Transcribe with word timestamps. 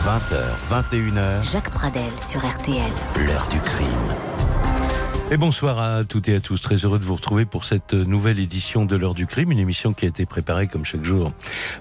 20h, 0.00 0.56
21h. 0.70 1.52
Jacques 1.52 1.68
Pradel 1.68 2.10
sur 2.22 2.40
RTL. 2.40 2.90
L'heure 3.26 3.46
du 3.48 3.60
crime. 3.60 4.16
Et 5.30 5.36
bonsoir 5.36 5.78
à 5.78 6.04
toutes 6.04 6.30
et 6.30 6.36
à 6.36 6.40
tous. 6.40 6.62
Très 6.62 6.76
heureux 6.76 6.98
de 6.98 7.04
vous 7.04 7.16
retrouver 7.16 7.44
pour 7.44 7.64
cette 7.64 7.92
nouvelle 7.92 8.38
édition 8.38 8.86
de 8.86 8.96
l'heure 8.96 9.12
du 9.12 9.26
crime, 9.26 9.52
une 9.52 9.58
émission 9.58 9.92
qui 9.92 10.06
a 10.06 10.08
été 10.08 10.24
préparée 10.24 10.68
comme 10.68 10.86
chaque 10.86 11.04
jour 11.04 11.34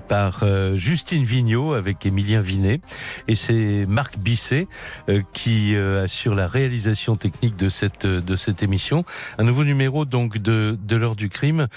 par 0.09 0.43
euh, 0.43 0.75
Justine 0.75 1.23
Vignot 1.23 1.71
avec 1.71 2.05
Émilien 2.05 2.41
Vinet. 2.41 2.81
Et 3.29 3.37
c'est 3.37 3.85
Marc 3.87 4.17
Bisset 4.17 4.67
euh, 5.07 5.21
qui 5.31 5.77
euh, 5.77 6.03
assure 6.03 6.35
la 6.35 6.49
réalisation 6.49 7.15
technique 7.15 7.55
de 7.55 7.69
cette, 7.69 8.05
de 8.05 8.35
cette 8.35 8.63
émission. 8.63 9.05
Un 9.37 9.45
nouveau 9.45 9.63
numéro 9.63 10.03
donc 10.03 10.39
de, 10.39 10.77
de 10.77 10.95
l'heure 10.97 11.15
du 11.15 11.29
crime 11.29 11.67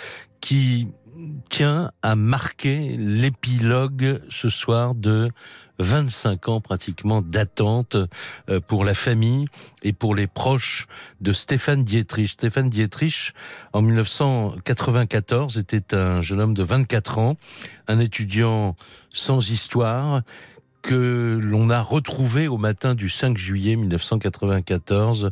qui 0.40 0.88
tient 1.50 1.92
à 2.02 2.16
marquer 2.16 2.96
l'épilogue 2.98 4.20
ce 4.28 4.48
soir 4.48 4.96
de 4.96 5.30
25 5.82 6.48
ans 6.48 6.60
pratiquement 6.60 7.20
d'attente 7.20 7.96
euh, 8.48 8.60
pour 8.60 8.84
la 8.84 8.94
famille 8.94 9.46
et 9.82 9.92
pour 9.92 10.14
les 10.14 10.26
proches 10.26 10.86
de 11.20 11.32
Stéphane 11.32 11.84
Dietrich. 11.84 12.30
Stéphane 12.30 12.70
Dietrich, 12.70 13.32
en 13.72 13.82
1994, 13.82 15.58
était 15.58 15.94
un 15.94 16.22
jeune 16.22 16.40
homme 16.40 16.54
de 16.54 16.62
24 16.62 17.18
ans, 17.18 17.36
un 17.88 17.98
étudiant 17.98 18.76
sans 19.12 19.50
histoire 19.50 20.22
que 20.82 21.38
l'on 21.40 21.70
a 21.70 21.80
retrouvé 21.80 22.48
au 22.48 22.58
matin 22.58 22.94
du 22.94 23.08
5 23.08 23.38
juillet 23.38 23.76
1994 23.76 25.30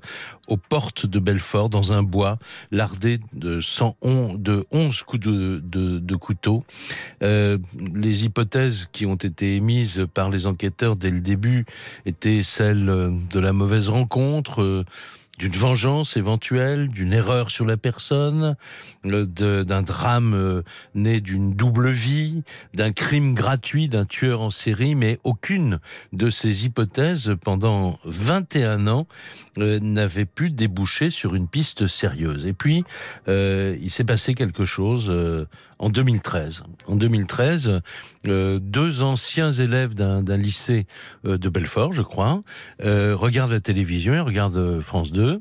aux 0.48 0.56
portes 0.56 1.06
de 1.06 1.18
Belfort 1.18 1.68
dans 1.68 1.92
un 1.92 2.02
bois 2.02 2.38
lardé 2.70 3.18
de 3.32 3.60
111 3.60 4.38
de 4.38 4.64
11 4.70 5.02
coups 5.02 5.23
de, 5.23 6.16
couteau. 6.16 6.64
Euh, 7.23 7.59
les 7.95 8.24
hypothèses 8.24 8.88
qui 8.92 9.06
ont 9.06 9.16
été 9.16 9.56
émises 9.56 10.06
par 10.14 10.30
les 10.30 10.46
enquêteurs 10.46 10.96
dès 10.96 11.10
le 11.10 11.20
début 11.20 11.66
étaient 12.06 12.42
celles 12.42 12.87
de 12.87 13.40
la 13.40 13.52
mauvaise 13.52 13.88
rencontre. 13.88 14.84
D'une 15.41 15.57
vengeance 15.57 16.19
éventuelle, 16.19 16.88
d'une 16.88 17.15
erreur 17.15 17.51
sur 17.51 17.65
la 17.65 17.79
personne, 17.79 18.57
euh, 19.07 19.24
d'un 19.65 19.80
drame 19.80 20.35
euh, 20.35 20.63
né 20.95 21.23
d'une 21.23 21.55
double 21.55 21.93
vie, 21.93 22.43
d'un 22.74 22.93
crime 22.93 23.33
gratuit 23.33 23.88
d'un 23.88 24.05
tueur 24.05 24.43
en 24.43 24.51
série, 24.51 24.95
mais 24.95 25.18
aucune 25.24 25.79
de 26.13 26.29
ces 26.29 26.66
hypothèses 26.66 27.35
pendant 27.43 27.99
21 28.05 28.87
ans 28.87 29.07
euh, 29.57 29.80
n'avait 29.80 30.27
pu 30.27 30.51
déboucher 30.51 31.09
sur 31.09 31.35
une 31.35 31.49
piste 31.49 31.87
sérieuse. 31.87 32.46
Et 32.46 32.52
puis, 32.52 32.85
il 33.27 33.91
s'est 33.91 34.05
passé 34.05 34.35
quelque 34.35 34.66
chose 34.66 35.11
en 35.80 35.90
2013. 35.90 36.62
En 36.86 36.95
2013, 36.95 37.80
deux 38.24 39.02
anciens 39.02 39.50
élèves 39.50 39.95
d'un 39.95 40.37
lycée 40.37 40.87
de 41.24 41.48
Belfort, 41.48 41.92
je 41.92 42.02
crois, 42.02 42.42
regardent 42.80 43.52
la 43.52 43.60
télévision, 43.60 44.14
ils 44.14 44.20
regardent 44.20 44.80
France 44.80 45.10
2, 45.10 45.40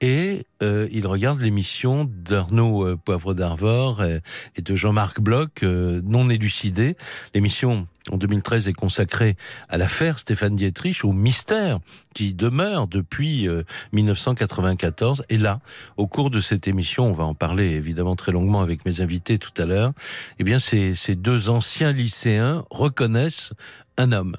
et 0.00 0.46
euh, 0.62 0.88
il 0.90 1.06
regarde 1.06 1.40
l'émission 1.40 2.04
d'Arnaud 2.04 2.86
euh, 2.86 2.96
Poivre 3.02 3.34
d'Arvor 3.34 4.02
et, 4.04 4.20
de 4.60 4.76
Jean-Marc 4.76 5.20
Bloch, 5.20 5.62
euh, 5.62 6.02
non 6.04 6.28
élucidé. 6.28 6.96
L'émission 7.34 7.86
en 8.10 8.16
2013 8.16 8.68
est 8.68 8.72
consacrée 8.72 9.36
à 9.68 9.78
l'affaire 9.78 10.18
Stéphane 10.18 10.56
Dietrich, 10.56 11.04
au 11.04 11.12
mystère 11.12 11.80
qui 12.14 12.34
demeure 12.34 12.86
depuis 12.86 13.48
1994. 13.92 15.24
Et 15.28 15.38
là, 15.38 15.60
au 15.96 16.06
cours 16.06 16.30
de 16.30 16.40
cette 16.40 16.68
émission, 16.68 17.06
on 17.06 17.12
va 17.12 17.24
en 17.24 17.34
parler 17.34 17.70
évidemment 17.70 18.16
très 18.16 18.32
longuement 18.32 18.60
avec 18.60 18.84
mes 18.86 19.00
invités 19.00 19.38
tout 19.38 19.60
à 19.60 19.66
l'heure, 19.66 19.92
eh 20.38 20.44
bien 20.44 20.58
ces, 20.58 20.94
ces 20.94 21.16
deux 21.16 21.48
anciens 21.48 21.92
lycéens 21.92 22.64
reconnaissent 22.70 23.52
un 23.96 24.12
homme 24.12 24.36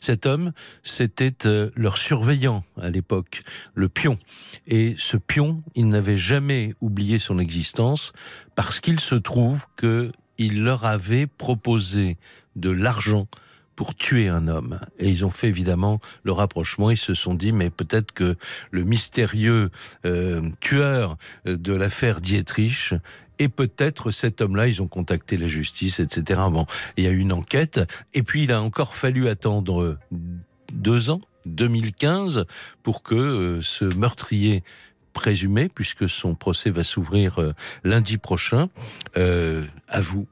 cet 0.00 0.24
homme, 0.24 0.52
c'était 0.82 1.46
euh, 1.46 1.70
leur 1.76 1.98
surveillant 1.98 2.64
à 2.80 2.88
l'époque, 2.88 3.42
le 3.74 3.88
pion. 3.88 4.18
Et 4.66 4.94
ce 4.98 5.18
pion, 5.18 5.62
il 5.74 5.88
n'avait 5.88 6.16
jamais 6.16 6.74
oublié 6.80 7.18
son 7.18 7.38
existence 7.38 8.12
parce 8.56 8.80
qu'il 8.80 8.98
se 8.98 9.14
trouve 9.14 9.66
qu'il 9.78 10.62
leur 10.62 10.86
avait 10.86 11.26
proposé 11.26 12.16
de 12.56 12.70
l'argent 12.70 13.28
pour 13.80 13.94
tuer 13.94 14.28
un 14.28 14.46
homme. 14.46 14.78
Et 14.98 15.08
ils 15.08 15.24
ont 15.24 15.30
fait 15.30 15.48
évidemment 15.48 16.00
le 16.22 16.32
rapprochement. 16.32 16.90
Ils 16.90 16.98
se 16.98 17.14
sont 17.14 17.32
dit, 17.32 17.50
mais 17.50 17.70
peut-être 17.70 18.12
que 18.12 18.36
le 18.70 18.84
mystérieux 18.84 19.70
euh, 20.04 20.42
tueur 20.60 21.16
euh, 21.46 21.56
de 21.56 21.72
l'affaire 21.72 22.20
Dietrich 22.20 22.92
et 23.38 23.48
peut-être 23.48 24.10
cet 24.10 24.42
homme-là, 24.42 24.68
ils 24.68 24.82
ont 24.82 24.86
contacté 24.86 25.38
la 25.38 25.46
justice, 25.46 25.98
etc. 25.98 26.42
Bon, 26.50 26.66
il 26.98 27.04
y 27.04 27.06
a 27.06 27.10
eu 27.10 27.20
une 27.20 27.32
enquête, 27.32 27.80
et 28.12 28.22
puis 28.22 28.42
il 28.42 28.52
a 28.52 28.60
encore 28.60 28.94
fallu 28.94 29.28
attendre 29.28 29.96
deux 30.70 31.08
ans, 31.08 31.22
2015, 31.46 32.44
pour 32.82 33.02
que 33.02 33.14
euh, 33.14 33.62
ce 33.62 33.86
meurtrier 33.86 34.62
présumé, 35.14 35.70
puisque 35.70 36.06
son 36.06 36.34
procès 36.34 36.68
va 36.68 36.84
s'ouvrir 36.84 37.54
lundi 37.82 38.18
prochain, 38.18 38.68
avoue 39.88 40.28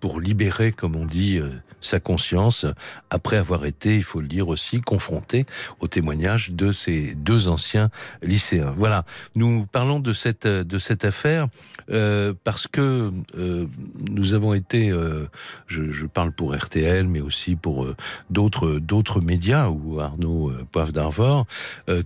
pour 0.00 0.20
libérer, 0.20 0.72
comme 0.72 0.96
on 0.96 1.04
dit, 1.04 1.38
euh, 1.38 1.50
sa 1.82 2.00
conscience, 2.00 2.64
après 3.10 3.36
avoir 3.36 3.66
été, 3.66 3.96
il 3.96 4.04
faut 4.04 4.20
le 4.20 4.28
dire 4.28 4.48
aussi, 4.48 4.80
confronté 4.80 5.44
au 5.80 5.88
témoignage 5.88 6.52
de 6.52 6.72
ces 6.72 7.14
deux 7.14 7.48
anciens 7.48 7.90
lycéens. 8.22 8.74
Voilà, 8.76 9.04
nous 9.34 9.66
parlons 9.66 10.00
de 10.00 10.12
cette 10.12 10.46
de 10.46 10.78
cette 10.78 11.04
affaire 11.04 11.48
euh, 11.90 12.32
parce 12.44 12.66
que 12.66 13.10
euh, 13.36 13.66
nous 14.10 14.34
avons 14.34 14.54
été, 14.54 14.90
euh, 14.90 15.26
je, 15.66 15.90
je, 15.90 16.06
parle 16.06 16.32
pour 16.32 16.54
RTL, 16.54 17.06
mais 17.06 17.20
aussi 17.20 17.56
pour 17.56 17.86
d'autres 18.30 18.78
d'autres 18.78 19.20
médias 19.20 19.68
ou 19.68 20.00
Arnaud 20.00 20.52
Poivre 20.70 20.92
d'Arvor, 20.92 21.46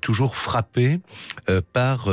toujours 0.00 0.36
frappés 0.36 1.00
par 1.72 2.08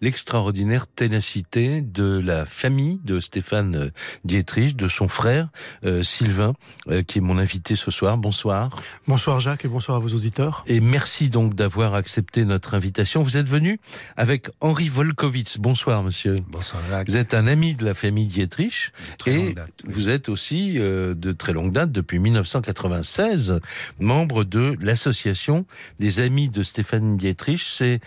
l'extraordinaire 0.00 0.86
ténacité 0.86 1.80
de 1.80 2.20
la 2.22 2.46
famille 2.46 3.00
de 3.04 3.20
Stéphane 3.20 3.90
Dietrich, 4.24 4.76
de 4.76 4.86
son 4.90 5.08
frère 5.08 5.48
euh, 5.84 6.02
Sylvain, 6.02 6.54
euh, 6.88 7.02
qui 7.02 7.18
est 7.18 7.20
mon 7.20 7.38
invité 7.38 7.76
ce 7.76 7.90
soir. 7.90 8.18
Bonsoir. 8.18 8.76
Bonsoir 9.06 9.40
Jacques 9.40 9.64
et 9.64 9.68
bonsoir 9.68 9.96
à 9.96 10.00
vos 10.00 10.08
auditeurs. 10.08 10.64
Et 10.66 10.80
merci 10.80 11.28
donc 11.28 11.54
d'avoir 11.54 11.94
accepté 11.94 12.44
notre 12.44 12.74
invitation. 12.74 13.22
Vous 13.22 13.36
êtes 13.36 13.48
venu 13.48 13.80
avec 14.16 14.48
Henri 14.60 14.88
Volkovitz. 14.88 15.58
Bonsoir 15.58 16.02
monsieur. 16.02 16.36
Bonsoir 16.48 16.82
Jacques. 16.90 17.08
Vous 17.08 17.16
êtes 17.16 17.34
un 17.34 17.46
ami 17.46 17.74
de 17.74 17.84
la 17.84 17.94
famille 17.94 18.26
Dietrich 18.26 18.92
et 19.26 19.54
vous 19.84 20.08
êtes 20.08 20.28
aussi 20.28 20.78
euh, 20.78 21.14
de 21.14 21.32
très 21.32 21.52
longue 21.52 21.72
date, 21.72 21.92
depuis 21.92 22.18
1996, 22.18 23.60
membre 23.98 24.44
de 24.44 24.76
l'association 24.80 25.66
des 25.98 26.20
amis 26.20 26.48
de 26.48 26.62
Stéphane 26.62 27.16
Dietrich. 27.16 27.62
C'est 27.64 28.00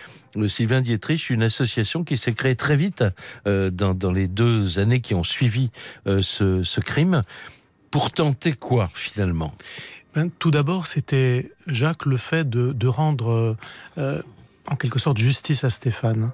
Sylvain 0.47 0.81
Dietrich, 0.81 1.29
une 1.29 1.43
association 1.43 2.03
qui 2.03 2.17
s'est 2.17 2.33
créée 2.33 2.55
très 2.55 2.75
vite 2.75 3.03
euh, 3.47 3.69
dans, 3.69 4.11
les 4.11 4.27
deux 4.27 4.79
années 4.79 5.01
qui 5.01 5.13
ont 5.13 5.23
suivi 5.23 5.71
euh, 6.07 6.21
ce, 6.21 6.79
crime. 6.79 7.21
Pour 7.91 8.11
tenter 8.11 8.53
quoi 8.53 8.89
finalement? 8.93 9.53
Ben, 10.15 10.29
Tout 10.39 10.51
d'abord, 10.51 10.87
c'était 10.87 11.51
Jacques 11.67 12.05
le 12.05 12.17
fait 12.17 12.49
de, 12.49 12.87
rendre 12.87 13.55
euh, 13.97 14.21
en 14.67 14.75
quelque 14.75 14.99
sorte 14.99 15.17
justice 15.17 15.63
à 15.63 15.69
Stéphane. 15.69 16.31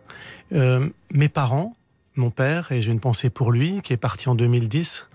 Euh, 0.53 0.89
mes 1.11 1.29
parents, 1.29 1.75
mon 2.15 2.31
père, 2.31 2.71
et 2.71 2.81
j'ai 2.81 2.91
une 2.91 2.99
pensée 2.99 3.29
pour 3.29 3.51
lui, 3.51 3.81
qui 3.81 3.93
est 3.93 3.97
parti 3.97 4.29
en 4.29 4.35
2010, 4.35 5.07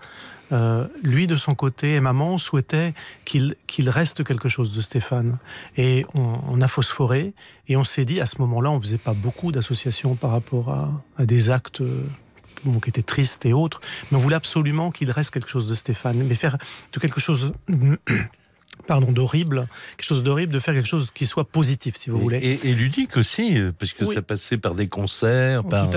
euh, 0.51 0.87
lui, 1.03 1.27
de 1.27 1.35
son 1.35 1.55
côté, 1.55 1.95
et 1.95 1.99
maman 1.99 2.37
souhaitaient 2.37 2.93
qu'il 3.25 3.55
reste 3.89 4.23
quelque 4.23 4.49
chose 4.49 4.73
de 4.73 4.81
Stéphane. 4.81 5.37
Et 5.77 6.05
on, 6.13 6.61
a 6.61 6.67
phosphoré, 6.67 7.33
et 7.67 7.77
on 7.77 7.83
s'est 7.83 8.05
dit, 8.05 8.21
à 8.21 8.25
ce 8.25 8.39
moment-là, 8.41 8.71
on 8.71 8.79
faisait 8.79 8.97
pas 8.97 9.13
beaucoup 9.13 9.51
d'associations 9.51 10.15
par 10.15 10.31
rapport 10.31 10.69
à, 11.17 11.25
des 11.25 11.49
actes 11.49 11.81
bon, 12.63 12.79
qui 12.79 12.89
étaient 12.89 13.01
tristes 13.01 13.45
et 13.45 13.53
autres, 13.53 13.81
mais 14.11 14.17
on 14.17 14.21
voulait 14.21 14.35
absolument 14.35 14.91
qu'il 14.91 15.11
reste 15.11 15.31
quelque 15.31 15.49
chose 15.49 15.67
de 15.67 15.73
Stéphane, 15.73 16.17
mais 16.17 16.35
faire 16.35 16.57
de 16.93 16.99
quelque 16.99 17.19
chose 17.19 17.53
pardon, 18.85 19.11
d'horrible, 19.11 19.67
quelque 19.97 20.07
chose 20.07 20.23
d'horrible, 20.23 20.53
de 20.53 20.59
faire 20.59 20.73
quelque 20.73 20.87
chose 20.87 21.11
qui 21.13 21.25
soit 21.25 21.45
positif, 21.45 21.95
si 21.97 22.09
vous 22.09 22.17
et, 22.17 22.21
voulez. 22.21 22.37
Et, 22.37 22.69
et, 22.69 22.75
ludique 22.75 23.17
aussi, 23.17 23.57
euh, 23.57 23.71
parce 23.77 23.93
que 23.93 24.05
oui. 24.05 24.15
ça 24.15 24.21
passait 24.21 24.57
par 24.57 24.75
des 24.75 24.87
concerts, 24.87 25.63
par 25.63 25.89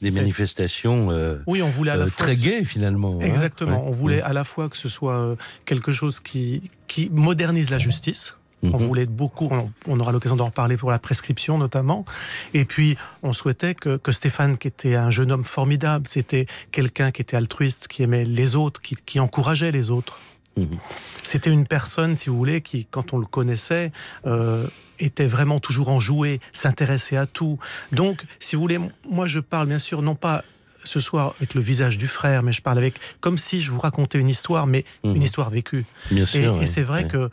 des 0.00 0.10
manifestations 0.10 1.10
euh, 1.10 1.38
oui, 1.46 1.62
on 1.62 1.70
voulait 1.70 1.92
à 1.92 1.96
la 1.96 2.04
euh, 2.04 2.08
fois 2.08 2.26
très 2.26 2.36
gaies 2.36 2.64
finalement. 2.64 3.20
Exactement, 3.20 3.78
hein 3.78 3.84
on 3.86 3.90
voulait 3.90 4.16
ouais. 4.16 4.22
à 4.22 4.32
la 4.32 4.44
fois 4.44 4.68
que 4.68 4.76
ce 4.76 4.88
soit 4.88 5.36
quelque 5.64 5.92
chose 5.92 6.20
qui, 6.20 6.70
qui 6.88 7.10
modernise 7.10 7.70
la 7.70 7.78
justice, 7.78 8.36
on 8.62 8.68
mm 8.68 8.70
-hmm. 8.70 8.86
voulait 8.86 9.06
beaucoup, 9.06 9.48
on, 9.50 9.72
on 9.88 10.00
aura 10.00 10.12
l'occasion 10.12 10.36
d'en 10.36 10.46
reparler 10.46 10.76
pour 10.76 10.90
la 10.90 10.98
prescription 10.98 11.58
notamment. 11.58 12.04
Et 12.54 12.64
puis, 12.64 12.96
on 13.22 13.32
souhaitait 13.32 13.74
que, 13.74 13.96
que 13.96 14.12
Stéphane, 14.12 14.56
qui 14.56 14.68
était 14.68 14.94
un 14.94 15.10
jeune 15.10 15.32
homme 15.32 15.44
formidable, 15.44 16.06
c'était 16.08 16.46
quelqu'un 16.70 17.10
qui 17.10 17.22
était 17.22 17.36
altruiste, 17.36 17.88
qui 17.88 18.02
aimait 18.04 18.24
les 18.24 18.54
autres, 18.54 18.80
qui, 18.80 18.94
qui 19.04 19.18
encourageait 19.20 19.72
les 19.72 19.90
autres. 19.90 20.18
Mmh. 20.56 20.64
C'était 21.22 21.50
une 21.50 21.66
personne, 21.66 22.14
si 22.14 22.28
vous 22.28 22.36
voulez, 22.36 22.60
qui, 22.60 22.84
quand 22.84 23.12
on 23.12 23.18
le 23.18 23.26
connaissait, 23.26 23.92
euh, 24.26 24.66
était 24.98 25.26
vraiment 25.26 25.60
toujours 25.60 25.88
enjoué, 25.88 26.40
s'intéressait 26.52 27.16
à 27.16 27.26
tout. 27.26 27.58
Donc, 27.92 28.24
si 28.38 28.56
vous 28.56 28.62
voulez, 28.62 28.78
moi 29.08 29.26
je 29.26 29.40
parle 29.40 29.66
bien 29.66 29.78
sûr 29.78 30.02
non 30.02 30.14
pas 30.14 30.44
ce 30.84 31.00
soir 31.00 31.34
avec 31.38 31.54
le 31.54 31.60
visage 31.60 31.96
du 31.96 32.08
frère, 32.08 32.42
mais 32.42 32.52
je 32.52 32.60
parle 32.60 32.78
avec 32.78 32.98
comme 33.20 33.38
si 33.38 33.60
je 33.60 33.70
vous 33.70 33.80
racontais 33.80 34.18
une 34.18 34.28
histoire, 34.28 34.66
mais 34.66 34.84
mmh. 35.04 35.14
une 35.14 35.22
histoire 35.22 35.50
vécue. 35.50 35.84
Bien 36.10 36.26
sûr, 36.26 36.40
et, 36.40 36.48
ouais, 36.48 36.62
et 36.64 36.66
c'est 36.66 36.82
vrai 36.82 37.04
ouais. 37.04 37.08
que 37.08 37.30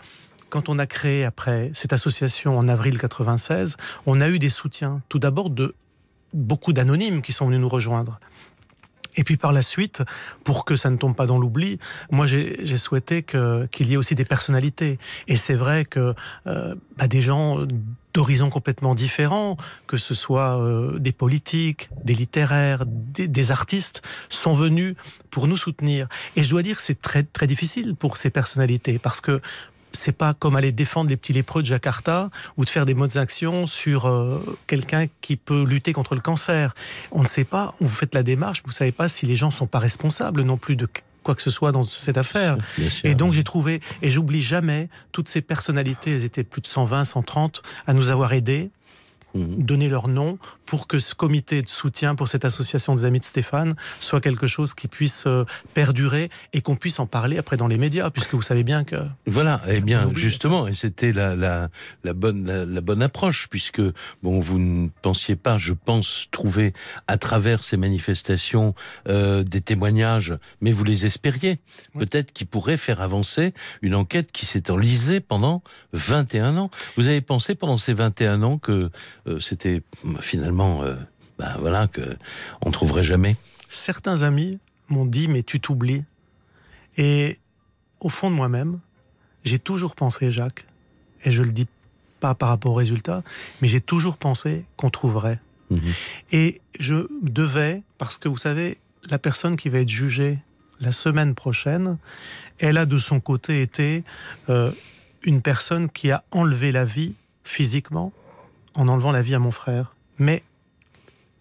quand 0.50 0.70
on 0.70 0.80
a 0.80 0.88
créé 0.88 1.26
après 1.26 1.72
cette 1.74 1.94
association 1.94 2.58
en 2.58 2.68
avril 2.68 3.00
96, 3.00 3.78
on 4.06 4.22
a 4.22 4.30
eu 4.30 4.40
des 4.40 4.50
soutiens, 4.50 5.02
tout 5.10 5.20
d'abord 5.20 5.50
de 5.50 5.76
beaucoup 6.34 6.74
d'anonymes 6.74 7.22
qui 7.22 7.34
sont 7.34 7.48
venus 7.48 7.60
nous 7.60 7.70
rejoindre. 7.70 8.20
Et 9.16 9.24
puis 9.24 9.38
par 9.38 9.52
la 9.52 9.62
suite, 9.62 10.04
pour 10.44 10.66
que 10.66 10.76
ça 10.76 10.90
ne 10.90 10.98
tombe 10.98 11.16
pas 11.16 11.26
dans 11.26 11.38
l'oubli, 11.38 11.80
moi 12.12 12.28
j'ai 12.28 12.78
souhaité 12.78 13.24
qu'il 13.24 13.88
y 13.88 13.94
ait 13.94 13.98
aussi 13.98 14.16
des 14.16 14.26
personnalités. 14.26 15.00
Et 15.28 15.36
c'est 15.36 15.56
vrai 15.56 15.86
que 15.86 16.14
euh, 16.48 16.76
bah, 16.98 17.08
des 17.08 17.22
gens 17.22 17.66
d'horizons 18.14 18.50
complètement 18.50 18.96
différents, 18.96 19.58
que 19.88 19.98
ce 19.98 20.14
soit 20.14 20.60
euh, 20.60 20.98
des 21.00 21.12
politiques, 21.12 21.90
des 22.04 22.16
littéraires, 22.16 22.86
des, 22.86 23.28
des, 23.28 23.52
artistes, 23.52 24.02
sont 24.30 24.54
venus 24.54 24.96
pour 25.30 25.48
nous 25.48 25.58
soutenir. 25.58 26.08
Et 26.36 26.44
je 26.44 26.50
dois 26.50 26.64
dire 26.64 26.78
que 26.78 26.82
c'est 26.82 27.02
très 27.02 27.24
très 27.24 27.48
difficile 27.48 27.96
pour 27.96 28.18
ces 28.18 28.30
personnalités 28.30 29.00
parce 29.00 29.22
que 29.22 29.42
c'est 29.94 30.12
pas 30.12 30.34
comme 30.34 30.56
aller 30.56 30.72
défendre 30.72 31.10
les 31.10 31.18
petits 31.18 31.34
lépreux 31.34 31.62
de 31.62 31.68
Jakarta 31.68 32.30
ou 32.58 32.66
de 32.66 32.70
faire 32.70 32.86
des 32.86 32.94
modes 32.94 33.18
actions 33.18 33.66
sur 33.66 34.06
euh, 34.06 34.40
quelqu'un 34.68 35.08
qui 35.22 35.36
peut 35.36 35.64
lutter 35.64 35.94
contre 35.94 36.16
le 36.16 36.22
cancer. 36.22 36.76
On 37.12 37.22
ne 37.22 37.28
sait 37.28 37.44
pas, 37.44 37.74
vous 37.80 37.88
faites 37.88 38.14
la 38.16 38.24
démarche, 38.24 38.62
vous 38.66 38.72
savez 38.72 38.92
pas 38.92 39.10
si 39.10 39.26
les 39.26 39.36
gens 39.36 39.52
sont 39.52 39.68
pas 39.68 39.80
responsables 39.80 40.42
non 40.44 40.58
plus 40.58 40.76
de 40.76 40.88
quoi 41.24 41.36
que 41.36 41.42
ce 41.42 41.50
soit 41.50 41.72
dans 41.72 41.84
cette 41.84 42.18
affaire. 42.18 42.58
Et 43.04 43.16
donc 43.16 43.34
j'ai 43.34 43.44
trouvé, 43.44 43.82
et 44.02 44.10
j'oublie 44.10 44.42
jamais, 44.42 44.90
toutes 45.12 45.28
ces 45.28 45.42
personnalités, 45.42 46.16
elles 46.16 46.26
étaient 46.26 46.44
plus 46.44 46.62
de 46.62 46.68
120, 46.68 47.04
130, 47.06 47.62
à 47.88 47.94
nous 47.94 48.10
avoir 48.10 48.34
aidés, 48.34 48.70
Mhm. 49.36 49.58
donner 49.64 49.90
leur 49.90 50.08
nom 50.08 50.40
pour 50.70 50.86
que 50.86 51.00
ce 51.00 51.16
comité 51.16 51.64
de 51.64 51.68
soutien 51.68 52.14
pour 52.14 52.28
cette 52.28 52.46
association 52.46 52.94
des 52.94 53.04
Amis 53.04 53.20
de 53.20 53.26
Stéphane 53.26 53.76
soit 54.00 54.22
quelque 54.22 54.46
chose 54.46 54.76
qui 54.76 54.88
puisse 54.88 55.24
euh, 55.26 55.44
perdurer 55.74 56.30
et 56.54 56.62
qu'on 56.62 56.76
puisse 56.76 57.00
en 57.00 57.08
parler 57.08 57.40
après 57.40 57.58
dans 57.58 57.68
les 57.68 57.80
médias, 57.80 58.12
puisque 58.12 58.36
vous 58.36 58.44
savez 58.44 58.64
bien 58.64 58.84
que... 58.84 58.96
Voilà, 59.26 59.62
et 59.68 59.78
eh 59.78 59.82
bien 59.82 60.12
justement, 60.14 60.68
et 60.68 60.74
c'était 60.74 61.12
la, 61.12 61.36
la, 61.36 61.70
la, 62.04 62.14
bonne, 62.14 62.46
la, 62.46 62.82
bonne 62.82 63.02
approche, 63.02 63.48
puisque 63.50 63.82
bon, 64.22 64.40
vous 64.40 64.60
ne 64.60 64.90
pensiez 65.02 65.36
pas, 65.36 65.58
je 65.58 65.74
pense, 65.74 66.28
trouver 66.30 66.74
à 67.08 67.18
travers 67.18 67.64
ces 67.64 67.76
manifestations 67.76 68.76
euh, 69.08 69.44
des 69.44 69.62
témoignages, 69.62 70.36
mais 70.62 70.72
vous 70.72 70.84
les 70.84 71.08
espériez, 71.08 71.58
peut-être 71.98 72.32
qui 72.32 72.46
pourraient 72.46 72.78
faire 72.78 73.02
avancer 73.02 73.56
une 73.82 73.96
enquête 73.96 74.32
qui 74.32 74.46
s'est 74.46 74.70
enlisée 74.70 75.20
pendant 75.20 75.64
21 75.94 76.58
ans. 76.58 76.70
Vous 76.96 77.08
avez 77.08 77.22
pensé 77.22 77.56
pendant 77.56 77.78
ces 77.78 77.94
21 77.94 78.44
ans 78.44 78.60
que 78.60 78.92
euh, 79.26 79.40
c'était 79.40 79.82
finalement, 80.22 80.59
euh, 80.62 80.96
ben 81.38 81.56
voilà, 81.60 81.88
que 81.88 82.18
on 82.66 82.72
trouverait 82.72 83.04
jamais. 83.04 83.36
Certains 83.68 84.22
amis 84.24 84.60
m'ont 84.90 85.06
dit 85.06 85.28
mais 85.28 85.44
tu 85.44 85.60
t'oublies. 85.60 86.04
Et 86.98 87.40
au 88.00 88.10
fond 88.10 88.30
de 88.30 88.36
moi-même, 88.36 88.80
j'ai 89.44 89.60
toujours 89.60 89.96
pensé, 89.96 90.32
Jacques, 90.32 90.66
et 91.24 91.32
je 91.32 91.44
le 91.44 91.52
dis 91.52 91.68
pas 92.20 92.36
par 92.36 92.50
rapport 92.50 92.74
au 92.74 92.76
résultat, 92.76 93.24
mais 93.62 93.68
j'ai 93.68 93.82
toujours 93.82 94.18
pensé 94.18 94.66
qu'on 94.76 94.90
trouverait. 94.90 95.40
Mhm. 95.70 95.94
Et 96.32 96.62
je 96.80 97.08
devais, 97.22 97.84
parce 97.98 98.18
que 98.18 98.28
vous 98.28 98.38
savez, 98.38 98.78
la 99.10 99.20
personne 99.20 99.56
qui 99.56 99.70
va 99.70 99.80
être 99.80 99.90
jugée 99.90 100.40
la 100.82 100.92
semaine 100.92 101.36
prochaine, 101.36 101.98
elle 102.58 102.78
a 102.78 102.86
de 102.86 102.98
son 102.98 103.20
côté 103.20 103.62
été 103.62 104.04
euh, 104.50 104.72
une 105.24 105.42
personne 105.42 105.90
qui 105.90 106.12
a 106.12 106.24
enlevé 106.32 106.72
la 106.72 106.86
vie 106.86 107.14
physiquement 107.44 108.12
en 108.76 108.88
enlevant 108.88 109.12
la 109.12 109.22
vie 109.22 109.36
à 109.36 109.40
mon 109.40 109.52
frère. 109.52 109.96
Mais 110.18 110.44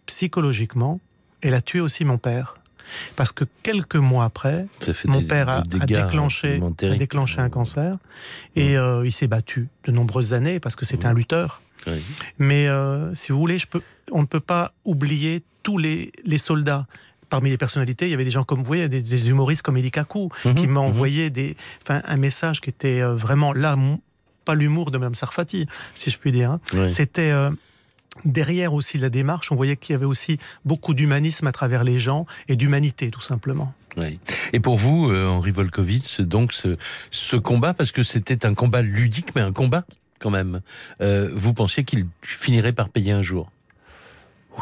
psychologiquement, 0.09 1.01
elle 1.41 1.55
a 1.55 1.61
tué 1.61 1.81
aussi 1.81 2.05
mon 2.05 2.19
père. 2.19 2.57
Parce 3.17 3.33
que 3.33 3.45
quelques 3.63 3.97
mois 3.97 4.25
après, 4.25 4.67
mon 5.05 5.23
père 5.23 5.51
a, 5.51 5.61
déclenché, 5.61 6.59
déclenché, 6.79 7.39
un 7.39 7.51
cancer 7.51 7.99
et 8.57 8.79
euh, 8.79 9.05
il 9.05 9.13
s'est 9.13 9.27
battu 9.27 9.69
de 9.85 9.93
nombreuses 9.93 10.33
années 10.33 10.59
parce 10.59 10.75
que 10.75 10.87
c'était 10.87 11.05
un 11.05 11.13
lutteur. 11.13 11.61
Mais 12.39 12.67
euh, 12.67 13.15
si 13.15 13.33
vous 13.33 13.39
voulez, 13.39 13.59
je 13.59 13.67
peux, 13.67 13.83
on 14.11 14.23
ne 14.23 14.27
peut 14.27 14.41
pas 14.41 14.73
oublier 14.85 15.43
tous 15.63 15.77
les, 15.77 16.11
soldats 16.39 16.87
parmi 17.29 17.51
les 17.51 17.59
personnalités, 17.59 18.07
il 18.07 18.11
y 18.11 18.15
avait 18.15 18.25
des 18.25 18.31
gens 18.31 18.45
comme 18.45 18.61
vous 18.61 18.65
voyez, 18.65 18.89
des, 18.89 19.29
humoristes 19.29 19.61
comme 19.61 19.77
Eli 19.77 19.91
Kaku, 19.91 20.31
mhm, 20.47 20.55
qui 20.55 20.67
m'ont 20.67 20.83
mhm. 20.83 20.89
envoyé 20.89 21.31
des, 21.31 21.57
un 21.89 22.17
message 22.17 22.63
qui 22.63 22.71
était 22.71 23.03
euh, 23.03 23.15
vraiment 23.15 23.53
là, 23.53 23.77
pas 24.47 24.55
l'humour 24.55 24.91
de 24.91 24.97
Mme 24.97 25.15
Sarfati, 25.15 25.67
si 25.95 26.11
je 26.11 26.19
puis 26.19 26.33
dire. 26.33 26.53
Hein. 26.53 26.89
C'était 26.89 27.31
euh, 27.31 27.51
derrière 28.25 28.75
aussi 28.75 28.99
la 28.99 29.11
démarche, 29.11 29.53
on 29.53 29.55
voyait 29.55 29.77
qu'il 29.77 29.93
y 29.93 29.97
avait 29.97 30.05
aussi 30.07 30.39
beaucoup 30.65 30.95
d'humanisme 30.95 31.47
à 31.47 31.53
travers 31.53 31.85
les 31.85 31.99
gens 31.99 32.27
et 32.49 32.57
d'humanité, 32.57 33.11
tout 33.11 33.21
simplement. 33.21 33.73
Et 34.53 34.61
pour 34.61 34.77
vous, 34.77 35.11
euh, 35.11 35.27
Henri 35.27 35.51
Volkovitz, 35.51 36.21
donc 36.21 36.53
ce, 36.53 36.77
ce 37.11 37.37
combat, 37.37 37.75
parce 37.75 37.91
que 37.91 38.03
c'était 38.03 38.47
un 38.47 38.55
combat 38.55 38.83
ludique, 38.83 39.35
mais 39.35 39.41
un 39.41 39.53
combat 39.53 39.85
quand 40.19 40.31
même, 40.31 40.61
euh, 41.01 41.31
vous 41.35 41.55
pensiez 41.55 41.85
qu'il 41.85 42.07
finirait 42.23 42.73
par 42.73 42.89
payer 42.89 43.13
un 43.13 43.23
jour? 43.23 43.51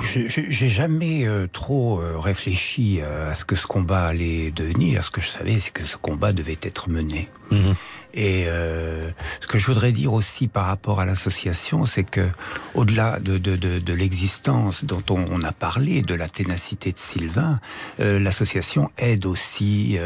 J'ai 0.02 0.68
jamais 0.68 1.26
euh, 1.26 1.46
trop 1.50 2.00
euh, 2.00 2.18
réfléchi 2.18 3.00
euh, 3.00 3.30
à 3.30 3.34
ce 3.34 3.44
que 3.44 3.56
ce 3.56 3.66
combat 3.66 4.06
allait 4.06 4.50
devenir. 4.50 5.04
Ce 5.04 5.10
que 5.10 5.20
je 5.20 5.28
savais, 5.28 5.58
c'est 5.60 5.72
que 5.72 5.84
ce 5.84 5.96
combat 5.96 6.32
devait 6.32 6.58
être 6.62 6.88
mené. 6.88 7.28
Mhm. 7.50 7.74
Et 8.18 8.46
ce 8.46 9.46
que 9.46 9.58
je 9.58 9.66
voudrais 9.66 9.92
dire 9.92 10.14
aussi 10.14 10.48
par 10.48 10.64
rapport 10.64 11.00
à 11.00 11.04
l'association, 11.04 11.84
c'est 11.84 12.02
que 12.02 12.26
au-delà 12.74 13.20
de, 13.20 13.36
de, 13.36 13.56
de, 13.56 13.78
de 13.78 13.92
l'existence 13.92 14.86
dont 14.86 15.02
on, 15.10 15.26
on, 15.30 15.42
a 15.42 15.52
parlé, 15.52 16.00
de 16.00 16.14
la 16.14 16.26
ténacité 16.26 16.92
de 16.92 16.98
Sylvain, 16.98 17.60
l'association 17.98 18.90
aide 18.96 19.26
aussi 19.26 19.98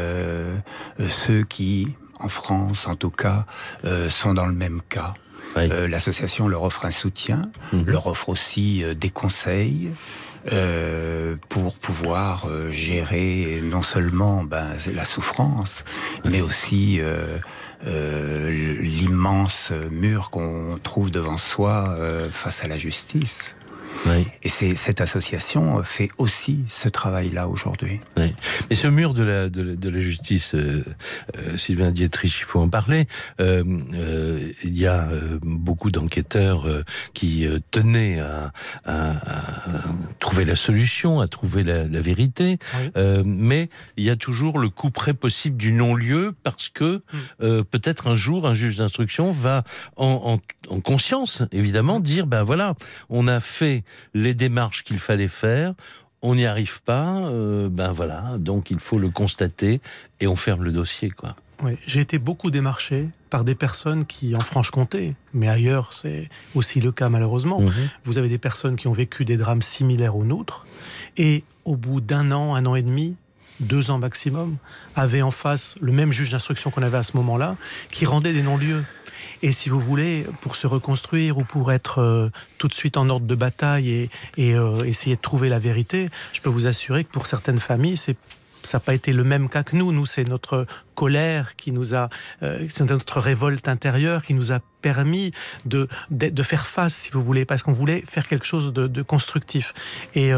ceux 1.07 1.45
qui, 1.45 1.87
en 2.19 2.27
France 2.27 2.85
en 2.85 2.95
tout 2.95 3.11
cas, 3.11 3.45
sont 4.09 4.33
dans 4.33 4.45
le 4.45 4.55
même 4.55 4.81
cas. 4.89 5.13
Euh, 5.57 5.87
l'association 5.87 6.47
leur 6.47 6.63
offre 6.63 6.85
un 6.85 6.91
soutien, 6.91 7.51
mhm. 7.73 7.85
leur 7.85 8.07
offre 8.07 8.29
aussi 8.29 8.83
euh, 8.83 8.93
des 8.93 9.09
conseils. 9.09 9.91
Euh, 10.51 11.35
pour 11.49 11.75
pouvoir 11.75 12.47
gérer 12.71 13.61
non 13.63 13.83
seulement 13.83 14.43
ben, 14.43 14.69
la 14.91 15.05
souffrance, 15.05 15.85
mais 16.25 16.41
aussi 16.41 16.99
l'immense 17.85 19.71
mur 19.91 20.31
qu'on 20.31 20.79
trouve 20.81 21.11
devant 21.11 21.37
soi 21.37 21.95
face 22.31 22.63
à 22.63 22.67
la 22.67 22.79
justice. 22.79 23.53
Et 24.43 24.49
c'est 24.49 24.75
cette 24.75 25.01
association 25.01 25.83
fait 25.83 26.09
aussi 26.17 26.65
ce 26.69 26.89
travail-là 26.89 27.47
aujourd'hui. 27.47 27.99
Oui. 28.17 28.33
Mais 28.69 28.75
ce 28.75 28.87
mur 28.87 29.13
de 29.13 29.23
la 29.23 29.49
de 29.49 29.61
la, 29.61 29.75
de 29.75 29.89
la 29.89 29.99
justice, 29.99 30.55
euh, 30.55 30.83
euh, 31.37 31.57
Sylvain 31.57 31.91
Dietrich, 31.91 32.39
il 32.39 32.45
faut 32.45 32.59
en 32.59 32.69
parler. 32.69 33.07
Euh, 33.39 33.63
euh 33.93 34.51
il 34.63 34.77
y 34.77 34.87
a 34.87 35.09
beaucoup 35.41 35.91
d'enquêteurs 35.91 36.67
qui 37.13 37.47
tenaient 37.71 38.19
à, 38.19 38.51
à, 38.85 39.11
à, 39.11 39.83
trouver 40.19 40.45
la 40.45 40.55
solution, 40.55 41.19
à 41.19 41.27
trouver 41.27 41.63
la, 41.63 41.85
la 41.85 42.01
vérité, 42.01 42.57
mais 43.25 43.69
il 43.97 44.03
y 44.03 44.09
a 44.09 44.15
toujours 44.15 44.59
le 44.59 44.69
coup 44.69 44.91
près 44.91 45.13
possible 45.13 45.57
du 45.57 45.71
non-lieu 45.71 46.33
parce 46.43 46.69
que 46.69 47.01
hmm. 47.39 47.63
peut-être 47.63 48.07
un 48.07 48.15
jour 48.15 48.47
un 48.47 48.53
juge 48.53 48.77
d'instruction 48.77 49.31
va 49.31 49.63
en, 49.97 50.39
en, 50.69 50.73
en 50.73 50.79
conscience 50.79 51.43
évidemment 51.51 51.99
dire 51.99 52.27
ben 52.27 52.43
voilà, 52.43 52.75
on 53.09 53.27
a 53.27 53.39
fait 53.39 53.80
les 54.13 54.33
démarches 54.33 54.83
qu'il 54.83 54.99
fallait 54.99 55.27
faire. 55.27 55.73
On 56.21 56.35
n'y 56.35 56.45
arrive 56.45 56.83
pas, 56.83 57.17
euh, 57.25 57.67
ben 57.69 57.93
voilà, 57.93 58.35
donc 58.37 58.69
il 58.69 58.79
faut 58.79 58.99
le 58.99 59.09
constater 59.09 59.81
et 60.19 60.27
on 60.27 60.35
ferme 60.35 60.63
le 60.63 60.71
dossier, 60.71 61.09
quoi. 61.09 61.35
Oui, 61.63 61.77
j'ai 61.85 62.01
été 62.01 62.17
beaucoup 62.17 62.49
démarché 62.49 63.09
par 63.29 63.43
des 63.43 63.53
personnes 63.53 64.05
qui, 64.05 64.35
en 64.35 64.39
Franche-Comté, 64.39 65.15
mais 65.33 65.47
ailleurs, 65.47 65.93
c'est 65.93 66.29
aussi 66.55 66.81
le 66.81 66.91
cas 66.91 67.09
malheureusement, 67.09 67.61
mhm. 67.61 67.71
vous 68.03 68.17
avez 68.17 68.29
des 68.29 68.39
personnes 68.39 68.75
qui 68.75 68.87
ont 68.87 68.93
vécu 68.93 69.25
des 69.25 69.37
drames 69.37 69.61
similaires 69.61 70.15
aux 70.15 70.25
nôtres, 70.25 70.65
et 71.17 71.43
au 71.65 71.75
bout 71.75 72.01
d'un 72.01 72.31
an, 72.31 72.55
un 72.55 72.65
an 72.65 72.75
et 72.75 72.81
demi, 72.81 73.15
deux 73.59 73.91
ans 73.91 73.99
maximum, 73.99 74.57
avaient 74.95 75.21
en 75.21 75.31
face 75.31 75.75
le 75.79 75.91
même 75.91 76.11
juge 76.11 76.29
d'instruction 76.29 76.71
qu'on 76.71 76.81
avait 76.81 76.97
à 76.97 77.03
ce 77.03 77.15
moment-là, 77.17 77.55
qui 77.91 78.05
rendait 78.05 78.33
des 78.33 78.41
non-lieux. 78.43 78.83
Et 79.41 79.51
si 79.51 79.69
vous 79.69 79.79
voulez, 79.79 80.25
pour 80.41 80.55
se 80.55 80.67
reconstruire 80.67 81.37
ou 81.37 81.43
pour 81.43 81.71
être 81.71 81.99
euh, 81.99 82.29
tout 82.57 82.67
de 82.67 82.73
suite 82.73 82.97
en 82.97 83.09
ordre 83.09 83.25
de 83.25 83.35
bataille 83.35 84.09
et, 84.37 84.55
euh, 84.55 84.83
essayer 84.83 85.15
de 85.15 85.21
trouver 85.21 85.49
la 85.49 85.59
vérité, 85.59 86.09
je 86.33 86.41
peux 86.41 86.49
vous 86.49 86.67
assurer 86.67 87.03
que 87.03 87.11
pour 87.11 87.27
certaines 87.27 87.59
familles, 87.59 87.97
c'est 87.97 88.15
ça 88.63 88.77
n'a 88.77 88.81
pas 88.81 88.93
été 88.93 89.11
le 89.11 89.23
même 89.23 89.49
cas 89.49 89.63
que 89.63 89.75
nous. 89.75 89.91
Nous, 89.91 90.05
c'est 90.05 90.23
notre 90.23 90.67
colère 90.93 91.55
qui 91.55 91.71
nous 91.71 91.95
a, 91.95 92.09
euh, 92.43 92.67
c'est 92.69 92.87
notre 92.87 93.19
révolte 93.19 93.67
intérieure 93.67 94.21
qui 94.21 94.35
nous 94.35 94.51
a 94.51 94.59
permis 94.83 95.31
de, 95.65 95.87
de, 96.11 96.43
faire 96.43 96.67
face, 96.67 96.93
si 96.93 97.09
vous 97.09 97.23
voulez, 97.23 97.43
parce 97.43 97.63
qu'on 97.63 97.71
voulait 97.71 98.03
faire 98.07 98.27
quelque 98.27 98.45
chose 98.45 98.71
de, 98.71 99.01
constructif. 99.01 99.73
Et 100.13 100.31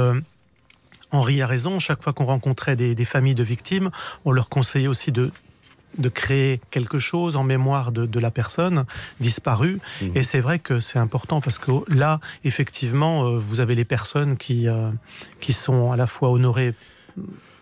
Henri 1.14 1.42
a 1.42 1.48
raison, 1.48 1.80
chaque 1.80 2.02
fois 2.02 2.12
qu'on 2.12 2.26
rencontrait 2.26 2.76
des, 2.76 3.06
familles 3.06 3.36
de 3.36 3.44
victimes, 3.44 3.92
on 4.26 4.32
leur 4.32 4.50
conseillait 4.50 4.88
aussi 4.88 5.12
de, 5.12 5.32
de 5.98 6.10
créer 6.10 6.62
quelque 6.72 7.00
chose 7.00 7.36
en 7.36 7.44
mémoire 7.44 7.92
de, 7.92 8.06
de 8.06 8.20
la 8.20 8.32
personne 8.32 8.86
disparue. 9.20 9.80
Mmh. 10.02 10.08
Et 10.16 10.24
c'est 10.24 10.40
vrai 10.40 10.60
que 10.60 10.80
c'est 10.80 11.00
important 11.00 11.42
parce 11.42 11.60
que 11.60 11.72
là, 11.88 12.20
effectivement, 12.44 13.26
euh, 13.26 13.40
vous 13.40 13.60
avez 13.60 13.76
les 13.76 13.86
personnes 13.86 14.38
qui, 14.38 14.68
euh, 14.68 14.90
qui 15.40 15.54
sont 15.54 15.92
à 15.92 15.98
la 15.98 16.08
fois 16.08 16.30
honorées 16.30 16.74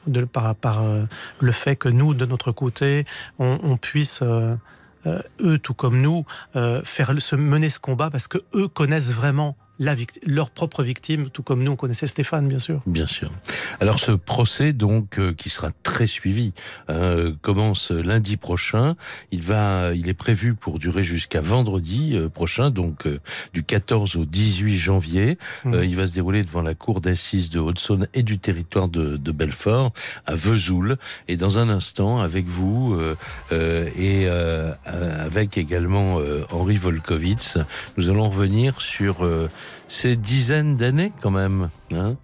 de, 0.08 0.24
par, 0.26 0.56
par 0.56 0.82
euh, 0.82 1.04
le 1.40 1.52
fait 1.52 1.76
que 1.76 1.90
nous, 1.90 2.14
de 2.14 2.26
notre 2.26 2.52
côté, 2.52 3.06
on, 3.40 3.60
on 3.64 3.78
puisse 3.78 4.24
eux, 4.24 5.58
tout 5.58 5.74
comme 5.74 6.00
nous, 6.00 6.26
faire 6.84 7.14
se 7.20 7.36
mener 7.36 7.70
ce 7.70 7.80
combat 7.80 8.12
parce 8.12 8.28
que 8.28 8.38
eux 8.54 8.68
connaissent 8.68 9.14
vraiment 9.14 9.58
leur 10.26 10.50
propre 10.52 10.84
victime, 10.84 11.30
tout 11.30 11.44
comme 11.44 11.64
nous, 11.64 11.72
on 11.72 11.76
connaissait 11.76 12.08
Stéphane, 12.08 12.48
bien 12.48 12.60
sûr. 12.60 12.82
Bien 12.86 13.08
sûr. 13.08 13.32
Alors 13.80 14.00
ce 14.00 14.12
procès, 14.12 14.74
donc, 14.74 15.18
euh, 15.18 15.34
qui 15.34 15.50
sera 15.50 15.72
très 15.84 16.08
suivi, 16.08 16.54
euh, 16.90 17.34
commence 17.42 17.92
lundi 17.92 18.38
prochain. 18.38 18.96
Il 19.32 19.42
va, 19.42 19.94
il 19.96 20.08
est 20.08 20.14
prévu 20.14 20.54
pour 20.54 20.78
durer 20.78 21.04
jusqu'à 21.04 21.42
vendredi 21.42 22.12
euh, 22.14 22.30
prochain, 22.30 22.70
donc 22.70 23.08
du 23.54 23.64
14 23.64 24.18
au 24.18 24.26
18 24.26 24.78
janvier. 24.78 25.38
Mmh. 25.66 25.84
il 25.84 25.96
va 25.96 26.08
se 26.08 26.14
dérouler 26.14 26.44
devant 26.44 26.62
la 26.62 26.76
cour 26.76 27.02
d'assises 27.02 27.50
de 27.50 27.60
Haute-Saône 27.60 28.08
et 28.14 28.24
du 28.24 28.38
territoire 28.38 28.88
de, 28.88 29.18
de, 29.18 29.32
Belfort, 29.32 29.94
à 30.26 30.36
Vesoul. 30.36 30.98
Et 31.28 31.38
dans 31.38 31.58
un 31.58 31.70
instant, 31.70 32.22
avec 32.22 32.46
vous 32.46 33.00
et 33.52 34.28
avec 34.86 35.58
également 35.58 36.20
Henri 36.52 36.78
Volkovitz, 36.78 37.58
nous 37.98 38.10
allons 38.10 38.30
revenir 38.30 38.82
sur 38.82 39.26
ces 39.88 40.16
dizaines 40.16 40.78
d'années 40.78 41.12
quand 41.22 41.32
même, 41.32 41.70
hein, 41.94 42.16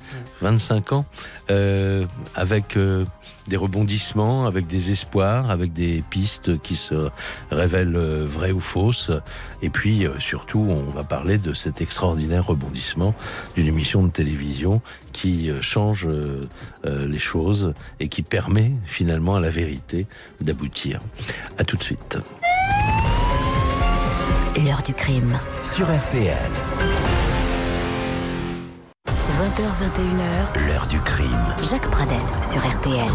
25 0.42 0.94
ans, 0.94 1.06
euh, 1.50 2.06
avec 2.36 2.77
euh, 2.77 3.04
des 3.48 3.58
rebondissements, 3.58 4.46
avec 4.46 4.68
des 4.68 4.92
espoirs, 4.92 5.50
avec 5.50 5.74
des 5.74 6.04
pistes 6.10 6.60
qui 6.62 6.75
se 6.75 7.10
révèlent 7.51 7.96
euh, 7.96 8.25
vraies 8.25 8.51
ou 8.51 8.60
fausses. 8.60 9.12
Et 9.62 9.70
puis 9.70 10.06
euh, 10.06 10.20
surtout, 10.20 10.66
on 10.70 10.92
va 10.92 11.04
parler 11.04 11.38
de 11.38 11.54
cet 11.54 11.82
extraordinaire 11.82 12.46
rebondissement 12.46 13.13
d'une 13.56 13.68
émission 13.68 14.04
de 14.04 14.12
télévision 14.12 14.82
qui 15.13 15.50
euh, 15.50 15.62
change 15.62 16.08
les 16.86 17.20
choses 17.20 17.74
et 18.00 18.08
qui 18.08 18.22
permet 18.22 18.72
finalement 18.86 19.36
à 19.36 19.39
la 19.39 19.50
vérité 19.50 20.08
d'aboutir. 20.42 21.01
À 21.58 21.63
tout 21.63 21.75
de 21.75 21.84
suite. 21.84 22.18
L'heure 24.63 24.82
du 24.84 24.94
crime 24.94 25.38
sur 25.63 25.86
RTL. 25.86 27.07
20h21h. 29.38 30.67
L'heure 30.67 30.88
du 30.88 31.00
crime. 31.00 31.29
Jacques 31.70 31.91
Pradel 31.91 32.17
sur 32.41 32.58
RTL. 32.58 33.06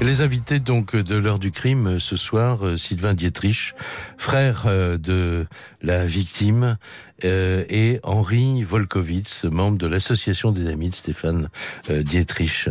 Les 0.00 0.22
invités 0.22 0.60
donc 0.60 0.96
de 0.96 1.14
l'heure 1.14 1.38
du 1.38 1.50
crime 1.50 1.98
ce 2.00 2.16
soir, 2.16 2.64
euh, 2.64 2.78
Sylvain 2.78 3.12
Dietrich, 3.12 3.74
frère 4.16 4.64
euh, 4.64 4.96
de 4.96 5.46
la 5.82 6.06
victime, 6.06 6.78
euh, 7.24 7.64
et 7.68 8.00
Henri 8.02 8.62
Volkovitz, 8.62 9.44
membre 9.44 9.78
de 9.78 9.86
l'association 9.86 10.52
des 10.52 10.66
amis 10.66 10.90
de 10.90 10.94
Stéphane 10.94 11.48
Dietrich. 11.88 12.68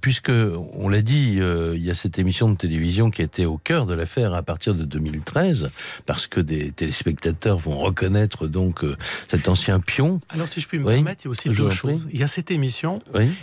puisque, 0.00 0.32
on 0.74 0.88
l'a 0.88 1.02
dit, 1.02 1.38
il 1.38 1.84
y 1.84 1.90
a 1.90 1.94
cette 1.94 2.18
émission 2.18 2.50
de 2.50 2.56
télévision 2.56 3.10
qui 3.10 3.22
était 3.22 3.44
au 3.44 3.58
cœur 3.58 3.86
de 3.86 3.94
l'affaire 3.94 4.34
à 4.34 4.42
partir 4.42 4.74
de 4.74 4.84
2013, 4.84 5.70
parce 6.06 6.26
que 6.26 6.40
des 6.40 6.72
téléspectateurs 6.72 7.58
vont 7.58 7.78
reconnaître 7.78 8.46
donc 8.46 8.84
cet 9.30 9.48
ancien 9.48 9.80
pion. 9.80 10.20
Alors 10.30 10.48
si 10.48 10.60
je 10.60 10.68
puis 10.68 10.78
me 10.78 10.84
permettre, 10.84 11.22
il 11.24 11.26
y 11.26 11.28
a 11.28 11.30
aussi 11.30 11.48
deux 11.50 11.70
choses. 11.70 12.06
Il 12.12 12.20
y 12.20 12.22
a 12.22 12.28
cette 12.28 12.50
émission, 12.50 13.02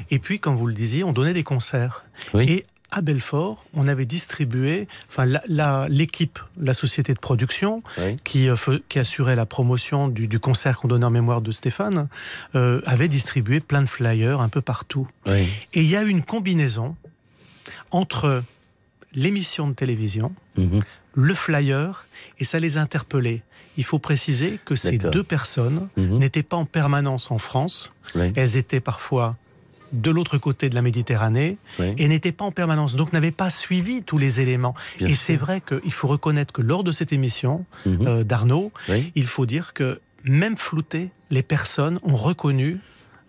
et 0.10 0.20
puis, 0.20 0.40
comme 0.40 0.56
vous 0.56 0.68
le 0.68 0.74
disiez, 0.74 1.04
on 1.04 1.12
donnait 1.12 1.34
des 1.34 1.44
concerts. 1.44 2.06
Et 2.36 2.66
à 2.92 3.02
Belfort, 3.02 3.66
on 3.74 3.88
avait 3.88 4.06
distribué, 4.06 4.88
enfin 5.10 5.26
l'équipe, 5.90 6.40
la, 6.60 6.74
société 6.74 7.14
de 7.14 7.20
production 7.20 7.84
qui, 8.24 8.48
euh, 8.48 8.56
qui 8.90 9.00
assurait 9.00 9.36
la 9.36 9.46
promotion 9.46 10.05
du, 10.08 10.40
concert 10.40 10.78
qu'on 10.78 10.88
donnait 10.88 11.06
en 11.06 11.12
mémoire 11.12 11.42
de 11.42 11.52
Stéphane, 11.52 12.08
euh, 12.56 12.82
avait 12.86 13.08
distribué 13.08 13.60
plein 13.60 13.82
de 13.82 13.88
flyers 13.88 14.42
un 14.42 14.50
peu 14.50 14.62
partout. 14.62 15.08
Et 15.28 15.48
il 15.74 15.88
y 15.88 15.96
a 15.96 16.04
eu 16.04 16.10
une 16.10 16.24
combinaison 16.24 16.96
entre 17.92 18.44
l'émission 19.14 19.68
de 19.68 19.74
télévision, 19.74 20.34
mhm. 20.58 20.84
le 21.14 21.34
flyer, 21.34 22.06
et 22.40 22.46
ça 22.46 22.60
les 22.60 22.78
a 22.78 22.82
interpellés. 22.82 23.42
Il 23.78 23.84
faut 23.84 24.00
préciser 24.00 24.60
que 24.64 24.76
ces 24.76 24.98
deux 24.98 25.24
personnes 25.24 25.90
mhm. 25.98 26.18
n'étaient 26.18 26.44
pas 26.44 26.58
en 26.58 26.66
permanence 26.66 27.32
en 27.32 27.38
France. 27.38 27.92
Elles 28.36 28.58
étaient 28.58 28.80
parfois 28.80 29.36
de 29.92 30.12
l'autre 30.12 30.38
côté 30.38 30.70
de 30.70 30.76
la 30.76 30.82
Méditerranée 30.82 31.58
et 31.80 32.08
n'était 32.08 32.32
pas 32.32 32.46
en 32.46 32.52
permanence, 32.52 32.96
donc 32.96 33.14
n'avait 33.14 33.32
pas 33.32 33.50
suivi 33.50 34.04
tous 34.04 34.18
les 34.18 34.40
éléments. 34.40 34.76
et 35.00 35.16
c'est 35.16 35.36
vrai 35.36 35.62
qu'il 35.62 35.94
faut 35.94 36.08
reconnaître 36.08 36.54
que 36.54 36.62
lors 36.62 36.84
de 36.84 36.92
cette 36.92 37.14
émission 37.14 37.66
mhm. 37.86 38.08
euh, 38.08 38.24
d'Arnaud, 38.24 38.72
il 39.16 39.26
faut 39.26 39.46
dire 39.46 39.74
que 39.74 40.00
même 40.24 40.58
flouté, 40.58 41.10
les 41.30 41.44
personnes 41.44 42.00
ont 42.04 42.16
reconnu 42.16 42.80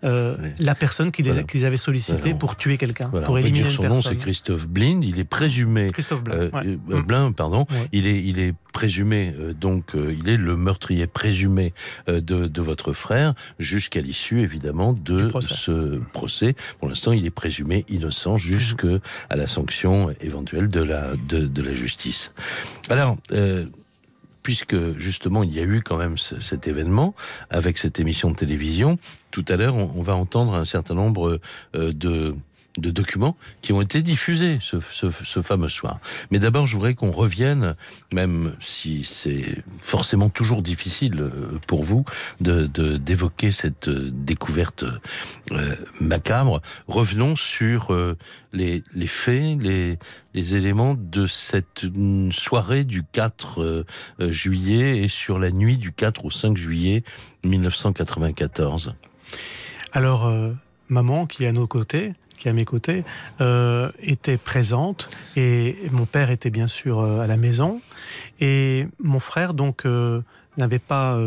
euh, 0.07 0.35
la 0.57 0.75
personne 0.75 1.11
qu'ils 1.11 1.65
avaient 1.65 1.77
sollicité 1.77 2.33
pour 2.33 2.55
tuer 2.55 2.77
quelqu'un, 2.77 3.09
pour 3.09 3.37
éliminer 3.37 3.65
dire 3.65 3.71
son 3.71 3.83
nom, 3.83 4.01
c'est 4.01 4.15
Christophe 4.15 4.67
Blind. 4.67 5.03
Il 5.03 5.19
est 5.19 5.25
présumé. 5.25 5.89
Christophe 5.91 6.23
Blind. 6.23 6.51
Euh, 6.53 6.77
euh, 6.91 7.29
mm. 7.29 7.33
pardon. 7.33 7.65
Il 7.91 8.07
est, 8.07 8.23
il 8.23 8.39
est 8.39 8.53
présumé. 8.73 9.33
donc, 9.59 9.93
il 9.95 10.29
est 10.29 10.37
le 10.37 10.55
meurtrier 10.55 11.07
présumé 11.07 11.73
de, 12.07 12.19
de 12.19 12.61
votre 12.61 12.93
frère 12.93 13.33
jusqu'à 13.59 14.01
l'issue, 14.01 14.41
évidemment, 14.41 14.93
de 14.93 15.29
ce 15.41 15.99
procès. 16.13 16.55
Pour 16.79 16.87
l'instant, 16.87 17.11
il 17.11 17.25
est 17.25 17.31
présumé 17.31 17.85
innocent 17.89 18.37
jusqu'à 18.37 18.99
la 19.29 19.47
sanction 19.47 20.13
éventuelle 20.21 20.67
de 20.67 20.81
la 20.81 21.15
de, 21.27 21.45
de 21.47 21.61
la 21.61 21.73
justice. 21.73 22.33
Alors 22.89 23.17
puisque 24.47 24.97
justement 24.97 25.43
il 25.43 25.53
y 25.53 25.59
a 25.59 25.63
eu 25.63 25.81
quand 25.81 25.97
même 25.97 26.17
cet 26.17 26.67
événement 26.67 27.13
avec 27.49 27.77
cette 27.77 27.99
émission 27.99 28.31
de 28.31 28.37
télévision. 28.37 28.97
Tout 29.29 29.43
à 29.49 29.57
l'heure, 29.57 29.75
on, 29.75 30.01
va 30.01 30.15
entendre 30.15 30.53
un 30.55 30.63
certain 30.63 30.93
nombre 30.93 31.41
euh, 31.75 31.91
de 31.91 32.33
de 32.77 32.91
documents 32.91 33.35
qui 33.61 33.73
ont 33.73 33.81
été 33.81 34.01
diffusés 34.01 34.59
ce, 34.61 34.79
fameux 35.41 35.69
soir. 35.69 35.99
Mais 36.31 36.39
d'abord, 36.39 36.67
je 36.67 36.75
voudrais 36.75 36.93
qu'on 36.93 37.11
revienne, 37.11 37.75
même 38.11 38.55
si 38.59 39.03
c'est 39.03 39.63
forcément 39.81 40.29
toujours 40.29 40.61
difficile 40.61 41.21
euh, 41.21 41.59
pour 41.67 41.83
vous 41.83 42.05
de 42.39 42.67
d'évoquer 42.97 43.51
cette 43.51 43.87
euh, 43.87 44.09
découverte 44.11 44.83
euh, 45.51 45.75
macabre, 45.99 46.61
revenons 46.87 47.35
sur 47.35 47.95
les, 48.53 48.83
faits, 49.07 49.57
les, 49.59 49.97
les 50.33 50.55
éléments 50.55 50.95
de 50.97 51.27
cette 51.27 51.85
soirée 52.31 52.83
du 52.83 53.03
4 53.03 53.85
juillet 54.29 55.03
et 55.03 55.07
sur 55.07 55.39
la 55.39 55.51
nuit 55.51 55.77
du 55.77 55.91
4 55.91 56.25
au 56.25 56.31
5 56.31 56.57
juillet 56.57 57.03
1994. 57.43 58.95
Alors, 59.93 60.31
maman 60.89 61.25
qui 61.25 61.43
est 61.43 61.47
à 61.47 61.51
nos 61.51 61.67
côtés, 61.67 62.13
qui 62.47 62.49
est 62.49 62.51
à 62.51 62.53
mes 62.53 62.65
côtés, 62.65 63.03
euh, 63.41 63.91
était 63.99 64.37
présente 64.37 65.09
et 65.35 65.75
mon 65.91 66.05
père 66.05 66.31
était 66.31 66.49
bien 66.49 66.67
sûr 66.67 66.99
euh, 66.99 67.19
à 67.19 67.27
la 67.27 67.35
maison 67.35 67.81
et 68.39 68.87
mon 68.99 69.19
frère 69.19 69.53
donc 69.53 69.85
euh, 69.85 70.21
n'avait 70.55 70.79
pas 70.79 71.19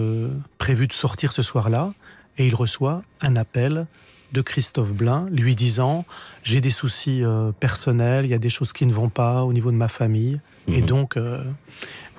prévu 0.59 0.87
de 0.87 0.93
sortir 0.93 1.33
ce 1.33 1.43
soir-là 1.43 1.93
et 2.39 2.47
il 2.47 2.55
reçoit 2.55 3.03
un 3.21 3.37
appel 3.37 3.87
de 4.33 4.41
Christophe 4.41 4.93
Blain 4.93 5.27
lui 5.31 5.55
disant 5.55 6.05
j'ai 6.43 6.61
des 6.61 6.71
soucis 6.71 7.23
personnels, 7.61 8.25
il 8.25 8.31
y 8.31 8.35
a 8.35 8.39
des 8.39 8.51
choses 8.51 8.73
qui 8.73 8.87
ne 8.87 8.93
vont 8.93 9.09
pas 9.09 9.45
au 9.45 9.53
niveau 9.53 9.71
de 9.71 9.77
ma 9.77 9.89
famille 9.89 10.41
et 10.67 10.81
mhm. 10.81 10.87
donc 10.87 11.19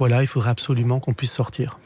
voilà, 0.01 0.23
il 0.23 0.27
faudrait 0.27 0.49
absolument 0.49 0.99
qu'on 0.99 1.13
puisse 1.13 1.31
sortir. 1.31 1.77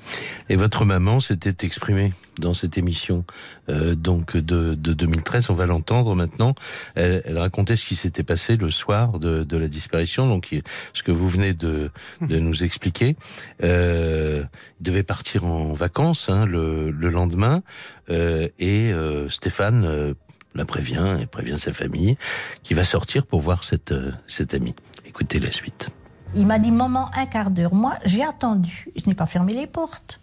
Et 0.48 0.56
votre 0.56 0.86
maman 0.86 1.20
s'était 1.20 1.66
exprimée 1.66 2.14
dans 2.40 2.54
cette 2.54 2.78
émission 2.78 3.26
euh, 3.68 3.94
donc 3.94 4.38
de, 4.38 4.74
2013, 4.74 5.50
on 5.50 5.54
va 5.54 5.66
l'entendre 5.66 6.16
maintenant. 6.16 6.56
Elle, 6.96 7.38
racontait 7.38 7.76
ce 7.76 7.86
qui 7.86 7.98
s'était 7.98 8.24
passé 8.24 8.56
le 8.56 8.70
soir 8.70 9.20
de, 9.20 9.58
la 9.58 9.68
disparition, 9.68 10.30
donc 10.30 10.58
ce 10.94 11.04
que 11.04 11.12
vous 11.12 11.28
venez 11.28 11.54
de, 11.54 11.92
nous 12.22 12.64
expliquer. 12.64 13.18
Euh, 13.64 14.46
il 14.80 14.84
devait 14.84 15.04
partir 15.04 15.44
en 15.44 15.74
vacances 15.74 16.30
hein, 16.30 16.46
le, 16.46 16.92
lendemain 16.92 17.64
euh, 18.10 18.48
et 18.60 18.94
Stéphane 19.28 20.16
la 20.54 20.64
prévient 20.64 21.18
et 21.22 21.26
prévient 21.26 21.60
sa 21.60 21.74
famille 21.74 22.16
qui 22.64 22.76
va 22.76 22.86
sortir 22.86 23.26
pour 23.26 23.42
voir 23.42 23.66
cette, 23.66 23.94
cette 24.26 24.54
amie. 24.54 24.74
Écoutez 25.06 25.42
la 25.42 25.52
suite. 25.52 25.90
Il 26.38 26.46
m'a 26.46 26.60
dit, 26.60 26.72
maman, 26.72 27.10
un 27.16 27.26
quart 27.26 27.50
d'heure. 27.50 27.74
Moi, 27.74 27.94
j'ai 28.04 28.24
attendu. 28.24 28.90
Je 28.96 29.08
n'ai 29.08 29.16
pas 29.16 29.26
fermé 29.26 29.54
les 29.54 29.68
portes. 29.68 30.20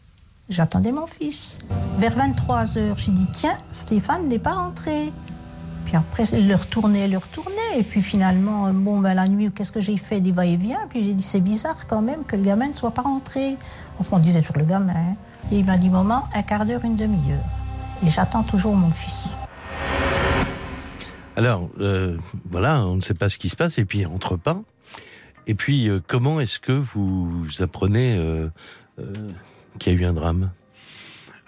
J'attendais 0.50 0.92
mon 0.92 1.06
fils. 1.06 1.56
Vers 1.98 2.14
23 2.14 2.76
heures, 2.76 2.98
j'ai 2.98 3.12
dit, 3.12 3.26
tiens, 3.32 3.56
Stéphane 3.70 4.28
n'est 4.28 4.38
pas 4.38 4.52
rentré. 4.52 5.10
Puis 5.86 5.96
après, 5.96 6.24
il 6.34 6.48
le 6.48 6.54
retournait, 6.54 7.08
le 7.08 7.16
retournait. 7.16 7.78
Et 7.78 7.82
puis 7.82 8.02
finalement, 8.02 8.70
bon, 8.74 9.00
ben, 9.00 9.14
la 9.14 9.26
nuit, 9.26 9.50
qu'est-ce 9.52 9.72
que 9.72 9.80
j'ai 9.80 9.96
fait 9.96 10.20
Des 10.20 10.32
va-et-vient? 10.32 10.86
Puis 10.90 11.02
j'ai 11.02 11.14
dit, 11.14 11.22
c'est 11.22 11.40
bizarre 11.40 11.86
quand 11.86 12.02
même 12.02 12.24
que 12.24 12.36
le 12.36 12.42
gamin 12.42 12.68
ne 12.68 12.72
soit 12.72 12.90
pas 12.90 13.02
rentré. 13.02 13.56
Enfin, 13.98 14.18
on 14.18 14.20
disait 14.20 14.42
sur 14.42 14.58
le 14.58 14.66
gamin. 14.66 14.92
Et 15.50 15.60
il 15.60 15.64
m'a 15.64 15.78
dit, 15.78 15.88
maman, 15.88 16.28
un 16.34 16.42
quart 16.42 16.66
d'heure, 16.66 16.84
une 16.84 16.96
demi-heure. 16.96 17.44
Et 18.04 18.10
j'attends 18.10 18.42
toujours 18.42 18.74
mon 18.74 18.90
fils. 18.90 19.38
Alors, 21.36 21.70
euh, 21.80 22.18
voilà, 22.50 22.84
on 22.84 22.96
ne 22.96 23.00
sait 23.00 23.14
pas 23.14 23.30
ce 23.30 23.38
qui 23.38 23.48
se 23.48 23.56
passe. 23.56 23.78
Et 23.78 23.86
puis, 23.86 24.00
il 24.00 24.06
rentre 24.06 24.36
pas. 24.36 24.60
Et 25.46 25.54
puis, 25.54 25.88
euh, 25.88 26.00
comment 26.06 26.40
est-ce 26.40 26.58
que 26.58 26.72
vous 26.72 27.46
apprenez 27.60 28.16
euh, 28.16 28.48
euh, 28.98 29.30
qu'il 29.78 29.92
y 29.92 29.96
a 29.96 29.98
eu 29.98 30.04
un 30.04 30.12
drame? 30.12 30.50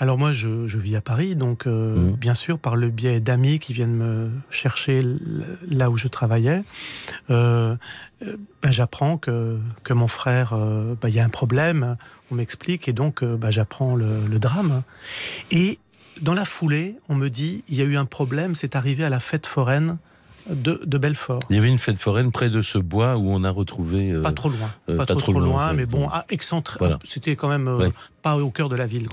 Alors 0.00 0.18
moi, 0.18 0.32
je, 0.32 0.76
vis 0.76 0.96
à 0.96 1.00
Paris, 1.00 1.36
donc 1.36 1.66
mmh. 1.66 2.14
bien 2.14 2.34
sûr 2.34 2.58
par 2.58 2.74
le 2.74 2.90
biais 2.90 3.20
d'amis 3.20 3.60
qui 3.60 3.72
viennent 3.72 3.94
me 3.94 4.30
chercher 4.50 5.02
là 5.68 5.88
où 5.88 5.96
je 5.96 6.08
travaillais, 6.08 6.64
ben, 7.28 7.78
j'apprends 8.64 9.18
que, 9.18 9.56
que 9.84 9.92
mon 9.92 10.08
frère, 10.08 10.52
ben, 11.00 11.08
il 11.08 11.14
y 11.14 11.20
a 11.20 11.24
un 11.24 11.30
problème, 11.30 11.96
on 12.32 12.34
m'explique 12.34 12.88
et 12.88 12.92
donc 12.92 13.22
ben, 13.22 13.52
j'apprends 13.52 13.94
le, 13.94 14.26
le, 14.28 14.38
drame. 14.40 14.82
Et 15.52 15.78
dans 16.20 16.34
la 16.34 16.44
foulée, 16.44 16.96
on 17.08 17.14
me 17.14 17.30
dit, 17.30 17.62
il 17.68 17.76
y 17.76 17.80
a 17.80 17.84
eu 17.84 17.96
un 17.96 18.04
problème, 18.04 18.56
c'est 18.56 18.74
arrivé 18.74 19.04
à 19.04 19.10
la 19.10 19.20
fête 19.20 19.46
foraine 19.46 19.98
de, 20.48 20.98
Belfort. 20.98 21.40
Il 21.50 21.56
y 21.56 21.58
avait 21.58 21.68
une 21.68 21.78
fête 21.78 21.98
foraine 21.98 22.30
près 22.30 22.50
de 22.50 22.62
ce 22.62 22.78
bois 22.78 23.16
où 23.16 23.28
on 23.28 23.44
a 23.44 23.50
retrouvé. 23.50 24.10
Euh, 24.10 24.22
pas 24.22 24.32
trop 24.32 24.48
loin, 24.48 24.72
euh, 24.88 24.96
pas, 24.96 25.06
trop, 25.06 25.32
loin, 25.32 25.72
mais 25.72 25.86
bon, 25.86 26.08
à 26.08 26.24
excentré. 26.28 26.78
C'était 27.04 27.36
quand 27.36 27.48
même 27.48 27.68
euh, 27.68 27.90
pas 28.22 28.36
au 28.36 28.50
cœur 28.50 28.68
de 28.68 28.76
la 28.76 28.86
ville. 28.86 29.08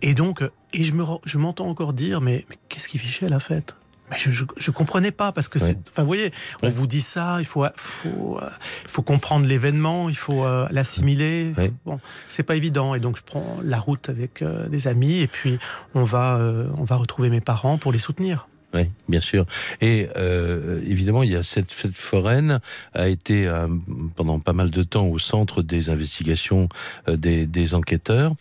Et 0.00 0.14
donc, 0.14 0.42
et 0.72 0.84
je 0.84 0.94
me, 0.94 1.04
je 1.24 1.38
m'entends 1.38 1.68
encore 1.68 1.92
dire, 1.92 2.20
mais, 2.20 2.46
qu'est-ce 2.68 2.88
qui 2.88 2.98
fichait 2.98 3.26
à 3.26 3.30
la 3.30 3.40
fête? 3.40 3.76
Mais 4.10 4.18
je, 4.18 4.44
je, 4.56 4.70
comprenais 4.70 5.10
pas 5.10 5.32
parce 5.32 5.48
que 5.48 5.58
c'est. 5.58 5.78
Enfin, 5.88 6.02
vous 6.02 6.06
voyez, 6.06 6.32
on 6.62 6.68
vous 6.68 6.86
dit 6.86 7.00
ça, 7.00 7.36
il 7.38 7.46
faut, 7.46 7.64
faut, 7.76 8.38
faut 8.86 9.02
comprendre 9.02 9.46
l'événement, 9.46 10.10
il 10.10 10.16
faut 10.16 10.44
l'assimiler. 10.70 11.52
Bon, 11.86 11.98
c'est 12.28 12.42
pas 12.42 12.56
évident. 12.56 12.94
Et 12.94 13.00
donc, 13.00 13.16
je 13.16 13.22
prends 13.22 13.58
la 13.62 13.78
route 13.78 14.10
avec 14.10 14.44
des 14.68 14.86
amis 14.86 15.20
et 15.20 15.28
puis 15.28 15.58
on 15.94 16.04
va, 16.04 16.38
on 16.76 16.84
va 16.84 16.96
retrouver 16.96 17.30
mes 17.30 17.40
parents 17.40 17.78
pour 17.78 17.90
les 17.90 17.98
soutenir. 17.98 18.46
Oui, 18.74 18.88
bien 19.06 19.20
sûr. 19.20 19.44
Et 19.82 20.08
euh, 20.16 20.80
évidemment, 20.86 21.22
il 21.22 21.30
y 21.30 21.36
a 21.36 21.42
cette 21.42 21.72
fête 21.72 21.96
foraine 21.96 22.60
a 22.94 23.08
été 23.08 23.46
euh, 23.46 23.68
pendant 24.16 24.40
pas 24.40 24.54
mal 24.54 24.70
de 24.70 24.82
temps 24.82 25.06
au 25.06 25.18
centre 25.18 25.62
des 25.62 25.90
investigations 25.90 26.70
euh, 27.06 27.16
des, 27.16 27.46
des, 27.46 27.74
enquêteurs 27.74 28.34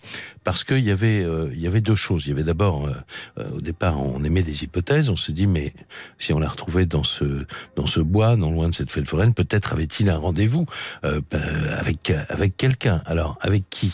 parce 0.44 0.64
qu'il 0.64 0.80
y 0.80 0.92
avait 0.92 1.24
il 1.54 1.60
y 1.60 1.68
avait 1.68 1.82
deux 1.82 1.96
choses. 1.96 2.26
Il 2.26 2.30
y 2.30 2.32
avait 2.32 2.44
d'abord 2.44 2.90
au 3.38 3.62
départ 3.62 4.02
on 4.02 4.24
émet 4.24 4.42
des 4.42 4.64
hypothèses. 4.64 5.10
On 5.10 5.16
se 5.16 5.32
dit 5.32 5.46
mais 5.46 5.72
si 6.18 6.34
on 6.34 6.40
la 6.40 6.48
retrouvait 6.48 6.88
dans 6.88 7.04
ce 7.04 7.46
dans 7.76 7.86
ce 7.86 8.00
bois, 8.00 8.36
non 8.36 8.52
loin 8.52 8.68
de 8.70 8.74
cette 8.74 8.90
fête 8.90 9.08
foraine, 9.08 9.36
peut-être 9.36 9.74
avait-il 9.74 10.10
un 10.10 10.18
rendez-vous 10.18 10.66
ben, 11.04 11.22
avec 11.78 12.12
avec 12.30 12.58
quelqu'un. 12.58 13.04
Alors 13.06 13.38
avec 13.42 13.70
qui? 13.70 13.92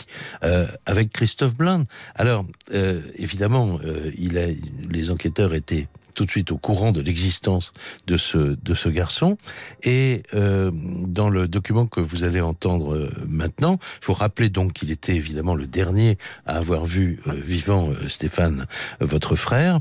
Avec 0.85 1.11
Christophe 1.11 1.53
Blind. 1.53 1.85
Alors 2.15 2.45
évidemment, 2.71 3.79
il 4.17 4.37
a, 4.37 4.47
les 4.89 5.11
enquêteurs 5.11 5.53
étaient 5.53 5.87
tout 6.17 6.25
de 6.25 6.31
suite 6.31 6.51
au 6.51 6.57
courant 6.57 6.91
de 6.91 6.99
l'existence 6.99 7.71
de 8.07 8.17
ce, 8.17 8.57
de 8.59 8.73
ce 8.73 8.89
garçon. 8.89 9.37
Et 9.83 10.23
euh, 10.33 10.71
dans 10.73 11.29
le 11.29 11.47
document 11.47 11.85
que 11.85 11.99
vous 11.99 12.23
allez 12.23 12.41
entendre 12.41 12.95
euh, 12.95 13.11
maintenant, 13.27 13.77
il 14.01 14.05
faut 14.05 14.13
rappeler 14.13 14.49
donc 14.49 14.73
qu'il 14.73 14.89
était 14.89 15.15
évidemment 15.15 15.53
le 15.53 15.67
dernier 15.67 16.17
à 16.47 16.57
avoir 16.57 16.87
vu 16.87 17.21
euh, 17.27 17.33
vivant 17.33 17.93
Stéphane, 18.07 18.65
votre 18.99 19.35
frère. 19.35 19.79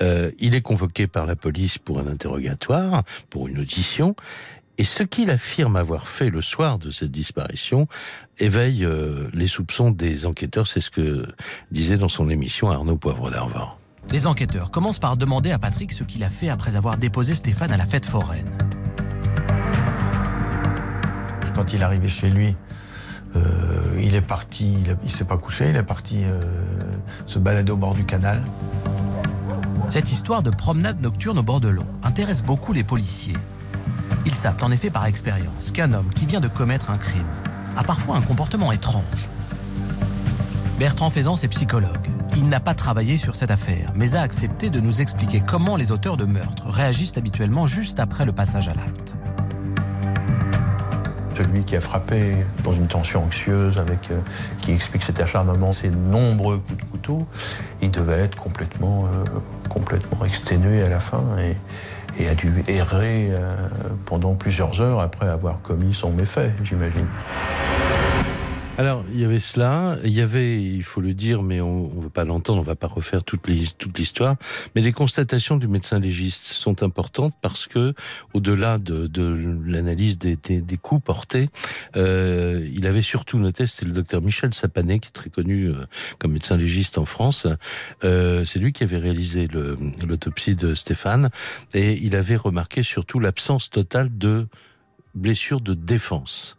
il 0.00 0.54
est 0.54 0.62
convoqué 0.62 1.06
par 1.06 1.26
la 1.26 1.36
police 1.36 1.76
pour 1.76 1.98
un 1.98 2.06
interrogatoire, 2.06 3.02
pour 3.28 3.48
une 3.48 3.58
audition. 3.58 4.16
Et 4.78 4.84
ce 4.84 5.02
qu'il 5.02 5.30
affirme 5.30 5.76
avoir 5.76 6.08
fait 6.08 6.30
le 6.30 6.40
soir 6.40 6.78
de 6.78 6.90
cette 6.90 7.10
disparition 7.10 7.86
éveille 8.38 8.88
les 9.34 9.46
soupçons 9.46 9.90
des 9.90 10.24
enquêteurs. 10.24 10.66
C'est 10.66 10.80
ce 10.80 10.90
que 10.90 11.26
disait 11.70 11.98
dans 11.98 12.08
son 12.08 12.30
émission 12.30 12.70
Arnaud 12.70 12.96
Poivre 12.96 13.30
d'Arvor. 13.30 13.78
Les 14.10 14.26
enquêteurs 14.26 14.70
commencent 14.70 14.98
par 14.98 15.16
demander 15.16 15.50
à 15.50 15.58
Patrick 15.58 15.92
ce 15.92 16.04
qu'il 16.04 16.22
a 16.24 16.30
fait 16.30 16.48
après 16.48 16.76
avoir 16.76 16.96
déposé 16.96 17.34
Stéphane 17.34 17.72
à 17.72 17.76
la 17.76 17.84
fête 17.86 18.06
foraine. 18.06 18.50
Quand 21.54 21.72
il 21.72 21.80
est 21.80 21.84
arrivé 21.84 22.08
chez 22.08 22.30
lui, 22.30 22.56
euh, 23.36 24.00
il 24.02 24.14
est 24.14 24.20
parti, 24.20 24.74
il, 24.84 24.96
ne 25.02 25.08
s'est 25.08 25.24
pas 25.24 25.38
couché, 25.38 25.70
il 25.70 25.76
est 25.76 25.82
parti 25.82 26.22
euh, 26.24 26.40
se 27.26 27.38
balader 27.38 27.72
au 27.72 27.76
bord 27.76 27.94
du 27.94 28.04
canal. 28.04 28.42
Cette 29.88 30.10
histoire 30.10 30.42
de 30.42 30.50
promenade 30.50 31.00
nocturne 31.00 31.38
au 31.38 31.42
bord 31.42 31.60
de 31.60 31.68
l'eau 31.68 31.86
intéresse 32.02 32.42
beaucoup 32.42 32.72
les 32.72 32.84
policiers. 32.84 33.36
Ils 34.26 34.34
savent 34.34 34.62
en 34.62 34.70
effet 34.70 34.90
par 34.90 35.06
expérience 35.06 35.70
qu'un 35.72 35.92
homme 35.92 36.08
qui 36.14 36.26
vient 36.26 36.40
de 36.40 36.48
commettre 36.48 36.90
un 36.90 36.96
crime 36.96 37.26
a 37.76 37.84
parfois 37.84 38.16
un 38.16 38.22
comportement 38.22 38.72
étrange. 38.72 39.04
Bertrand 40.78 41.10
Faisance 41.10 41.44
est 41.44 41.48
psychologue. 41.48 42.13
Il 42.36 42.48
n'a 42.48 42.58
pas 42.58 42.74
travaillé 42.74 43.16
sur 43.16 43.36
cette 43.36 43.52
affaire, 43.52 43.92
mais 43.94 44.16
a 44.16 44.22
accepté 44.22 44.68
de 44.68 44.80
nous 44.80 45.00
expliquer 45.00 45.40
comment 45.40 45.76
les 45.76 45.92
auteurs 45.92 46.16
de 46.16 46.24
meurtres 46.24 46.68
réagissent 46.68 47.16
habituellement 47.16 47.66
juste 47.66 48.00
après 48.00 48.24
le 48.24 48.32
passage 48.32 48.68
à 48.68 48.74
l'acte. 48.74 49.14
Celui 51.36 51.64
qui 51.64 51.76
a 51.76 51.80
frappé 51.80 52.36
dans 52.64 52.72
une 52.72 52.86
tension 52.86 53.24
anxieuse, 53.24 53.78
avec, 53.78 54.10
euh, 54.10 54.20
qui 54.60 54.72
explique 54.72 55.02
cet 55.02 55.20
acharnement, 55.20 55.72
ces 55.72 55.90
nombreux 55.90 56.58
coups 56.58 56.84
de 56.84 56.90
couteau, 56.90 57.26
il 57.82 57.90
devait 57.90 58.20
être 58.20 58.36
complètement, 58.36 59.06
euh, 59.06 60.26
exténué 60.26 60.82
à 60.82 60.88
la 60.88 61.00
fin 61.00 61.22
et, 61.38 62.22
et 62.22 62.28
a 62.28 62.34
dû 62.34 62.52
errer 62.68 63.28
euh, 63.30 63.56
pendant 64.06 64.34
plusieurs 64.34 64.80
heures 64.80 65.00
après 65.00 65.28
avoir 65.28 65.60
commis 65.62 65.94
son 65.94 66.10
méfait, 66.10 66.52
j'imagine. 66.62 67.06
Alors, 68.76 69.04
il 69.12 69.20
y 69.20 69.24
avait 69.24 69.38
cela, 69.38 69.98
il 70.02 70.10
y 70.10 70.20
avait, 70.20 70.60
il 70.60 70.82
faut 70.82 71.00
le 71.00 71.14
dire, 71.14 71.44
mais 71.44 71.60
on 71.60 71.94
ne 71.94 72.02
veut 72.02 72.10
pas 72.10 72.24
l'entendre, 72.24 72.58
on 72.58 72.64
va 72.64 72.74
pas 72.74 72.88
refaire 72.88 73.22
toute 73.22 73.46
l'histoire, 73.46 74.34
mais 74.74 74.80
les 74.80 74.90
constatations 74.90 75.58
du 75.58 75.68
médecin 75.68 76.00
légiste 76.00 76.42
sont 76.42 76.82
importantes 76.82 77.34
parce 77.40 77.68
que, 77.68 77.94
au-delà 78.32 78.78
de, 78.78 79.08
l'analyse 79.64 80.18
des, 80.18 80.36
coups 80.82 81.04
portés, 81.04 81.50
euh, 81.94 82.68
il 82.74 82.88
avait 82.88 83.02
surtout 83.02 83.38
noté, 83.38 83.68
c'était 83.68 83.86
le 83.86 83.92
docteur 83.92 84.20
Michel 84.20 84.52
Sapanet, 84.52 84.98
qui 84.98 85.06
est 85.06 85.12
très 85.12 85.30
connu 85.30 85.68
euh, 85.68 85.86
comme 86.18 86.32
médecin 86.32 86.56
légiste 86.56 86.98
en 86.98 87.04
France, 87.04 87.46
euh, 88.02 88.44
c'est 88.44 88.58
lui 88.58 88.72
qui 88.72 88.82
avait 88.82 88.98
réalisé 88.98 89.46
l'autopsie 90.04 90.56
de 90.56 90.74
Stéphane, 90.74 91.30
et 91.74 91.92
il 92.02 92.16
avait 92.16 92.34
remarqué 92.34 92.82
surtout 92.82 93.20
l'absence 93.20 93.70
totale 93.70 94.10
de 94.18 94.48
blessures 95.14 95.60
de 95.60 95.74
défense. 95.74 96.56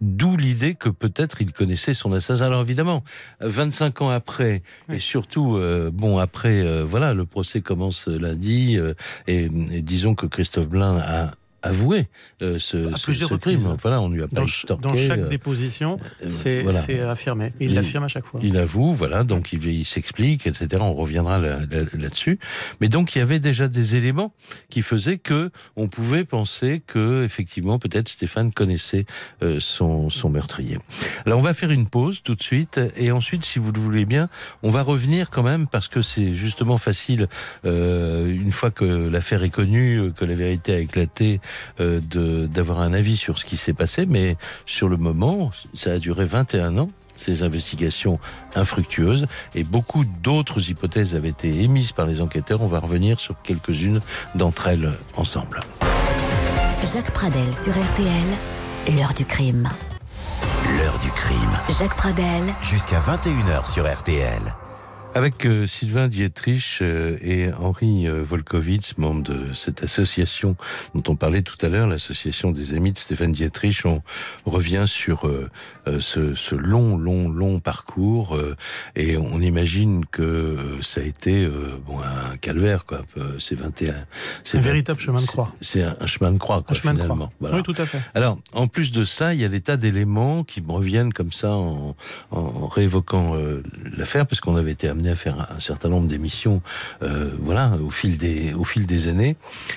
D'où 0.00 0.36
l'idée 0.36 0.74
que 0.74 0.88
peut-être 0.88 1.42
il 1.42 1.52
connaissait 1.52 1.94
son 1.94 2.12
assassin. 2.12 2.46
Alors 2.46 2.62
évidemment, 2.62 3.02
25 3.40 4.02
ans 4.02 4.10
après, 4.10 4.62
et 4.92 5.00
surtout, 5.00 5.56
euh, 5.56 5.90
bon, 5.92 6.18
après, 6.18 6.60
euh, 6.60 6.84
voilà, 6.84 7.14
le 7.14 7.24
procès 7.24 7.60
commence 7.60 8.06
lundi, 8.06 8.76
euh, 8.76 8.94
et, 9.26 9.44
et, 9.46 9.82
disons 9.82 10.14
que 10.14 10.26
Christophe 10.26 10.68
Blain 10.68 10.98
a 10.98 11.32
avoué 11.62 12.06
euh, 12.42 12.58
ce, 12.58 12.90
ce, 12.96 13.34
crime. 13.34 13.76
Voilà, 13.82 14.00
on 14.00 14.08
lui 14.08 14.22
a 14.22 14.28
pas 14.28 14.42
dans, 14.68 14.76
dans 14.76 14.96
chaque 14.96 15.18
euh, 15.18 15.28
déposition, 15.28 15.98
euh, 16.22 16.28
c'est 16.28 17.00
affirmé. 17.00 17.52
Il 17.60 17.74
l'affirme 17.74 18.04
à 18.04 18.08
chaque 18.08 18.24
fois. 18.24 18.40
Il 18.42 18.56
avoue, 18.56 18.94
voilà, 18.94 19.24
donc 19.24 19.52
il, 19.52 19.64
il 19.66 19.84
s'explique, 19.84 20.46
etc. 20.46 20.68
On 20.80 20.94
reviendra 20.94 21.38
là-dessus. 21.40 22.38
Mais 22.80 22.88
donc 22.88 23.14
il 23.14 23.18
y 23.18 23.22
avait 23.22 23.40
déjà 23.40 23.68
des 23.68 23.96
éléments 23.96 24.32
qui 24.70 24.82
faisaient 24.82 25.18
que 25.18 25.50
on 25.76 25.88
pouvait 25.88 26.24
penser 26.24 26.82
que 26.86 27.24
effectivement 27.24 27.78
peut-être 27.78 28.08
Stéphane 28.08 28.52
connaissait 28.52 29.06
son, 29.58 30.10
son 30.10 30.28
meurtrier. 30.30 30.78
Alors 31.26 31.38
on 31.38 31.42
va 31.42 31.54
faire 31.54 31.70
une 31.70 31.88
pause 31.88 32.22
tout 32.22 32.34
de 32.34 32.42
suite 32.42 32.80
et 32.96 33.10
ensuite, 33.10 33.44
si 33.44 33.58
vous 33.58 33.72
le 33.72 33.80
voulez 33.80 34.04
bien, 34.04 34.28
on 34.62 34.70
va 34.70 34.82
revenir 34.82 35.30
quand 35.30 35.42
même 35.42 35.66
parce 35.66 35.88
que 35.88 36.00
c'est 36.02 36.34
justement 36.34 36.76
facile 36.76 37.28
une 37.64 38.52
fois 38.52 38.70
que 38.70 38.84
l'affaire 38.84 39.42
est 39.42 39.50
connue, 39.50 40.12
que 40.16 40.24
la 40.24 40.34
vérité 40.34 40.74
a 40.74 40.78
éclaté 40.78 41.40
euh, 41.80 42.00
d'avoir 42.46 42.80
un 42.80 42.92
avis 42.92 43.16
sur 43.16 43.38
ce 43.38 43.44
qui 43.44 43.56
s'est 43.56 43.72
passé, 43.72 44.06
mais 44.06 44.36
sur 44.66 44.88
le 44.88 44.96
moment, 44.96 45.50
ça 45.74 45.92
a 45.92 45.98
duré 45.98 46.24
21 46.24 46.78
ans 46.78 46.90
ces 47.18 47.42
investigations 47.42 48.18
infructueuses 48.54 49.26
et 49.54 49.64
beaucoup 49.64 50.04
d'autres 50.22 50.70
hypothèses 50.70 51.14
avaient 51.14 51.30
été 51.30 51.62
émises 51.62 51.92
par 51.92 52.06
les 52.06 52.20
enquêteurs. 52.20 52.62
On 52.62 52.68
va 52.68 52.78
revenir 52.78 53.18
sur 53.20 53.34
quelques-unes 53.42 54.00
d'entre 54.34 54.68
elles 54.68 54.92
ensemble. 55.16 55.60
Jacques 56.92 57.10
Pradel 57.10 57.54
sur 57.54 57.72
RTL, 57.72 58.96
l'heure 58.96 59.12
du 59.12 59.24
crime. 59.24 59.68
L'heure 60.78 60.98
du 61.00 61.10
crime. 61.10 61.76
Jacques 61.78 61.96
Pradel. 61.96 62.42
Jusqu'à 62.62 63.00
21h 63.00 63.70
sur 63.70 63.92
RTL. 63.92 64.54
Avec 65.14 65.46
euh, 65.46 65.66
Sylvain 65.66 66.06
Dietrich 66.06 66.78
euh, 66.82 67.16
et 67.22 67.50
Henri 67.52 68.06
euh, 68.06 68.22
Volkovitz, 68.22 68.98
membres 68.98 69.22
de 69.22 69.52
cette 69.54 69.82
association 69.82 70.54
dont 70.94 71.02
on 71.08 71.16
parlait 71.16 71.42
tout 71.42 71.56
à 71.62 71.68
l'heure, 71.68 71.88
l'association 71.88 72.50
des 72.50 72.74
amis 72.74 72.92
de 72.92 72.98
Stéphane 72.98 73.32
Dietrich, 73.32 73.84
on 73.86 74.02
revient 74.44 74.84
sur 74.86 75.30
ce, 75.86 76.34
ce, 76.34 76.54
long, 76.54 76.96
long, 76.96 77.28
long 77.28 77.60
parcours 77.60 78.38
et 78.96 79.16
on 79.16 79.40
imagine 79.40 80.04
que 80.06 80.56
ça 80.82 81.00
a 81.00 81.04
été 81.04 81.48
bon, 81.86 81.98
un 82.00 82.36
calvaire, 82.36 82.84
quoi. 82.84 83.04
C'est 83.38 83.54
21. 83.54 83.94
C'est 84.44 84.58
un 84.58 84.60
véritable 84.60 85.00
chemin 85.00 85.20
de 85.20 85.26
croix. 85.26 85.52
C'est 85.60 85.82
un, 85.82 86.06
chemin 86.06 86.32
de 86.32 86.38
croix, 86.38 86.62
quoi, 86.62 86.76
un 86.76 86.80
chemin 86.80 86.94
De 86.94 87.02
croix. 87.02 87.30
Oui, 87.40 87.62
tout 87.62 87.74
à 87.78 87.86
fait. 87.86 88.00
Alors, 88.14 88.38
en 88.52 88.66
plus 88.66 88.92
de 88.92 89.04
cela, 89.04 89.34
il 89.34 89.40
y 89.40 89.44
a 89.44 89.48
des 89.48 89.60
tas 89.60 89.76
d'éléments 89.76 90.44
qui 90.44 90.60
me 90.60 90.72
reviennent 90.72 91.12
comme 91.12 91.32
ça 91.32 91.52
en, 91.52 91.96
en 92.30 92.68
réévoquant 92.68 93.36
l'affaire, 93.96 94.26
parce 94.26 94.40
qu'on 94.40 94.56
avait 94.56 94.72
été 94.72 94.88
amené 94.98 95.10
à 95.10 95.16
faire 95.16 95.50
un 95.50 95.60
certain 95.60 95.88
nombre 95.88 96.08
d'émissions, 96.08 96.62
euh, 97.02 97.34
voilà, 97.40 97.72
au 97.82 97.90
fil 97.90 98.18
des 98.18 98.52
au 98.52 98.64
fil 98.64 98.86
des 98.86 99.08
années. 99.08 99.36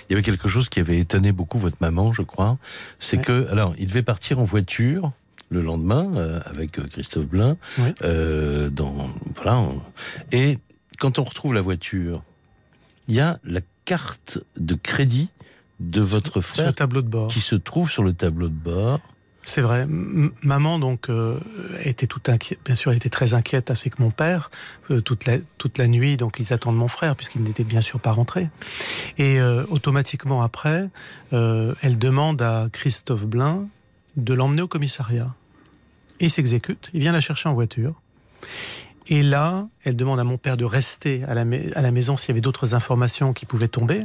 Il 0.10 0.14
y 0.14 0.16
avait 0.16 0.24
quelque 0.24 0.48
chose 0.48 0.70
qui 0.70 0.80
avait 0.80 1.00
étonné 1.00 1.32
beaucoup 1.32 1.60
votre 1.60 1.78
maman, 1.80 2.14
je 2.14 2.24
crois, 2.24 2.58
c'est 3.00 3.20
que 3.20 3.48
alors 3.50 3.76
il 3.78 3.88
devait 3.88 4.04
partir 4.04 4.40
en 4.40 4.46
voiture 4.46 5.12
le 5.50 5.62
lendemain 5.62 6.42
avec 6.46 6.72
Christophe 6.90 7.26
Blain. 7.26 7.58
dans, 8.02 9.10
voilà. 9.36 9.68
Et 10.32 10.60
quand 10.98 11.20
on 11.20 11.24
retrouve 11.24 11.54
la 11.54 11.62
voiture, 11.62 12.24
il 13.08 13.16
y 13.16 13.20
a 13.20 13.40
la 13.44 13.60
carte 13.86 14.40
de 14.58 14.76
crédit 14.76 15.30
de 15.82 16.02
votre 16.02 16.42
frère 16.42 16.74
tableau 16.74 17.02
de 17.02 17.08
bord. 17.08 17.28
qui 17.28 17.42
se 17.42 17.56
trouve 17.56 17.90
sur 17.90 18.04
le 18.04 18.14
tableau 18.14 18.48
de 18.48 18.54
bord. 18.54 19.02
C'est 19.44 19.62
vrai. 19.62 19.88
maman 19.88 20.78
donc 20.78 21.10
euh, 21.10 21.40
était 21.84 22.08
tout 22.08 22.22
inquiète. 22.28 22.60
Bien 22.64 22.76
sûr, 22.76 22.92
elle 22.92 22.98
était 22.98 23.10
très 23.10 23.34
inquiète 23.34 23.72
ainsi 23.72 23.90
que 23.90 24.02
mon 24.02 24.12
père 24.12 24.52
euh, 24.92 25.02
toute 25.02 25.26
la 25.26 25.38
toute 25.58 25.78
la 25.78 25.88
nuit. 25.88 26.16
Donc 26.16 26.40
ils 26.40 26.54
attendent 26.54 26.78
mon 26.78 26.88
frère 26.88 27.16
puisqu'il 27.16 27.44
n'était 27.44 27.64
bien 27.64 27.82
sûr 27.82 28.00
pas 28.00 28.12
rentré. 28.12 28.50
Et 29.18 29.40
euh, 29.40 29.64
automatiquement 29.70 30.42
après, 30.42 30.90
elle 31.32 31.98
demande 31.98 32.42
à 32.42 32.68
Christophe 32.72 33.26
Blain 33.26 33.68
de 34.16 34.34
l'emmener 34.34 34.62
au 34.62 34.68
commissariat. 34.68 35.34
Et 36.20 36.26
il 36.26 36.30
s'exécute. 36.30 36.90
Il 36.94 37.00
vient 37.00 37.14
la 37.14 37.22
chercher 37.22 37.50
en 37.50 37.54
voiture. 37.54 38.00
Et 39.08 39.24
là, 39.24 39.68
elle 39.84 39.96
demande 39.96 40.20
à 40.20 40.24
mon 40.24 40.38
père 40.38 40.56
de 40.56 40.66
rester 40.66 41.24
à 41.24 41.34
la, 41.34 41.46
à 41.76 41.82
la 41.82 41.92
maison 41.92 42.16
s'il 42.16 42.30
y 42.30 42.32
avait 42.32 42.42
d'autres 42.42 42.76
informations 42.76 43.34
qui 43.34 43.46
pouvaient 43.46 43.68
tomber. 43.68 44.04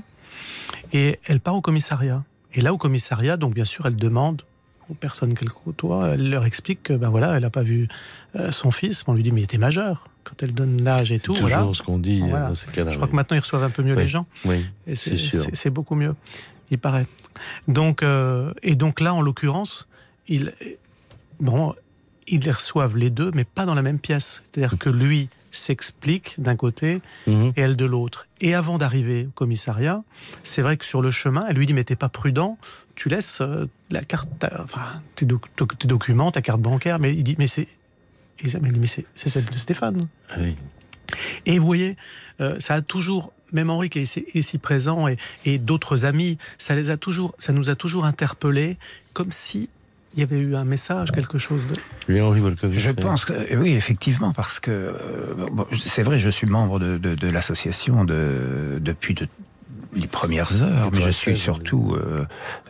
Et 0.93 1.19
elle 1.25 1.41
part 1.41 1.55
au 1.55 1.61
commissariat. 1.61 2.25
Et 2.55 2.63
là, 2.63 2.73
au 2.73 2.79
commissariat, 2.79 3.37
donc 3.37 3.55
bien 3.55 3.67
sûr, 3.67 3.87
elle 3.87 3.97
demande 3.97 4.43
aux 4.91 4.95
personnes 4.95 5.35
qu'elle 5.35 5.51
côtoie, 5.51 6.11
elle 6.11 6.31
leur 6.31 6.45
explique 6.45 6.83
que 6.85 6.93
ben 6.93 7.09
voilà, 7.09 7.37
elle 7.37 7.43
n'a 7.43 7.51
pas 7.51 7.63
vu 7.63 7.89
euh, 8.37 8.53
son 8.53 8.71
fils. 8.71 9.05
On 9.07 9.15
lui 9.15 9.23
dit 9.23 9.33
mais 9.33 9.41
il 9.41 9.45
était 9.45 9.59
majeur 9.59 10.09
quand 10.25 10.43
elle 10.43 10.53
donne 10.53 10.83
l'âge 10.83 11.13
et 11.13 11.21
tout. 11.21 11.35
Toujours 11.35 11.49
voilà. 11.49 11.75
ce 11.75 11.83
qu'on 11.83 11.99
dit 11.99 12.21
dans 12.21 12.55
ces 12.55 12.67
cas-là. 12.69 12.91
Je 12.91 12.97
crois 12.97 13.09
que 13.09 13.15
maintenant 13.15 13.37
ils 13.37 13.41
reçoivent 13.41 13.65
un 13.65 13.71
peu 13.71 13.83
mieux 13.83 13.95
les 13.95 14.09
gens. 14.09 14.27
Oui, 14.45 14.67
c'est 14.95 15.17
sûr. 15.17 15.45
C'est 15.53 15.71
beaucoup 15.71 15.95
mieux, 15.95 16.15
il 16.71 16.79
paraît. 16.79 17.07
Donc 17.69 18.03
euh, 18.03 18.53
et 18.63 18.75
donc 18.75 19.01
là, 19.01 19.15
en 19.15 19.23
l'occurrence, 19.23 19.89
ils 20.29 20.53
bon, 21.41 21.75
ils 22.27 22.41
les 22.41 22.53
reçoivent 22.53 22.97
les 22.97 23.11
deux, 23.11 23.31
mais 23.35 23.45
pas 23.45 23.67
dans 23.67 23.75
la 23.75 23.83
même 23.83 23.99
pièce. 23.99 24.43
C'est-à-dire 24.53 24.79
que 24.79 24.91
lui 24.91 25.29
s'explique 25.59 26.35
d'un 26.39 26.57
côté 26.57 27.01
mhm. 27.27 27.53
et 27.57 27.61
elle 27.61 27.77
de 27.77 27.85
l'autre. 27.85 28.27
Et 28.41 28.55
avant 28.55 28.79
d'arriver 28.79 29.27
au 29.27 29.31
commissariat, 29.31 30.03
c'est 30.43 30.63
vrai 30.63 30.77
que 30.77 30.85
sur 30.85 31.03
le 31.03 31.11
chemin, 31.11 31.45
elle 31.49 31.57
lui 31.57 31.67
dit 31.67 31.75
mais 31.75 31.85
t'es 31.85 31.97
pas 31.97 32.09
prudent, 32.09 32.59
tu 32.95 33.09
laisses 33.09 33.41
euh, 33.41 33.67
la 33.91 34.03
carte, 34.03 34.29
enfin 34.59 35.03
tes, 35.15 35.27
documents, 35.27 36.31
ta 36.33 36.43
carte 36.43 36.61
bancaire. 36.61 36.99
Mais 36.99 37.15
il 37.15 37.25
dit 37.25 37.37
mais 37.39 37.47
c'est, 37.47 37.69
mais 38.43 38.87
c'est 38.87 39.29
celle 39.29 39.45
de 39.45 39.59
Stéphane. 39.59 40.09
Ah 40.31 40.37
et 41.47 41.59
vous 41.59 41.67
voyez, 41.67 41.97
euh, 42.41 42.59
ça 42.59 42.75
a 42.75 42.83
toujours 42.83 43.33
même 43.53 43.71
Henri 43.71 43.91
qui 43.91 44.01
est 44.01 44.35
ici 44.35 44.59
présent 44.59 45.07
et, 45.07 45.17
et 45.45 45.59
d'autres 45.59 46.05
amis, 46.05 46.37
ça 46.59 46.75
les 46.75 46.91
a 46.91 46.97
toujours, 46.97 47.35
ça 47.39 47.53
nous 47.53 47.71
a 47.71 47.77
toujours 47.77 48.05
interpellés 48.05 48.77
comme 49.13 49.31
si 49.31 49.69
il 50.15 50.21
y 50.21 50.23
avait 50.23 50.39
eu 50.39 50.57
un 50.57 50.65
message, 50.65 51.13
quelque 51.13 51.39
chose 51.39 51.63
de... 51.67 51.77
Je 52.71 52.91
pense 52.91 53.25
que 53.25 53.33
oui, 53.57 53.73
effectivement, 53.73 54.33
parce 54.33 54.61
que 54.61 54.71
euh, 54.71 54.95
c'est 55.85 56.03
vrai, 56.03 56.19
je 56.19 56.31
suis 56.31 56.47
membre 56.47 56.79
de, 56.79 56.97
de 56.97 57.29
l'association 57.29 58.05
de, 58.05 58.79
depuis 58.81 59.15
de 59.15 59.29
les 59.97 60.07
premières 60.07 60.63
heures, 60.63 60.91
mais 60.93 61.01
je 61.01 61.11
suis 61.11 61.37
surtout 61.37 61.95
euh, 61.95 62.27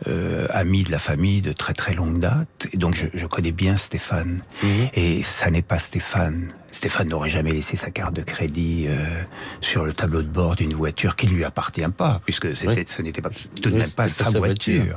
euh, 0.07 0.47
ami 0.51 0.83
de 0.83 0.91
la 0.91 0.99
famille 0.99 1.41
de 1.41 1.51
très 1.51 1.73
très 1.73 1.93
longue 1.93 2.19
date, 2.19 2.67
et 2.73 2.77
donc 2.77 2.95
je, 2.95 3.07
je 3.13 3.25
connais 3.27 3.51
bien 3.51 3.77
Stéphane. 3.77 4.41
Mhm. 4.63 4.89
Et 4.93 5.23
ça 5.23 5.51
n'est 5.51 5.61
pas 5.61 5.77
Stéphane. 5.77 6.47
Stéphane 6.71 7.07
n'aurait 7.09 7.29
jamais 7.29 7.51
laissé 7.51 7.75
sa 7.75 7.91
carte 7.91 8.13
de 8.13 8.21
crédit 8.21 8.85
euh, 8.87 9.23
sur 9.61 9.83
le 9.83 9.93
tableau 9.93 10.21
de 10.21 10.27
bord 10.27 10.55
d'une 10.55 10.73
voiture 10.73 11.15
qui 11.15 11.25
ne 11.27 11.31
lui 11.31 11.43
appartient 11.43 11.81
pas, 11.95 12.21
puisque 12.23 12.55
c'était, 12.55 12.85
ce 12.87 13.01
n'était 13.01 13.21
pas 13.21 13.29
tout 13.61 13.69
de 13.69 13.77
même 13.77 13.89
pas 13.89 14.07
sa, 14.07 14.29
voiture. 14.29 14.95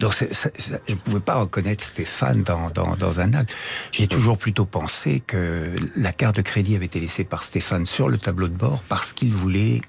Donc 0.00 0.14
je 0.18 0.92
ne 0.92 0.98
pouvais 0.98 1.20
pas 1.20 1.36
reconnaître 1.36 1.84
Stéphane 1.84 2.42
dans, 2.42 2.70
dans, 2.70 2.96
dans 2.96 3.20
un 3.20 3.32
acte. 3.32 3.54
J'ai 3.90 4.06
toujours 4.06 4.38
plutôt 4.38 4.64
pensé 4.64 5.22
que 5.26 5.74
la 5.96 6.12
carte 6.12 6.36
de 6.36 6.42
crédit 6.42 6.76
avait 6.76 6.86
été 6.86 7.00
laissée 7.00 7.24
par 7.24 7.42
Stéphane 7.44 7.86
sur 7.86 8.08
le 8.08 8.18
tableau 8.18 8.48
de 8.48 8.56
bord 8.56 8.82
parce 8.88 9.12
qu'il 9.12 9.32
voulait 9.32 9.80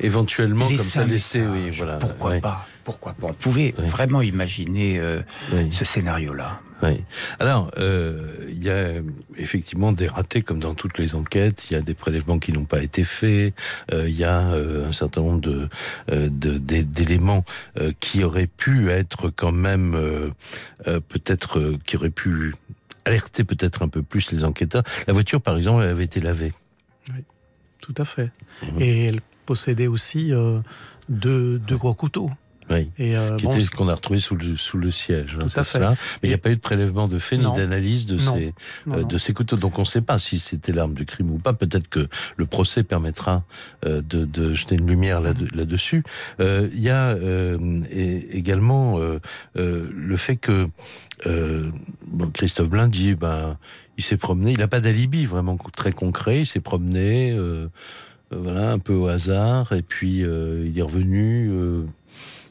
éventuellement 0.00 0.68
comme 0.68 0.78
ça 0.78 1.04
laisser 1.04 1.46
oui 1.46 1.70
voilà 1.70 1.96
pourquoi 1.96 2.40
pas 2.40 2.66
pourquoi 2.84 3.12
pas 3.12 3.28
on 3.28 3.32
pouvait 3.32 3.74
vraiment 3.78 4.22
imaginer 4.22 4.98
euh, 4.98 5.22
ce 5.70 5.84
scénario 5.84 6.34
là 6.34 6.60
oui. 6.82 7.02
Alors, 7.38 7.70
euh, 7.78 8.44
il 8.50 8.62
y 8.62 8.68
a 8.68 9.00
effectivement 9.38 9.92
des 9.92 10.06
ratés 10.06 10.42
comme 10.42 10.58
dans 10.58 10.74
toutes 10.74 10.98
les 10.98 11.14
enquêtes. 11.14 11.70
Il 11.70 11.72
y 11.72 11.76
a 11.76 11.80
des 11.80 11.94
prélèvements 11.94 12.38
qui 12.38 12.52
n'ont 12.52 12.66
pas 12.66 12.82
été 12.82 13.04
faits. 13.04 13.54
Euh, 13.94 14.06
il 14.06 14.14
y 14.14 14.24
a 14.24 14.40
un 14.40 14.92
certain 14.92 15.22
nombre 15.22 15.40
de 15.40 15.68
d'éléments 16.08 17.44
qui 18.00 18.22
auraient 18.22 18.48
pu 18.48 18.90
être 18.90 19.30
quand 19.30 19.52
même 19.52 19.98
peut-être 20.84 21.78
qui 21.86 21.96
auraient 21.96 22.10
pu 22.10 22.52
alerter 23.04 23.44
peut-être 23.44 23.82
un 23.82 23.88
peu 23.88 24.02
plus 24.02 24.32
les 24.32 24.44
enquêteurs. 24.44 24.82
La 25.06 25.12
voiture, 25.12 25.40
par 25.40 25.56
exemple, 25.56 25.84
elle 25.84 25.90
avait 25.90 26.04
été 26.04 26.20
lavée. 26.20 26.52
Oui, 27.10 27.22
tout 27.80 27.94
à 27.96 28.04
fait. 28.04 28.30
Mmh. 28.62 28.80
Et 28.80 29.04
elle 29.06 29.20
possédait 29.44 29.86
aussi 29.86 30.32
euh, 30.32 30.60
deux, 31.08 31.60
gros 31.70 31.94
couteaux. 31.94 32.30
Oui. 32.70 32.90
Et 32.98 33.14
euh, 33.14 33.36
qui 33.36 33.44
était 33.44 33.60
ce 33.60 33.70
qu'on 33.70 33.88
a 33.88 33.94
retrouvé 33.94 34.20
sous 34.20 34.36
le, 34.36 34.56
sous 34.56 34.78
le 34.78 34.90
siège. 34.90 35.36
Tout 35.38 35.60
à 35.60 35.64
fait. 35.64 35.80
Mais 35.80 35.96
il 36.22 36.28
n'y 36.28 36.34
a 36.34 36.38
pas 36.38 36.50
eu 36.50 36.56
de 36.56 36.60
prélèvement 36.60 37.08
de 37.08 37.18
fait 37.18 37.36
ni 37.36 37.44
d'analyse 37.44 38.06
de, 38.06 38.16
ces, 38.16 38.54
euh, 38.88 39.02
de 39.02 39.18
ces 39.18 39.34
couteaux. 39.34 39.58
Donc 39.58 39.78
on 39.78 39.82
ne 39.82 39.86
sait 39.86 40.00
pas 40.00 40.18
si 40.18 40.38
c'était 40.38 40.72
l'arme 40.72 40.94
du 40.94 41.04
crime 41.04 41.30
ou 41.30 41.36
pas. 41.36 41.52
Peut-être 41.52 41.88
que 41.88 42.08
le 42.38 42.46
procès 42.46 42.82
permettra 42.82 43.44
de, 43.82 44.00
de, 44.00 44.54
jeter 44.54 44.76
une 44.76 44.86
lumière 44.86 45.20
là-dessus. 45.20 46.04
il 46.40 46.80
y 46.80 46.88
a 46.88 47.18
également 48.32 48.98
le 49.54 50.16
fait 50.16 50.36
que 50.36 50.70
bon, 51.26 52.30
Christophe 52.32 52.70
Blain 52.70 52.88
dit 52.88 53.14
ben, 53.14 53.58
il 53.98 54.04
s'est 54.04 54.16
promené, 54.16 54.52
il 54.52 54.58
n'a 54.58 54.68
pas 54.68 54.80
d'alibi 54.80 55.26
vraiment 55.26 55.58
très 55.76 55.92
concret, 55.92 56.40
il 56.40 56.46
s'est 56.46 56.60
promené 56.60 57.36
voilà, 58.42 58.72
un 58.72 58.78
peu 58.78 58.94
au 58.94 59.08
hasard. 59.08 59.72
Et 59.72 59.82
puis 59.82 60.24
euh, 60.24 60.66
il 60.66 60.78
est 60.78 60.82
revenu 60.82 61.48
euh, 61.50 61.82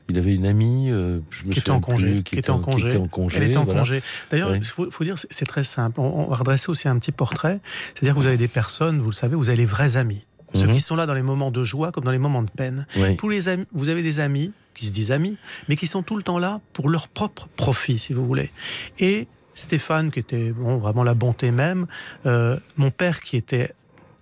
il 0.10 0.18
avait 0.18 0.36
une 0.36 0.46
amie 0.46 0.90
je 0.90 1.44
qui, 1.50 1.60
était 1.60 1.72
en 1.72 1.80
congé, 1.80 2.24
qui, 2.24 2.38
était 2.38 2.50
en, 2.50 2.60
congé, 2.60 2.90
Elle 3.36 3.44
était 3.44 3.58
en 3.58 3.66
congé. 3.66 4.04
D'ailleurs, 4.30 4.54
il 4.54 4.66
faut, 4.66 5.04
dire, 5.04 5.16
c'est 5.18 5.46
très 5.46 5.64
simple. 5.64 6.02
On, 6.02 6.28
va 6.28 6.36
redresser 6.36 6.70
aussi 6.70 6.90
un 6.90 7.00
petit 7.00 7.14
portrait. 7.14 7.62
C'est-à-dire 7.94 8.14
que 8.14 8.20
vous 8.20 8.28
avez 8.28 8.38
des 8.38 8.50
personnes, 8.50 9.00
vous 9.00 9.12
le 9.12 9.16
savez, 9.16 9.36
vous 9.36 9.48
avez 9.48 9.58
les 9.58 9.66
vrais 9.66 9.96
amis. 9.96 10.26
Ceux 10.54 10.68
mhm. 10.68 10.74
qui 10.74 10.82
sont 10.82 10.98
là 10.98 11.06
dans 11.06 11.14
les 11.14 11.22
moments 11.22 11.52
de 11.52 11.64
joie 11.64 11.94
comme 11.94 12.04
dans 12.04 12.12
les 12.12 12.20
moments 12.20 12.44
de 12.44 12.52
peine. 12.52 12.86
Pour 13.18 13.30
les 13.30 13.48
amis, 13.48 13.66
vous 13.72 13.88
avez 13.88 14.04
des 14.04 14.20
amis 14.20 14.52
qui 14.76 14.86
se 14.86 14.92
disent 14.92 15.12
amis, 15.12 15.38
mais 15.70 15.78
qui 15.78 15.88
sont 15.88 16.04
tout 16.04 16.18
le 16.18 16.24
temps 16.24 16.38
là 16.38 16.60
pour 16.74 16.90
leur 16.90 17.08
propre 17.08 17.48
profit, 17.56 17.98
si 17.98 18.12
vous 18.12 18.26
voulez. 18.26 18.52
Et 19.00 19.28
Stéphane, 19.54 20.12
qui 20.12 20.20
était 20.20 20.52
bon, 20.52 20.78
vraiment 20.78 21.04
la 21.04 21.14
bonté 21.14 21.52
même, 21.52 21.88
mon 22.26 22.92
père 22.92 23.22
qui 23.22 23.38
était 23.38 23.72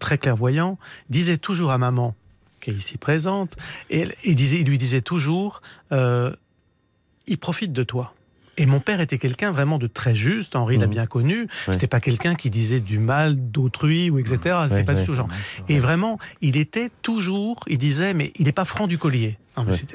très 0.01 0.17
clairvoyant, 0.17 0.77
disait 1.09 1.37
toujours 1.37 1.71
à 1.71 1.77
maman, 1.77 2.13
qui 2.59 2.71
est 2.71 2.73
ici 2.73 2.97
présente, 2.97 3.55
et 3.89 4.07
il, 4.25 4.35
disait, 4.35 4.59
il 4.59 4.67
lui 4.67 4.77
disait 4.77 5.01
toujours, 5.01 5.61
euh, 5.93 6.33
il 7.27 7.37
profite 7.37 7.71
de 7.71 7.83
toi. 7.83 8.13
Et 8.57 8.65
mon 8.65 8.81
père 8.81 8.99
était 8.99 9.17
quelqu'un 9.17 9.51
vraiment 9.51 9.77
de 9.77 9.87
très 9.87 10.13
juste. 10.13 10.57
Henri 10.57 10.77
l'a 10.77 10.85
mmh. 10.85 10.89
bien 10.89 11.05
connu. 11.05 11.47
C'était 11.71 11.87
pas 11.87 12.01
quelqu'un 12.01 12.35
qui 12.35 12.49
disait 12.49 12.81
du 12.81 12.99
mal 12.99 13.35
d'autrui 13.49 14.09
ou 14.09 14.19
etc. 14.19 14.57
C'était 14.67 14.83
pas 14.83 14.93
du 14.93 15.05
tout 15.05 15.13
genre. 15.13 15.29
Et 15.69 15.79
vraiment, 15.79 16.19
il 16.41 16.57
était 16.57 16.91
toujours. 17.01 17.61
Il 17.67 17.77
disait, 17.77 18.13
mais 18.13 18.33
il 18.35 18.45
n'est 18.45 18.51
pas 18.51 18.65
franc 18.65 18.87
du 18.87 18.97
collier. 18.97 19.37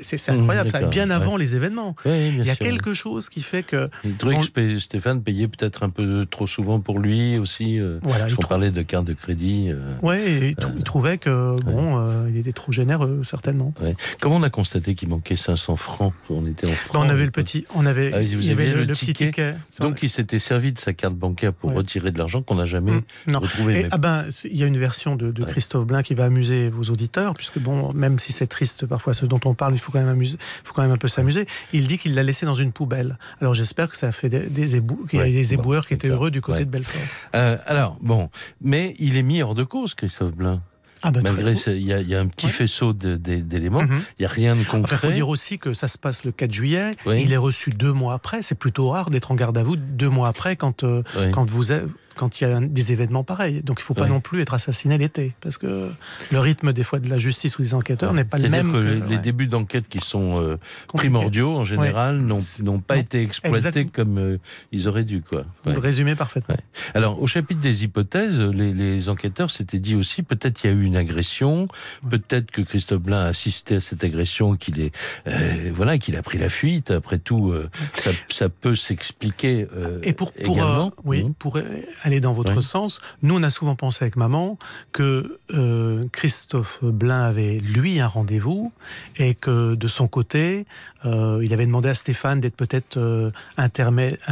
C'est 0.02 0.30
incroyable, 0.30 0.68
ça 0.68 0.80
bien 0.82 1.10
avant 1.10 1.36
les 1.36 1.56
événements. 1.56 1.96
il 2.04 2.44
y 2.44 2.50
a 2.50 2.56
quelque 2.56 2.94
chose 2.94 3.28
qui 3.28 3.42
fait 3.42 3.62
que. 3.62 3.88
Il 4.04 4.16
trouvait 4.16 4.36
que 4.36 4.78
Stéphane 4.78 5.22
payait 5.22 5.48
peut-être 5.48 5.82
un 5.82 5.90
peu 5.90 6.26
trop 6.30 6.46
souvent 6.46 6.80
pour 6.80 6.98
lui 6.98 7.38
aussi. 7.38 7.78
Euh, 7.78 7.98
voilà, 8.02 8.28
on 8.36 8.42
parlait 8.42 8.70
de 8.70 8.82
carte 8.82 9.06
de 9.06 9.12
crédit. 9.12 9.68
Euh, 9.70 9.76
oui, 10.02 10.16
il, 10.26 10.64
euh, 10.64 10.82
trouvait 10.84 11.18
que 11.18 11.60
bon, 11.62 12.26
il 12.28 12.36
était 12.36 12.52
trop 12.52 12.72
généreux 12.72 13.22
certainement. 13.24 13.72
Comment 14.20 14.36
on 14.36 14.42
a 14.42 14.50
constaté 14.50 14.94
qu'il 14.94 15.08
manquait 15.08 15.36
500 15.36 15.76
francs 15.76 16.12
On 16.30 16.46
était 16.46 16.68
en 16.68 16.72
francs. 16.72 17.02
on 17.04 17.08
avait 17.08 17.24
le 17.24 17.30
petit, 17.30 17.66
on 17.74 17.86
avait, 17.86 18.12
ah, 18.12 18.22
il 18.22 18.44
y 18.44 18.50
avait 18.50 18.72
le, 18.72 18.86
petit 18.86 19.12
ticket. 19.12 19.54
Donc 19.80 20.02
il 20.02 20.10
s'était 20.10 20.38
servi 20.38 20.72
de 20.72 20.78
sa 20.78 20.92
carte 20.92 21.14
bancaire 21.14 21.52
pour 21.52 21.72
retirer 21.72 22.10
de 22.10 22.18
l'argent 22.18 22.42
qu'on 22.42 22.56
n'a 22.56 22.66
jamais 22.66 22.92
mm. 23.26 23.36
retrouvé. 23.36 23.88
ah 23.90 23.98
ben, 23.98 24.24
il 24.44 24.56
y 24.56 24.62
a 24.62 24.66
une 24.66 24.78
version 24.78 25.16
de, 25.16 25.30
de 25.30 25.44
Christophe 25.44 25.86
Blain 25.86 26.02
qui 26.02 26.14
va 26.14 26.24
amuser 26.24 26.68
vos 26.68 26.84
auditeurs, 26.84 27.34
puisque 27.34 27.58
bon, 27.58 27.92
même 27.92 28.18
si 28.18 28.32
c'est 28.32 28.46
triste 28.46 28.86
parfois 28.86 29.14
ce 29.14 29.26
dont 29.26 29.40
on 29.46 29.54
parle, 29.54 29.74
il 29.74 29.78
faut 29.78 29.92
quand 29.92 29.98
même, 29.98 30.08
amuser, 30.08 30.38
faut 30.64 30.74
quand 30.74 30.82
même 30.82 30.90
un 30.90 30.98
peu 30.98 31.08
s'amuser. 31.08 31.46
Il 31.72 31.86
dit 31.86 31.98
qu'il 31.98 32.14
l'a 32.14 32.22
laissé 32.22 32.46
dans 32.46 32.54
une 32.54 32.72
poubelle. 32.72 33.18
Alors 33.40 33.54
j'espère 33.54 33.88
que 33.88 33.96
ça 33.96 34.08
a 34.08 34.12
fait 34.12 34.28
des, 34.28 34.46
des, 34.46 34.82
qu'il 35.08 35.18
y 35.18 35.22
a 35.22 35.24
des 35.24 35.54
éboueurs 35.54 35.86
qui 35.86 35.94
étaient 35.94 36.08
heureux 36.08 36.30
du 36.30 36.40
côté 36.40 36.64
de 36.64 36.70
Belfort. 36.70 37.00
Euh, 37.34 37.56
alors, 37.66 37.98
bon, 38.00 38.30
mais 38.60 38.94
il 38.98 39.16
est 39.16 39.22
mis 39.22 39.42
hors 39.42 39.54
de 39.54 39.64
cause, 39.64 39.94
Christophe 39.94 40.34
Blain. 40.34 40.60
Ah 41.02 41.10
ben 41.10 41.22
Malgré, 41.22 41.52
il 41.52 41.82
y, 41.82 42.08
y, 42.08 42.14
a 42.14 42.20
un 42.20 42.26
petit 42.26 42.48
faisceau 42.48 42.92
d'éléments, 42.92 43.82
mhm. 43.82 44.02
il 44.18 44.22
n'y 44.22 44.26
a 44.26 44.28
rien 44.28 44.56
de 44.56 44.64
concret. 44.64 44.96
Il 44.96 44.98
faut 44.98 45.12
dire 45.12 45.28
aussi 45.28 45.58
que 45.58 45.74
ça 45.74 45.88
se 45.88 45.98
passe 45.98 46.24
le 46.24 46.32
4 46.32 46.52
juillet, 46.52 46.92
il 47.06 47.32
est 47.32 47.36
reçu 47.36 47.70
deux 47.70 47.92
mois 47.92 48.14
après, 48.14 48.42
c'est 48.42 48.54
plutôt 48.54 48.88
rare 48.88 49.10
d'être 49.10 49.30
en 49.30 49.34
garde 49.34 49.56
à 49.58 49.62
vous 49.62 49.76
deux 49.76 50.08
mois 50.08 50.28
après 50.28 50.56
quand, 50.56 50.84
euh, 50.84 51.02
quand 51.32 51.48
vous 51.48 51.70
quand 52.16 52.40
il 52.40 52.44
y 52.44 52.46
a 52.46 52.60
des 52.60 52.92
événements 52.92 53.24
pareils. 53.24 53.62
Donc 53.62 53.78
il 53.78 53.82
ne 53.82 53.86
faut 53.86 53.94
pas 53.94 54.06
non 54.06 54.20
plus 54.20 54.40
être 54.40 54.54
assassiné 54.54 54.98
l'été, 54.98 55.34
parce 55.40 55.58
que 55.58 55.90
le 56.32 56.40
rythme 56.40 56.72
des 56.72 56.82
fois 56.82 56.98
de 56.98 57.08
la 57.08 57.18
justice 57.18 57.58
ou 57.58 57.62
des 57.62 57.74
enquêteurs 57.74 58.12
n'est 58.12 58.24
pas 58.24 58.38
le 58.38 58.48
même. 58.48 58.72
Que, 58.72 59.08
les 59.08 59.18
débuts 59.18 59.46
d'enquête 59.46 59.88
qui 59.88 60.00
sont 60.00 60.42
euh, 60.42 60.56
primordiaux 60.88 61.54
en 61.54 61.64
général 61.64 62.20
n'ont 62.62 62.80
pas 62.80 62.96
été 62.96 63.22
exploités 63.22 63.86
comme 63.86 64.18
euh, 64.18 64.38
ils 64.72 64.88
auraient 64.88 65.04
dû. 65.04 65.22
Quoi. 65.22 65.44
Vous 65.64 65.72
le 65.72 65.78
résumez 65.78 66.14
parfaitement. 66.14 66.56
Alors 66.94 67.22
au 67.22 67.26
chapitre 67.26 67.60
des 67.60 67.84
hypothèses, 67.84 68.40
les, 68.40 69.08
enquêteurs 69.08 69.50
s'étaient 69.50 69.78
dit 69.78 69.94
aussi 69.94 70.22
peut-être 70.22 70.64
il 70.64 70.70
y 70.70 70.72
a 70.72 70.76
eu 70.76 70.84
une 70.84 70.96
agression, 70.96 71.68
peut-être 72.08 72.50
que 72.50 72.62
Christophe 72.62 73.02
Blain 73.02 73.24
a 73.24 73.26
assisté 73.26 73.76
à 73.76 73.80
cette 73.80 74.02
agression, 74.02 74.56
qu'il 74.56 74.80
est 74.80 74.92
euh, 75.28 75.70
voilà 75.74 75.98
qu'il 75.98 76.16
a 76.16 76.22
pris 76.22 76.38
la 76.38 76.48
fuite. 76.48 76.90
Après 76.90 77.18
tout, 77.18 77.54
ça, 77.96 78.10
ça, 78.28 78.48
peut 78.48 78.74
s'expliquer. 78.74 79.66
Et 80.02 80.12
pour, 80.12 80.32
pour 80.32 80.92
oui, 81.04 81.24
mmh. 81.24 81.34
pour 81.34 81.58
aller 82.06 82.20
dans 82.20 82.32
votre 82.32 82.60
sens, 82.60 83.00
nous 83.22 83.34
on 83.36 83.42
a 83.42 83.50
souvent 83.50 83.74
pensé 83.74 84.04
avec 84.04 84.14
maman 84.14 84.58
que 84.92 85.38
euh, 85.52 86.04
Christophe 86.12 86.78
Blain 86.82 87.22
avait 87.22 87.58
lui 87.58 87.98
un 87.98 88.06
rendez-vous 88.06 88.72
et 89.16 89.34
que 89.34 89.74
de 89.74 89.88
son 89.88 90.06
côté, 90.06 90.66
euh, 91.04 91.40
il 91.42 91.52
avait 91.52 91.66
demandé 91.66 91.88
à 91.88 91.94
Stéphane 91.94 92.40
d'être 92.40 92.54
peut-être 92.54 92.96
euh, 92.96 93.32
à 93.56 93.68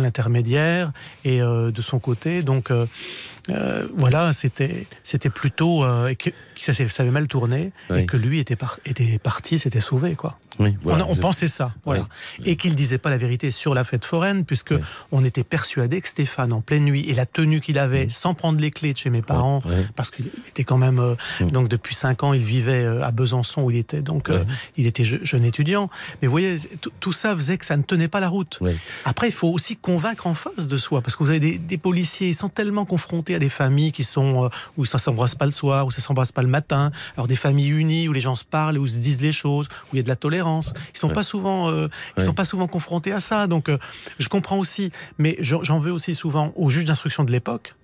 l'intermédiaire 0.00 0.92
et 1.24 1.40
de 1.40 1.82
son 1.82 1.98
côté, 1.98 2.42
donc 2.42 2.70
voilà, 3.96 4.32
c'était 4.32 4.86
c'était 5.02 5.30
plutôt 5.30 5.84
que, 6.18 6.30
ça, 6.56 6.72
ça 6.72 7.02
avait 7.02 7.12
mal 7.12 7.28
tourné 7.28 7.72
et 7.94 8.06
que 8.06 8.16
lui 8.16 8.38
était, 8.38 8.56
était 8.86 9.18
parti, 9.18 9.58
s'était 9.58 9.80
sauvé 9.80 10.14
quoi. 10.14 10.38
On, 10.58 11.16
pensait 11.16 11.48
ça, 11.48 11.72
voilà. 11.84 12.06
Et 12.44 12.56
qu'il 12.56 12.74
disait 12.74 12.98
pas 12.98 13.10
la 13.10 13.16
vérité 13.16 13.50
sur 13.50 13.74
la 13.74 13.84
fête 13.84 14.04
foraine, 14.04 14.44
puisque 14.44 14.74
on 15.12 15.24
était 15.24 15.44
persuadé 15.44 16.00
que 16.00 16.08
Stéphane, 16.08 16.52
en 16.52 16.60
pleine 16.60 16.84
nuit, 16.84 17.08
et 17.08 17.14
la 17.14 17.26
tenue 17.26 17.60
qu'il 17.60 17.78
avait, 17.78 18.08
sans 18.08 18.34
prendre 18.34 18.60
les 18.60 18.70
clés 18.70 18.92
de 18.92 18.98
chez 18.98 19.10
mes 19.10 19.22
parents, 19.22 19.62
parce 19.96 20.10
qu'il 20.10 20.30
était 20.48 20.64
quand 20.64 20.78
même, 20.78 20.98
euh, 20.98 21.14
donc 21.40 21.68
depuis 21.68 21.94
cinq 21.94 22.22
ans, 22.22 22.32
il 22.32 22.42
vivait 22.42 22.84
euh, 22.84 23.02
à 23.02 23.10
Besançon 23.10 23.62
où 23.62 23.70
il 23.70 23.76
était, 23.76 24.02
donc 24.02 24.30
euh, 24.30 24.44
il 24.76 24.86
était 24.86 25.04
jeune 25.04 25.44
étudiant. 25.44 25.90
Mais 26.20 26.28
vous 26.28 26.32
voyez, 26.32 26.56
tout 27.00 27.12
ça 27.12 27.34
faisait 27.34 27.58
que 27.58 27.64
ça 27.64 27.76
ne 27.76 27.82
tenait 27.82 28.08
pas 28.08 28.20
la 28.20 28.28
route. 28.28 28.60
Après, 29.04 29.28
il 29.28 29.32
faut 29.32 29.48
aussi 29.48 29.76
convaincre 29.76 30.26
en 30.26 30.34
face 30.34 30.68
de 30.68 30.76
soi, 30.76 31.00
parce 31.00 31.16
que 31.16 31.24
vous 31.24 31.30
avez 31.30 31.58
des, 31.58 31.78
policiers, 31.78 32.28
ils 32.28 32.34
sont 32.34 32.48
tellement 32.48 32.84
confrontés 32.84 33.33
à 33.34 33.38
des 33.38 33.48
familles 33.48 33.92
qui 33.92 34.04
sont 34.04 34.50
où 34.76 34.84
ça 34.84 34.98
s'embrasse 34.98 35.34
pas 35.34 35.46
le 35.46 35.52
soir, 35.52 35.86
où 35.86 35.90
ça 35.90 36.00
s'embrasse 36.00 36.32
pas 36.32 36.42
le 36.42 36.48
matin. 36.48 36.90
Alors 37.16 37.26
des 37.26 37.36
familles 37.36 37.70
unies 37.70 38.08
où 38.08 38.12
les 38.12 38.20
gens 38.20 38.34
se 38.34 38.44
parlent, 38.44 38.78
où 38.78 38.86
se 38.86 38.98
disent 38.98 39.20
les 39.20 39.32
choses, 39.32 39.68
où 39.86 39.94
il 39.94 39.96
y 39.96 40.00
a 40.00 40.02
de 40.02 40.08
la 40.08 40.16
tolérance 40.16 40.64
ils 40.94 40.98
sont 40.98 41.08
pas 41.08 41.22
souvent, 41.22 41.70
euh, 41.70 41.88
ils 42.16 42.22
sont 42.22 42.34
pas 42.34 42.44
souvent 42.44 42.66
confrontés 42.66 43.12
à 43.12 43.20
ça. 43.20 43.46
Donc, 43.46 43.68
euh, 43.68 43.78
je 44.18 44.28
comprends 44.28 44.58
aussi, 44.58 44.90
mais 45.18 45.36
j'en 45.40 45.78
veux 45.78 45.92
aussi 45.92 46.14
souvent 46.14 46.52
aux 46.56 46.70
juges 46.70 46.84
d'instruction 46.84 47.24
de 47.24 47.32
l'époque, 47.32 47.74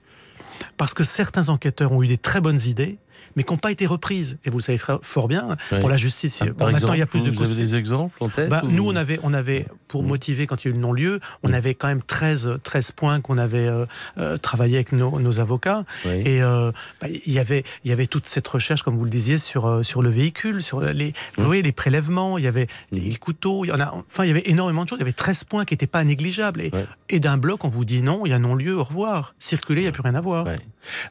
parce 0.76 0.94
que 0.94 1.04
certains 1.04 1.48
enquêteurs 1.48 1.92
ont 1.92 2.02
eu 2.02 2.06
des 2.06 2.18
très 2.18 2.40
bonnes 2.40 2.60
idées, 2.60 2.98
mais 3.36 3.44
qui 3.44 3.52
n'ont 3.52 3.58
pas 3.58 3.70
été 3.70 3.86
reprises. 3.86 4.38
Et 4.44 4.50
vous 4.50 4.58
le 4.58 4.62
savez 4.62 4.78
fort 5.02 5.28
bien, 5.28 5.56
pour 5.80 5.88
la 5.88 5.96
justice. 5.96 6.42
Ah, 6.42 6.70
maintenant, 6.70 6.94
il 6.94 6.98
y 6.98 7.02
a 7.02 7.06
plus 7.06 7.24
de 7.24 7.30
Vous 7.30 7.42
avez 7.42 7.66
des 7.66 7.74
exemples 7.74 8.16
en 8.20 8.28
tête 8.28 8.48
bah, 8.48 8.62
Nous, 8.68 8.86
on 8.86 8.96
avait, 8.96 9.18
on 9.22 9.32
avait, 9.32 9.66
pour 9.88 10.02
motiver 10.02 10.46
quand 10.46 10.64
il 10.64 10.68
y 10.68 10.70
a 10.70 10.72
eu 10.72 10.74
le 10.74 10.80
non-lieu, 10.80 11.20
on 11.42 11.52
avait 11.52 11.74
quand 11.74 11.88
même 11.88 12.02
13, 12.02 12.58
13 12.62 12.92
points 12.92 13.20
qu'on 13.20 13.38
avait 13.38 13.66
euh, 13.66 13.86
euh, 14.18 14.36
travaillé 14.36 14.76
avec 14.76 14.92
nos, 14.92 15.40
avocats. 15.40 15.84
Et 16.04 16.42
euh, 16.42 16.72
bah, 17.00 17.08
il, 17.08 17.32
y 17.32 17.38
avait, 17.38 17.64
il 17.84 17.90
y 17.90 17.92
avait 17.92 18.06
toute 18.06 18.26
cette 18.26 18.46
recherche, 18.48 18.82
comme 18.82 18.96
vous 18.96 19.04
le 19.04 19.10
disiez, 19.10 19.38
sur, 19.38 19.84
sur 19.84 20.02
le 20.02 20.10
véhicule, 20.10 20.62
sur 20.62 20.80
les, 20.80 21.12
vous 21.36 21.44
voyez, 21.44 21.62
les 21.62 21.72
prélèvements, 21.72 22.38
il 22.38 22.44
y 22.44 22.48
avait 22.48 22.66
les 22.90 23.14
couteaux, 23.16 23.64
il 23.64 23.68
y 23.68 23.72
en 23.72 23.80
a, 23.80 23.92
enfin, 23.92 24.24
il 24.24 24.28
y 24.28 24.30
avait 24.30 24.48
énormément 24.48 24.84
de 24.84 24.88
choses. 24.88 24.98
Il 24.98 25.02
y 25.02 25.04
avait 25.04 25.12
13 25.12 25.44
points 25.44 25.64
qui 25.64 25.74
n'étaient 25.74 25.86
pas 25.86 26.04
négligeables. 26.04 26.60
Et, 26.60 26.70
et 27.08 27.20
d'un 27.20 27.36
bloc, 27.36 27.64
on 27.64 27.68
vous 27.68 27.84
dit 27.84 28.02
non, 28.02 28.26
il 28.26 28.30
y 28.30 28.32
a 28.32 28.38
non-lieu, 28.38 28.76
au 28.76 28.84
revoir. 28.84 29.34
Circuler, 29.38 29.82
il 29.82 29.84
n'y 29.84 29.88
a 29.88 29.92
plus 29.92 30.02
rien 30.02 30.14
à 30.14 30.20
voir. 30.20 30.46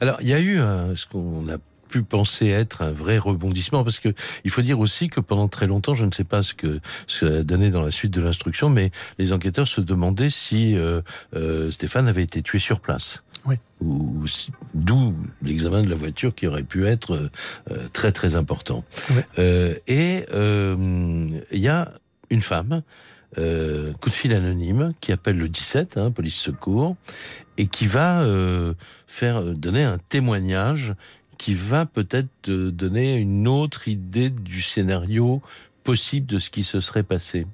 Alors, 0.00 0.18
il 0.20 0.28
y 0.28 0.34
a 0.34 0.40
eu 0.40 0.58
ce 0.94 1.06
qu'on 1.06 1.48
a 1.48 1.56
pu 1.90 2.02
penser 2.02 2.46
être 2.46 2.82
un 2.82 2.92
vrai 2.92 3.18
rebondissement 3.18 3.84
parce 3.84 3.98
que 3.98 4.14
il 4.44 4.50
faut 4.50 4.62
dire 4.62 4.78
aussi 4.80 5.08
que 5.08 5.20
pendant 5.20 5.48
très 5.48 5.66
longtemps, 5.66 5.94
je 5.94 6.04
ne 6.04 6.12
sais 6.12 6.24
pas 6.24 6.42
ce 6.42 6.54
que 6.54 6.80
ça 7.06 7.26
a 7.26 7.42
donné 7.42 7.70
dans 7.70 7.82
la 7.82 7.90
suite 7.90 8.12
de 8.12 8.20
l'instruction, 8.20 8.70
mais 8.70 8.90
les 9.18 9.32
enquêteurs 9.32 9.68
se 9.68 9.80
demandaient 9.80 10.30
si 10.30 10.76
euh, 10.76 11.02
euh, 11.34 11.70
Stéphane 11.70 12.08
avait 12.08 12.22
été 12.22 12.42
tué 12.42 12.58
sur 12.58 12.80
place. 12.80 13.24
Oui. 13.46 13.56
Ou, 13.80 14.24
d'où 14.74 15.14
l'examen 15.42 15.82
de 15.82 15.88
la 15.88 15.96
voiture 15.96 16.34
qui 16.34 16.46
aurait 16.46 16.62
pu 16.62 16.86
être 16.86 17.30
euh, 17.70 17.88
très 17.92 18.12
très 18.12 18.34
important. 18.34 18.84
et 19.38 20.24
il 20.30 21.42
y 21.52 21.68
a 21.68 21.92
une 22.30 22.42
femme, 22.42 22.82
coup 23.34 24.10
de 24.10 24.14
fil 24.14 24.32
anonyme, 24.34 24.92
qui 25.00 25.10
appelle 25.10 25.38
le 25.38 25.48
17, 25.48 25.96
hein, 25.96 26.10
police 26.10 26.36
secours, 26.36 26.96
et 27.56 27.66
qui 27.66 27.86
va 27.86 28.26
faire 29.06 29.42
donner 29.42 29.84
un 29.84 29.98
témoignage 29.98 30.94
qui 31.40 31.54
va 31.54 31.86
peut-être 31.86 32.50
donner 32.50 33.14
une 33.14 33.48
autre 33.48 33.88
idée 33.88 34.28
du 34.28 34.60
scénario 34.60 35.40
possible 35.84 36.26
de 36.26 36.38
ce 36.38 36.50
qui 36.50 36.64
se 36.64 36.80
serait 36.80 37.02
passé. 37.02 37.46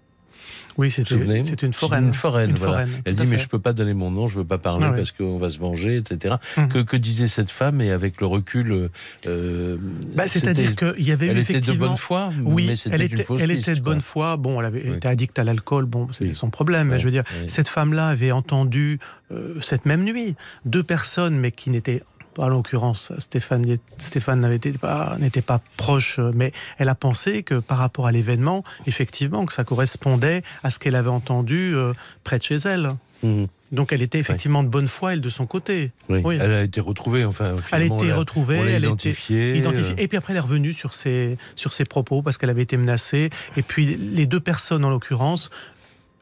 Oui, 0.77 0.90
c'est 0.90 1.09
une 1.09 1.72
foraine. 1.72 2.07
Une 2.07 2.12
foraine, 2.12 2.53
voilà. 2.57 2.85
Elle 3.05 3.14
dit, 3.14 3.27
mais 3.27 3.38
je 3.38 3.46
peux 3.46 3.61
pas 3.61 3.72
donner 3.72 3.94
mon 3.94 4.11
nom, 4.11 4.27
je 4.29 4.38
veux 4.38 4.44
pas 4.44 4.59
parler 4.59 4.88
parce 4.88 5.12
qu'on 5.12 5.38
va 5.38 5.51
se 5.51 5.59
venger, 5.59 5.99
etc. 5.99 6.35
Mhm. 6.57 6.68
Que, 6.68 6.79
que, 6.81 6.96
disait 6.96 7.29
cette 7.29 7.51
femme 7.51 7.81
Et 7.81 7.92
avec 7.92 8.20
le 8.20 8.27
recul... 8.27 8.90
Euh, 9.25 9.77
bah, 10.16 10.27
C'est-à-dire 10.27 10.75
qu'il 10.75 11.07
y 11.07 11.12
avait 11.12 11.29
elle 11.29 11.38
effectivement... 11.38 11.75
était 11.75 11.85
de 11.85 11.88
bonne 11.88 11.96
foi 11.96 12.33
Oui, 12.42 12.83
elle 12.90 13.03
était, 13.03 13.25
elle 13.38 13.51
était 13.53 13.75
de 13.77 13.81
bonne 13.81 14.01
foi. 14.01 14.37
Bon, 14.37 14.59
elle 14.59 14.66
avait 14.66 14.96
été 14.96 15.07
addicte 15.07 15.38
à 15.38 15.44
l'alcool, 15.44 15.87
bon, 15.87 16.09
c'était 16.12 16.35
son 16.35 16.51
problème. 16.51 16.88
Mais 16.88 16.99
je 16.99 17.05
veux 17.05 17.12
dire, 17.12 17.25
cette 17.46 17.68
femme-là 17.68 18.09
avait 18.09 18.33
entendu, 18.33 18.99
euh, 19.31 19.61
cette 19.61 19.87
même 19.87 20.03
nuit, 20.03 20.35
deux 20.64 20.83
personnes, 20.83 21.38
mais 21.38 21.53
qui 21.53 21.70
n'étaient 21.70 22.03
en 22.38 22.49
l'occurrence, 22.49 23.12
Stéphane, 23.18 23.79
Stéphane 23.99 24.46
n'était 24.49 24.72
pas, 24.72 25.16
n'était 25.18 25.42
pas 25.42 25.61
proche, 25.77 26.18
mais 26.35 26.53
elle 26.79 26.88
a 26.88 26.94
pensé 26.94 27.42
que 27.42 27.57
par 27.57 27.79
rapport 27.79 28.07
à 28.07 28.12
l'événement, 28.12 28.64
effectivement, 28.87 29.46
que 29.46 29.53
ça 29.53 29.64
correspondait 29.64 30.42
à 30.62 30.70
ce 30.70 30.79
qu'elle 30.79 30.96
avait 30.96 31.11
entendu 31.11 31.75
euh, 31.75 31.92
près 32.25 32.38
de 32.38 32.42
chez 32.42 32.57
elle. 32.57 32.90
Mhm. 33.22 33.46
Donc 33.72 33.92
elle 33.92 34.03
était 34.03 34.18
effectivement 34.18 34.62
de 34.62 34.68
bonne 34.68 34.87
foi, 34.87 35.14
elle, 35.14 35.20
de 35.20 35.29
son 35.29 35.46
côté. 35.46 35.90
Oui. 36.09 36.38
Elle 36.40 36.53
a 36.53 36.62
été 36.62 36.81
retrouvée, 36.81 37.25
enfin. 37.25 37.57
Elle 37.72 37.83
a 37.83 37.85
été 37.87 38.12
retrouvée, 38.12 38.59
elle 38.59 38.85
a 38.85 38.87
identifiée. 38.87 39.57
identifiée. 39.57 39.94
Euh. 39.94 40.03
Et 40.03 40.07
puis 40.07 40.16
après, 40.16 40.33
elle 40.33 40.37
est 40.37 40.40
revenue 40.40 40.72
sur 40.72 40.94
ses, 40.94 41.37
sur 41.57 41.72
ses 41.72 41.85
propos 41.85 42.22
parce 42.22 42.38
qu'elle 42.38 42.51
avait 42.51 42.62
été 42.62 42.77
menacée. 42.77 43.31
Et 43.57 43.62
puis 43.62 43.96
les 43.96 44.27
deux 44.27 44.38
personnes, 44.38 44.85
en 44.85 44.90
l'occurrence, 44.90 45.51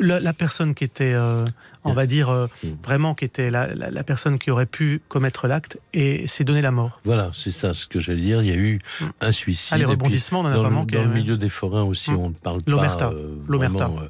la, 0.01 0.33
personne 0.33 0.75
qui 0.75 0.85
était, 0.85 1.13
euh, 1.15 1.45
on 1.85 1.93
va 1.93 2.07
dire, 2.07 2.31
euh, 2.31 2.47
mm. 2.63 2.69
vraiment 2.83 3.15
qui 3.15 3.25
était 3.25 3.51
la, 3.51 3.69
personne 4.05 4.39
qui 4.39 4.51
aurait 4.51 4.67
pu 4.67 5.01
commettre 5.09 5.47
l'acte 5.47 5.79
et 5.93 6.27
s'est 6.27 6.45
donné 6.45 6.63
la 6.63 6.71
mort. 6.71 7.01
Voilà, 7.05 7.31
c'est 7.35 7.53
ça 7.53 7.75
ce 7.75 7.87
que 7.87 8.01
j'allais 8.01 8.21
dire. 8.21 8.43
Il 8.43 8.49
y 8.49 8.53
a 8.53 8.57
eu 8.57 8.81
mm. 9.01 9.05
un 9.21 9.33
suicide. 9.33 9.73
Ah, 9.73 9.79
les 9.79 9.85
rebondissements, 9.85 10.41
on 10.41 10.47
en 10.47 10.53
a 10.53 10.63
pas 10.63 10.71
manqué. 10.71 10.97
Dans 10.97 11.05
le 11.05 11.11
milieu 11.11 11.37
des 11.37 11.49
forains 11.49 11.83
aussi, 11.83 12.11
mm. 12.11 12.17
on 12.17 12.29
ne 12.31 12.35
parle 12.35 12.63
pas 12.63 13.13
euh, 13.13 13.37
vraiment, 13.47 14.01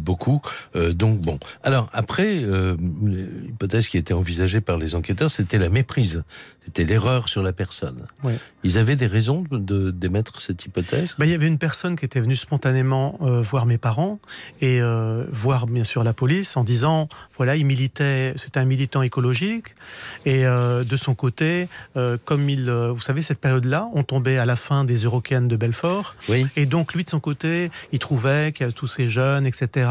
beaucoup. 0.00 0.40
donc 0.74 1.20
bon. 1.20 1.38
Alors 1.62 1.88
après, 1.92 2.42
l'hypothèse 3.02 3.88
qui 3.88 3.98
était 3.98 4.14
envisagée 4.14 4.60
par 4.60 4.78
les 4.78 4.94
enquêteurs, 4.94 5.30
c'était 5.30 5.58
la 5.58 5.68
méprise. 5.68 6.22
C'était 6.64 6.84
l'erreur 6.84 7.28
sur 7.28 7.44
la 7.44 7.52
personne. 7.52 8.06
Ils 8.64 8.78
avaient 8.78 8.96
des 8.96 9.06
raisons 9.06 9.44
d'émettre 9.50 10.40
cette 10.40 10.64
hypothèse? 10.64 11.14
Ben, 11.16 11.26
Il 11.26 11.30
y 11.30 11.34
avait 11.34 11.46
une 11.46 11.58
personne 11.58 11.94
qui 11.96 12.04
était 12.04 12.20
venue 12.20 12.34
spontanément 12.34 13.18
voir 13.20 13.66
mes 13.66 13.78
parents 13.78 14.18
et 14.60 14.80
voir 15.30 15.66
bien 15.66 15.84
sûr 15.84 16.02
la 16.02 16.12
police 16.12 16.56
en 16.56 16.64
disant 16.64 17.08
voilà, 17.36 17.56
il 17.56 17.66
militait, 17.66 18.32
c'était 18.36 18.60
un 18.60 18.64
militant 18.64 19.02
écologique 19.02 19.74
et 20.24 20.46
euh, 20.46 20.84
de 20.84 20.96
son 20.96 21.14
côté, 21.14 21.68
euh, 21.96 22.16
comme 22.24 22.48
il, 22.48 22.68
euh, 22.68 22.92
vous 22.92 23.00
savez, 23.00 23.22
cette 23.22 23.40
période-là, 23.40 23.88
on 23.94 24.02
tombait 24.04 24.38
à 24.38 24.46
la 24.46 24.56
fin 24.56 24.84
des 24.84 25.04
Eurocaines 25.04 25.48
de 25.48 25.56
Belfort 25.56 26.14
et 26.56 26.66
donc 26.66 26.94
lui 26.94 27.04
de 27.04 27.10
son 27.10 27.20
côté, 27.20 27.70
il 27.92 27.98
trouvait 27.98 28.52
qu'il 28.52 28.66
y 28.66 28.68
a 28.68 28.72
tous 28.72 28.86
ces 28.86 29.08
jeunes, 29.08 29.46
etc. 29.46 29.88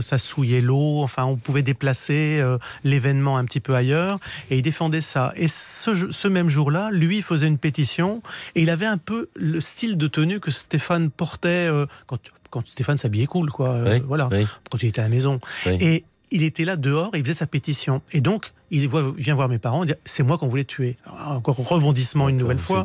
Ça 0.00 0.18
souillait 0.18 0.60
l'eau, 0.60 1.02
enfin, 1.02 1.24
on 1.24 1.36
pouvait 1.36 1.62
déplacer 1.62 2.42
l'événement 2.84 3.36
un 3.36 3.44
petit 3.44 3.60
peu 3.60 3.74
ailleurs 3.74 4.18
et 4.50 4.58
il 4.58 4.62
défendait 4.62 5.00
ça. 5.00 5.32
Et 5.36 5.48
ce, 5.48 6.10
ce 6.10 6.28
même 6.28 6.48
jour-là, 6.48 6.90
lui 6.92 7.22
faisait 7.22 7.46
une 7.46 7.58
pétition 7.58 8.22
et 8.54 8.62
il 8.62 8.70
avait 8.70 8.86
un 8.86 8.98
peu 8.98 9.28
le 9.34 9.60
style 9.60 9.96
de 9.96 10.08
tenue 10.08 10.40
que 10.40 10.50
Stéphane 10.50 11.10
portait 11.10 11.68
quand 12.06 12.18
quand 12.50 12.66
Stéphane 12.66 12.96
s'habillait 12.96 13.26
cool, 13.26 13.50
quoi. 13.50 13.70
Euh, 13.70 14.00
voilà, 14.06 14.28
quand 14.70 14.82
il 14.82 14.88
était 14.88 15.00
à 15.00 15.04
la 15.04 15.10
maison. 15.10 15.38
Et 15.66 16.04
il 16.30 16.42
était 16.42 16.64
là 16.64 16.76
dehors, 16.76 17.10
il 17.14 17.22
faisait 17.22 17.34
sa 17.34 17.46
pétition. 17.46 18.02
Et 18.12 18.20
donc, 18.20 18.52
il, 18.70 18.88
vient 19.16 19.34
voir 19.34 19.48
mes 19.48 19.58
parents, 19.58 19.84
dit 19.84 19.94
c'est 20.04 20.22
moi 20.22 20.38
qu'on 20.38 20.48
voulait 20.48 20.64
tuer. 20.64 20.96
encore 21.06 21.56
rebondissement 21.56 22.28
une 22.28 22.36
nouvelle 22.36 22.58
fois. 22.58 22.84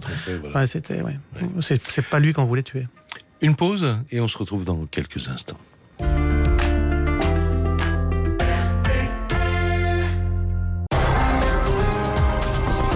c'était, 0.65 1.01
c'est 1.59 2.05
pas 2.05 2.19
lui 2.19 2.33
qu'on 2.33 2.45
voulait 2.45 2.63
tuer. 2.63 2.87
Une 3.41 3.55
pause 3.55 3.99
et 4.11 4.21
on 4.21 4.27
se 4.27 4.37
retrouve 4.37 4.65
dans 4.65 4.85
quelques 4.85 5.27
instants. 5.27 5.57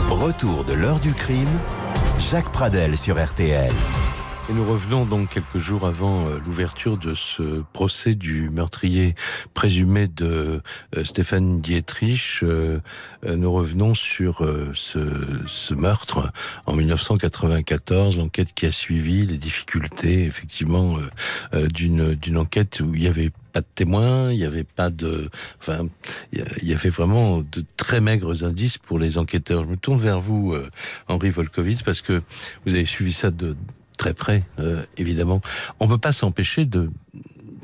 Retour 0.10 0.66
de 0.66 0.74
l'heure 0.74 1.00
du 1.00 1.14
crime, 1.14 1.48
Jacques 2.20 2.52
Pradel 2.52 2.98
sur 2.98 3.24
RTL. 3.24 3.72
Et 4.50 4.54
nous 4.54 4.64
revenons 4.64 5.06
donc 5.06 5.30
quelques 5.30 5.58
jours 5.58 5.86
avant 5.86 6.26
euh, 6.26 6.40
l'ouverture 6.46 6.96
de 6.96 7.16
ce 7.16 7.64
procès 7.74 8.16
du 8.16 8.50
meurtrier 8.50 9.14
présumé 9.54 10.08
de 10.08 10.62
euh, 10.96 11.04
Stéphane 11.04 11.60
Dietrich. 11.60 12.40
Euh, 12.44 12.80
nous 13.26 13.52
revenons 13.52 13.94
sur 13.94 14.48
ce, 14.74 15.00
ce, 15.48 15.74
meurtre 15.74 16.32
en 16.66 16.76
1994, 16.78 18.16
l'enquête 18.16 18.54
qui 18.54 18.66
a 18.66 18.72
suivi, 18.72 19.26
les 19.26 19.38
difficultés 19.38 20.24
effectivement 20.24 20.98
d'une 21.74 22.38
enquête 22.38 22.80
où 22.80 22.96
il 22.96 23.04
y 23.04 23.08
avait 23.08 23.32
pas 23.52 23.62
de 23.62 23.68
témoins, 23.76 24.32
il 24.32 24.38
n'y 24.38 24.46
avait 24.46 24.64
pas 24.64 24.90
de, 24.90 25.30
enfin, 25.60 25.88
il 26.32 26.46
y 26.62 26.74
avait 26.74 26.90
vraiment 26.90 27.40
de 27.40 27.66
très 27.76 28.00
maigres 28.00 28.46
indices 28.46 28.78
pour 28.78 28.98
les 28.98 29.18
enquêteurs. 29.18 29.64
Je 29.64 29.70
me 29.70 29.78
tourne 29.78 30.00
vers 30.00 30.22
vous, 30.22 30.56
Henri 31.08 31.32
Volkovitz, 31.32 31.82
parce 31.82 32.02
que 32.02 32.22
vous 32.66 32.74
avez 32.74 32.86
suivi 32.86 33.12
ça 33.12 33.32
de 33.32 33.58
très 33.98 34.14
près, 34.14 34.44
euh, 34.60 34.84
évidemment. 34.98 35.42
On 35.80 35.88
peut 35.88 35.98
pas 35.98 36.14
s'empêcher 36.14 36.66
de 36.66 36.90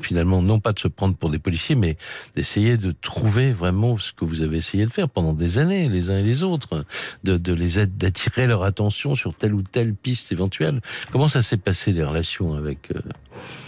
finalement 0.00 0.42
non 0.42 0.60
pas 0.60 0.72
de 0.72 0.78
se 0.78 0.88
prendre 0.88 1.16
pour 1.16 1.30
des 1.30 1.38
policiers, 1.38 1.76
mais 1.76 1.96
d'essayer 2.36 2.76
de 2.76 2.92
trouver 2.92 3.52
vraiment 3.52 3.96
ce 3.96 4.12
que 4.12 4.24
vous 4.24 4.42
avez 4.42 4.58
essayé 4.58 4.84
de 4.84 4.90
faire 4.90 5.08
pendant 5.08 5.32
des 5.32 5.58
années, 5.58 5.88
les 5.88 6.10
uns 6.10 6.18
et 6.18 6.22
les 6.22 6.42
autres, 6.42 6.84
de, 7.22 7.38
de 7.38 7.54
les 7.54 7.78
aider, 7.78 7.92
d'attirer 7.96 8.46
leur 8.46 8.64
attention 8.64 9.14
sur 9.14 9.34
telle 9.34 9.54
ou 9.54 9.62
telle 9.62 9.94
piste 9.94 10.30
éventuelle. 10.30 10.80
Comment 11.10 11.28
ça 11.28 11.40
s'est 11.40 11.56
passé 11.56 11.92
les 11.92 12.02
relations 12.02 12.54
avec 12.54 12.90
euh... 12.90 13.00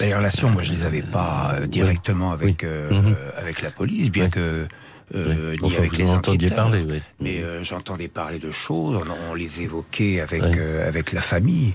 Les 0.00 0.14
relations, 0.14 0.50
moi 0.50 0.62
je 0.62 0.72
les 0.72 0.84
avais 0.84 1.02
pas 1.02 1.54
euh, 1.54 1.66
directement 1.66 2.32
avec 2.32 2.64
mhm. 2.64 3.16
avec 3.36 3.62
la 3.62 3.70
police, 3.70 4.10
bien 4.10 4.28
que 4.28 4.66
euh, 5.14 5.56
avec 5.76 5.96
les 5.96 6.10
enquêteurs. 6.10 6.56
Parler, 6.56 6.84
oui. 6.88 7.00
Mais 7.20 7.42
euh, 7.42 7.62
j'entendais 7.62 8.08
parler 8.08 8.38
de 8.38 8.50
choses, 8.50 8.98
on, 9.30 9.34
les 9.34 9.60
évoquait 9.60 10.20
avec 10.20 10.42
euh, 10.42 10.86
avec 10.86 11.12
la 11.12 11.20
famille. 11.20 11.74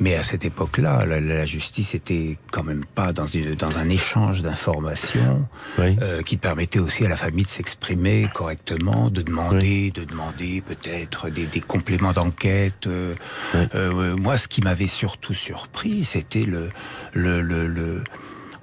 Mais 0.00 0.16
à 0.16 0.22
cette 0.22 0.44
époque-là, 0.44 1.04
la, 1.06 1.44
justice 1.44 1.94
était 1.94 2.36
quand 2.50 2.64
même 2.64 2.84
pas 2.84 3.12
dans 3.12 3.26
une, 3.26 3.54
dans 3.54 3.78
un 3.78 3.88
échange 3.88 4.42
d'informations 4.42 5.46
euh, 5.78 6.22
qui 6.22 6.36
permettait 6.36 6.78
aussi 6.78 7.04
à 7.04 7.08
la 7.08 7.16
famille 7.16 7.44
de 7.44 7.50
s'exprimer 7.50 8.28
correctement, 8.32 9.10
de 9.10 9.22
demander, 9.22 9.90
de 9.90 10.04
demander 10.04 10.60
peut-être 10.60 11.30
des, 11.30 11.46
des, 11.46 11.60
compléments 11.60 12.12
d'enquête. 12.12 12.88
moi, 14.18 14.36
ce 14.36 14.48
qui 14.48 14.60
m'avait 14.60 14.86
surtout 14.86 15.34
surpris, 15.34 16.04
c'était 16.04 16.42
le 16.42 16.70
le, 17.12 17.40
le, 17.40 17.66
le 17.66 18.02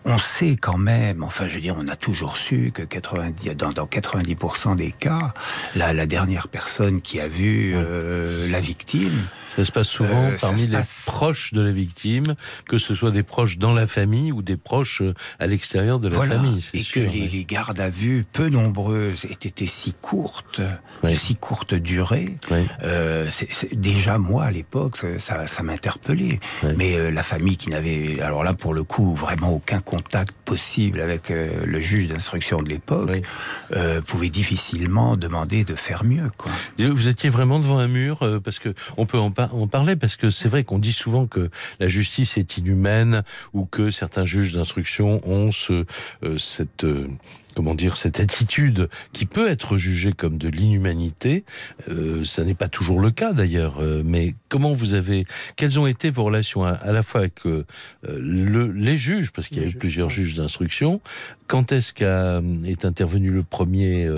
on 0.05 0.17
sait 0.17 0.55
quand 0.59 0.77
même, 0.77 1.23
enfin 1.23 1.47
je 1.47 1.55
veux 1.55 1.61
dire, 1.61 1.75
on 1.77 1.87
a 1.87 1.95
toujours 1.95 2.37
su 2.37 2.71
que 2.73 2.81
90, 2.81 3.55
dans, 3.55 3.71
90% 3.71 4.75
des 4.75 4.91
cas, 4.91 5.33
la, 5.75 5.93
la, 5.93 6.05
dernière 6.05 6.47
personne 6.47 7.01
qui 7.01 7.19
a 7.19 7.27
vu 7.27 7.73
euh, 7.75 8.49
la 8.49 8.59
victime... 8.59 9.27
Ça 9.59 9.65
se 9.65 9.71
passe 9.73 9.89
souvent 9.89 10.29
euh, 10.29 10.37
parmi 10.39 10.67
les 10.67 10.79
proches 11.05 11.53
de 11.53 11.61
la 11.61 11.71
victime, 11.71 12.35
que 12.65 12.77
ce 12.77 12.95
soit 12.95 13.11
des 13.11 13.23
proches 13.23 13.57
dans 13.57 13.73
la 13.73 13.87
famille 13.87 14.31
ou 14.31 14.41
des 14.41 14.55
proches 14.55 15.01
euh, 15.01 15.13
à 15.37 15.47
l'extérieur 15.47 15.99
de 15.99 16.07
la 16.07 16.17
famille. 16.17 16.63
Et 16.73 16.83
que 16.83 16.99
les, 17.01 17.43
gardes 17.43 17.79
à 17.81 17.89
vue, 17.89 18.25
peu 18.31 18.47
nombreuses, 18.47 19.25
aient 19.25 19.33
été 19.33 19.67
si 19.67 19.93
courtes, 19.93 20.61
de 21.03 21.15
si 21.15 21.35
courte 21.35 21.73
durée. 21.73 22.37
Euh, 22.83 23.27
déjà 23.73 24.17
moi 24.17 24.45
à 24.45 24.51
l'époque, 24.51 24.97
ça, 25.17 25.45
ça 25.47 25.63
m'interpellait. 25.63 26.39
Mais 26.77 27.11
la 27.11 27.23
famille 27.23 27.57
qui 27.57 27.69
n'avait, 27.69 28.21
alors 28.21 28.45
là 28.45 28.53
pour 28.53 28.73
le 28.73 28.83
coup, 28.83 29.13
vraiment 29.13 29.51
aucun 29.51 29.81
contact 29.89 30.35
possible 30.45 31.01
avec 31.01 31.31
euh, 31.31 31.65
le 31.65 31.79
juge 31.79 32.09
d'instruction 32.09 32.61
de 32.61 32.69
l'époque, 32.69 33.23
euh, 33.75 34.01
pouvait 34.01 34.29
difficilement 34.29 35.17
demander 35.17 35.63
de 35.63 35.73
faire 35.73 36.03
mieux. 36.03 36.29
Quoi. 36.37 36.51
Vous 36.77 37.07
étiez 37.07 37.29
vraiment 37.29 37.59
devant 37.59 37.79
un 37.79 37.87
mur 37.87 38.21
euh, 38.21 38.39
parce 38.39 38.59
que 38.59 38.75
on 38.97 39.07
peut 39.07 39.17
en, 39.17 39.33
en 39.35 39.67
parler 39.67 39.95
parce 39.95 40.15
que 40.15 40.29
c'est 40.29 40.47
vrai 40.47 40.63
qu'on 40.63 40.77
dit 40.77 40.93
souvent 40.93 41.25
que 41.25 41.49
la 41.79 41.87
justice 41.87 42.37
est 42.37 42.57
inhumaine 42.57 43.23
ou 43.53 43.65
que 43.65 43.89
certains 43.89 44.25
juges 44.25 44.53
d'instruction 44.53 45.21
ont 45.27 45.51
ce, 45.51 45.85
cette 46.37 46.85
comment 47.59 47.75
dire, 47.75 47.97
cette 47.97 48.21
attitude 48.21 48.87
qui 49.11 49.25
peut 49.25 49.49
être 49.49 49.75
jugée 49.75 50.13
comme 50.13 50.37
de 50.37 50.47
l'inhumanité. 50.47 51.43
Euh, 51.89 52.23
ça 52.23 52.45
n'est 52.45 52.53
pas 52.53 52.69
toujours 52.69 53.01
le 53.01 53.11
cas 53.11 53.33
d'ailleurs. 53.33 53.79
Euh, 53.81 54.01
mais 54.05 54.33
comment 54.47 54.71
vous 54.71 54.93
avez, 54.93 55.25
quelles 55.57 55.77
ont 55.77 55.85
été 55.85 56.09
vos 56.09 56.23
relations 56.23 56.63
à, 56.63 56.93
la 56.93 57.03
fois 57.03 57.19
avec 57.19 57.45
euh, 57.45 57.65
le, 58.07 58.71
les 58.71 58.97
juges, 58.97 59.31
parce 59.31 59.49
qu'il 59.49 59.61
y 59.61 59.65
a 59.65 59.67
eu 59.67 59.73
plusieurs 59.73 60.09
juges 60.09 60.35
d'instruction. 60.35 61.01
Quand 61.47 61.73
est-ce 61.73 61.91
qu'a 61.91 62.39
est 62.65 62.85
intervenu 62.85 63.29
le 63.29 63.43
premier 63.43 64.09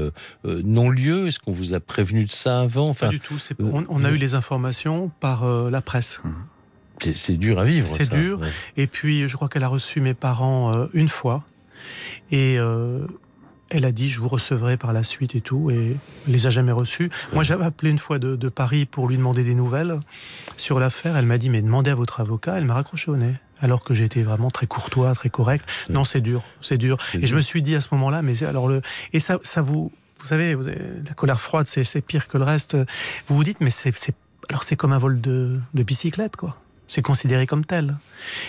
non-lieu? 0.43 1.27
Est-ce 1.27 1.39
qu'on 1.39 1.53
vous 1.53 1.73
a 1.73 1.79
prévenu 1.79 2.25
de 2.25 2.31
ça 2.31 2.61
avant? 2.61 2.89
Enfin, 2.89 3.07
Pas 3.07 3.13
du 3.13 3.21
tout. 3.21 3.39
On, 3.59 4.03
a 4.03 4.11
eu 4.11 4.17
les 4.17 4.35
informations 4.35 5.09
par 5.19 5.47
la 5.47 5.81
presse. 5.81 6.21
Mmh. 6.23 7.11
C'est 7.15 7.37
dur 7.37 7.57
à 7.57 7.63
vivre. 7.63 7.87
C'est 7.87 8.11
dur. 8.11 8.39
Et 8.77 8.85
puis, 8.85 9.27
je 9.27 9.35
crois 9.35 9.49
qu'elle 9.49 9.63
a 9.63 9.67
reçu 9.67 9.99
mes 9.99 10.13
parents 10.13 10.87
une 10.93 11.09
fois. 11.09 11.43
Et 12.31 12.59
elle 13.71 13.85
a 13.85 13.91
dit 13.91 14.09
je 14.09 14.19
vous 14.19 14.27
recevrai 14.27 14.77
par 14.77 14.93
la 14.93 15.03
suite 15.03 15.33
et 15.33 15.41
tout, 15.41 15.71
et 15.71 15.97
elle 16.27 16.33
les 16.33 16.45
a 16.45 16.49
jamais 16.49 16.71
reçus. 16.71 17.09
Moi, 17.33 17.43
j'avais 17.43 17.65
appelé 17.65 17.89
une 17.89 17.99
fois 17.99 18.19
de, 18.19 18.49
Paris 18.49 18.85
pour 18.85 19.07
lui 19.07 19.15
demander 19.15 19.45
des 19.45 19.55
nouvelles 19.55 19.99
sur 20.57 20.79
l'affaire. 20.79 21.15
Elle 21.15 21.25
m'a 21.25 21.37
dit 21.37 21.49
mais 21.49 21.61
demandez 21.61 21.89
à 21.89 21.95
votre 21.95 22.19
avocat. 22.19 22.57
Elle 22.57 22.65
m'a 22.65 22.73
raccroché 22.73 23.09
au 23.09 23.15
nez. 23.15 23.33
Alors 23.61 23.83
que 23.83 23.93
j'étais 23.93 24.23
vraiment 24.23 24.51
très 24.51 24.67
courtois, 24.67 25.13
très 25.13 25.29
correct. 25.29 25.65
Non, 25.89 26.03
c'est 26.03 26.19
dur, 26.19 26.43
c'est 26.61 26.77
dur. 26.77 26.97
Et 27.13 27.25
je 27.25 27.35
me 27.35 27.41
suis 27.41 27.61
dit 27.61 27.75
à 27.75 27.81
ce 27.81 27.89
moment-là, 27.93 28.21
mais 28.21 28.43
alors 28.43 28.67
le 28.67 28.81
et 29.13 29.19
ça, 29.19 29.39
ça 29.43 29.61
vous, 29.61 29.91
vous 30.19 30.25
savez, 30.25 30.53
vous 30.55 30.63
la 30.63 31.13
colère 31.15 31.39
froide, 31.39 31.67
c'est 31.67 32.01
pire 32.01 32.27
que 32.27 32.37
le 32.37 32.43
reste. 32.43 32.75
Vous 33.27 33.35
vous 33.35 33.43
dites 33.43 33.61
mais 33.61 33.69
c'est 33.69 33.93
alors 34.49 34.63
c'est 34.63 34.75
comme 34.75 34.91
un 34.91 34.97
vol 34.97 35.21
de, 35.21 35.59
de 35.73 35.83
bicyclette 35.83 36.35
quoi. 36.35 36.57
C'est 36.87 37.01
considéré 37.01 37.47
comme 37.47 37.63
tel. 37.63 37.95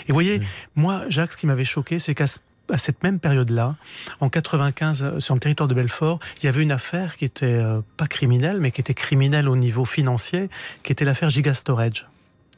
Et 0.07 0.09
vous 0.09 0.15
voyez, 0.15 0.41
moi, 0.75 1.05
Jacques, 1.09 1.35
ce 1.35 1.37
qui 1.37 1.47
m'avait 1.47 1.65
choqué, 1.65 2.01
c'est 2.01 2.13
qu'à 2.13 2.27
ce 2.27 2.41
à 2.73 2.79
cette 2.79 3.03
même 3.03 3.21
période-là, 3.21 3.77
en 4.21 4.29
95, 4.29 5.03
euh, 5.03 5.21
sur 5.21 5.35
le 5.35 5.41
territoire 5.41 5.69
de 5.69 5.75
Belfort, 5.75 6.19
il 6.43 6.47
y 6.47 6.49
avait 6.49 6.63
une 6.63 6.73
affaire 6.73 7.17
qui 7.17 7.25
était 7.25 7.47
euh, 7.47 7.81
pas 7.97 8.07
criminelle, 8.07 8.59
mais 8.61 8.71
qui 8.71 8.81
était 8.81 8.95
criminelle 8.95 9.49
au 9.49 9.57
niveau 9.57 9.85
financier, 9.85 10.49
qui 10.83 10.93
était 10.93 11.05
l'affaire 11.05 11.31
Gigastorage. 11.31 12.07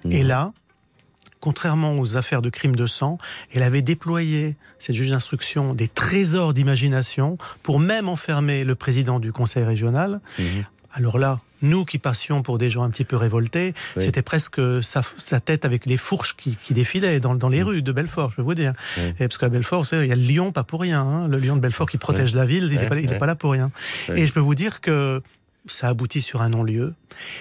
Mmh. 0.04 0.12
Et 0.12 0.22
là, 0.22 0.52
contrairement 1.40 1.96
aux 1.96 2.16
affaires 2.16 2.42
de 2.42 2.48
crimes 2.48 2.76
de 2.76 2.86
sang, 2.86 3.18
elle 3.52 3.62
avait 3.62 3.82
déployé, 3.82 4.56
cette 4.78 4.96
juge 4.96 5.10
d'instruction, 5.10 5.74
des 5.74 5.88
trésors 5.88 6.54
d'imagination 6.54 7.36
pour 7.62 7.80
même 7.80 8.08
enfermer 8.08 8.64
le 8.64 8.74
président 8.74 9.18
du 9.20 9.32
conseil 9.32 9.64
régional. 9.64 10.20
Mmh. 10.38 10.42
Alors 10.92 11.18
là, 11.18 11.40
nous 11.64 11.84
qui 11.84 11.98
passions 11.98 12.42
pour 12.42 12.58
des 12.58 12.70
gens 12.70 12.82
un 12.82 12.90
petit 12.90 13.04
peu 13.04 13.16
révoltés, 13.16 13.74
c'était 13.96 14.22
presque 14.22 14.60
sa, 14.82 15.40
tête 15.40 15.64
avec 15.64 15.86
les 15.86 15.96
fourches 15.96 16.36
qui, 16.36 16.74
défilaient 16.74 17.20
dans, 17.20 17.48
les 17.48 17.62
mm. 17.62 17.66
rues 17.66 17.82
de 17.82 17.92
Belfort, 17.92 18.30
je 18.30 18.36
peux 18.36 18.42
vous 18.42 18.54
dire. 18.54 18.72
Et 18.98 19.12
parce 19.18 19.38
qu'à 19.38 19.48
Belfort, 19.48 19.86
il 19.92 20.06
y 20.06 20.12
a 20.12 20.16
le 20.16 20.22
lion, 20.22 20.52
pas 20.52 20.64
pour 20.64 20.80
rien. 20.80 21.02
Hein. 21.02 21.28
le 21.28 21.38
lion 21.38 21.56
de 21.56 21.60
Belfort 21.60 21.88
qui 21.88 21.98
protège 21.98 22.34
la 22.34 22.44
ville, 22.44 22.68
il 22.70 23.06
n'est 23.06 23.18
pas, 23.18 23.26
là 23.26 23.34
pour 23.34 23.52
rien. 23.52 23.70
Et 24.14 24.26
je 24.26 24.32
peux 24.32 24.40
vous 24.40 24.54
dire 24.54 24.80
que 24.80 25.22
ça 25.66 25.88
aboutit 25.88 26.20
sur 26.20 26.42
un 26.42 26.50
non-lieu. 26.50 26.94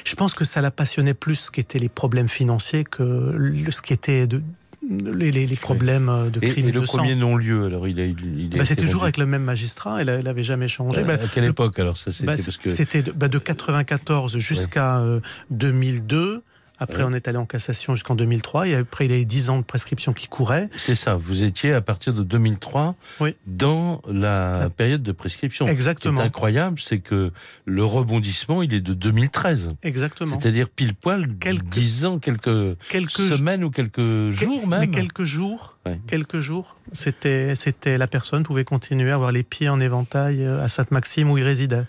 Je 0.06 0.16
pense 0.16 0.34
que 0.34 0.46
ça 0.46 0.62
la 0.62 0.72
passionnait 0.72 1.14
plus 1.14 1.36
ce 1.36 1.52
qui 1.52 1.60
étaient 1.60 1.80
les 1.80 1.90
problèmes 1.90 2.30
financiers 2.30 2.84
que 2.84 3.38
ce 3.70 3.82
qui 3.82 3.94
était 3.94 4.28
de, 4.28 4.42
les, 4.90 5.56
problèmes 5.56 6.10
euh, 6.10 6.30
de 6.30 6.40
crimes 6.40 6.66
et, 6.66 6.70
et 6.70 6.72
le 6.72 6.82
premier 6.82 7.16
non-lieu, 7.16 7.66
alors 7.66 7.88
il 7.88 8.00
a, 8.00 8.06
il 8.06 8.50
bah, 8.50 8.66
C'est 8.66 8.76
toujours 8.76 9.04
avec 9.04 9.18
le 9.18 9.26
même 9.26 9.44
magistrat, 9.44 10.02
elle 10.02 10.22
n'avait 10.24 10.44
jamais 10.44 10.68
changé. 10.68 11.02
Euh, 11.02 11.04
bah, 11.04 11.14
à 11.14 11.28
quelle 11.28 11.46
époque 11.46 11.80
alors 11.80 11.98
ça 11.98 12.12
C'était 12.12 12.26
bah, 12.26 12.36
que... 12.36 12.70
C'était 12.70 13.02
de, 13.02 13.12
bah, 13.12 13.28
de 13.28 13.40
94 13.40 14.38
jusqu'à 14.38 15.04
2002. 15.50 16.44
Euh, 16.82 16.84
après, 16.84 17.04
on 17.04 17.14
est 17.14 17.28
allé 17.28 17.38
en 17.38 17.46
cassation 17.46 17.96
jusqu'en 17.96 18.16
2003. 18.16 18.68
Et 18.68 18.76
après, 18.76 19.06
il 19.06 19.12
y 19.12 19.16
a 19.16 19.18
eu 19.18 19.26
10 19.26 19.50
ans 19.50 19.58
de 19.58 19.64
prescription 19.64 20.14
qui 20.14 20.28
couraient. 20.28 20.70
C'est 20.76 20.96
ça. 20.96 21.16
Vous 21.16 21.44
étiez 21.44 21.74
à 21.74 21.82
partir 21.82 22.14
de 22.14 22.24
2003 22.24 22.96
oui. 23.20 23.36
dans 23.48 24.02
la 24.08 24.70
période 24.76 25.04
de 25.04 25.12
prescription. 25.12 25.68
Exactement. 25.68 26.18
Ce 26.18 26.22
qui 26.22 26.24
est 26.24 26.28
incroyable, 26.28 26.80
c'est 26.80 27.00
que 27.00 27.32
le 27.66 27.86
rebondissement, 27.86 28.62
il 28.62 28.74
est 28.74 28.82
de 28.82 28.94
2013. 28.94 29.76
Exactement. 29.84 30.40
C'est-à-dire 30.40 30.70
pile 30.70 30.96
poil 30.96 31.36
quelques, 31.40 31.64
10 31.64 32.06
ans, 32.06 32.20
quelques, 32.20 32.78
quelques 32.90 33.12
semaines 33.12 33.64
ou 33.64 33.70
quelques 33.70 34.32
jours 34.32 34.68
même. 34.68 34.82
Mais 34.82 34.88
quelques 34.88 35.24
jours. 35.24 35.78
Quelques 36.08 36.40
jours. 36.40 36.78
C'était, 36.94 37.56
c'était 37.56 37.98
la 37.98 38.08
personne 38.08 38.44
pouvait 38.44 38.64
continuer 38.64 39.12
à 39.12 39.16
avoir 39.16 39.32
les 39.32 39.44
pieds 39.44 39.68
en 39.68 39.80
éventail 39.80 40.46
à 40.46 40.70
Sainte-Maxime 40.70 41.30
où 41.30 41.38
il 41.38 41.44
résidait. 41.44 41.84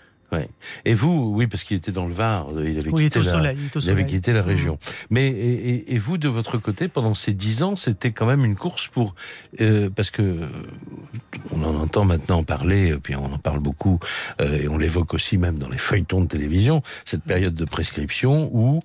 Et 0.85 0.93
vous, 0.93 1.31
oui, 1.33 1.47
parce 1.47 1.63
qu'il 1.63 1.77
était 1.77 1.91
dans 1.91 2.07
le 2.07 2.13
Var, 2.13 2.47
il 2.65 2.79
avait, 2.79 2.91
quitté, 2.91 3.19
la, 3.19 3.29
soleil, 3.29 3.57
il 3.73 3.89
avait 3.89 4.05
quitté 4.05 4.33
la 4.33 4.41
région. 4.41 4.73
Mmh. 4.73 4.89
Mais 5.09 5.27
et, 5.27 5.97
vous, 5.97 6.17
de 6.17 6.27
votre 6.27 6.57
côté, 6.57 6.87
pendant 6.87 7.13
ces 7.13 7.33
dix 7.33 7.63
ans, 7.63 7.75
c'était 7.75 8.11
quand 8.11 8.25
même 8.25 8.43
une 8.43 8.55
course 8.55 8.87
pour 8.87 9.15
euh, 9.61 9.89
parce 9.89 10.11
que 10.11 10.39
on 11.51 11.63
en 11.63 11.75
entend 11.75 12.05
maintenant 12.05 12.43
parler, 12.43 12.95
puis 13.01 13.15
on 13.15 13.25
en 13.25 13.37
parle 13.37 13.59
beaucoup 13.59 13.99
euh, 14.41 14.61
et 14.61 14.67
on 14.67 14.77
l'évoque 14.77 15.13
aussi 15.13 15.37
même 15.37 15.57
dans 15.57 15.69
les 15.69 15.77
feuilletons 15.77 16.21
de 16.21 16.27
télévision, 16.27 16.81
cette 17.05 17.23
période 17.23 17.55
de 17.55 17.65
prescription 17.65 18.49
où 18.53 18.81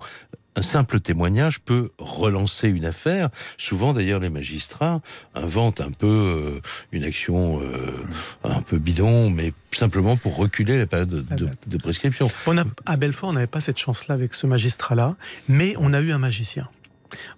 un 0.55 0.61
simple 0.61 0.99
témoignage 0.99 1.59
peut 1.59 1.91
relancer 1.97 2.67
une 2.67 2.85
affaire. 2.85 3.29
Souvent, 3.57 3.93
d'ailleurs, 3.93 4.19
les 4.19 4.29
magistrats 4.29 5.01
inventent 5.33 5.81
un 5.81 5.91
peu 5.91 6.07
euh, 6.07 6.61
une 6.91 7.03
action 7.03 7.61
euh, 7.61 8.05
un 8.43 8.61
peu 8.61 8.77
bidon, 8.77 9.29
mais 9.29 9.53
simplement 9.71 10.17
pour 10.17 10.35
reculer 10.35 10.77
la 10.77 10.87
période 10.87 11.25
de, 11.67 11.77
prescription. 11.77 12.29
On 12.47 12.57
a, 12.57 12.65
à 12.85 12.97
Belfort, 12.97 13.29
on 13.29 13.33
n'avait 13.33 13.47
pas 13.47 13.61
cette 13.61 13.77
chance-là 13.77 14.15
avec 14.15 14.33
ce 14.33 14.45
magistrat-là, 14.45 15.15
mais 15.47 15.75
on 15.79 15.93
a 15.93 16.01
eu 16.01 16.11
un 16.11 16.17
magicien. 16.17 16.69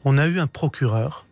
On 0.06 0.18
a 0.18 0.28
eu 0.28 0.40
un 0.40 0.48
procureur 0.48 1.26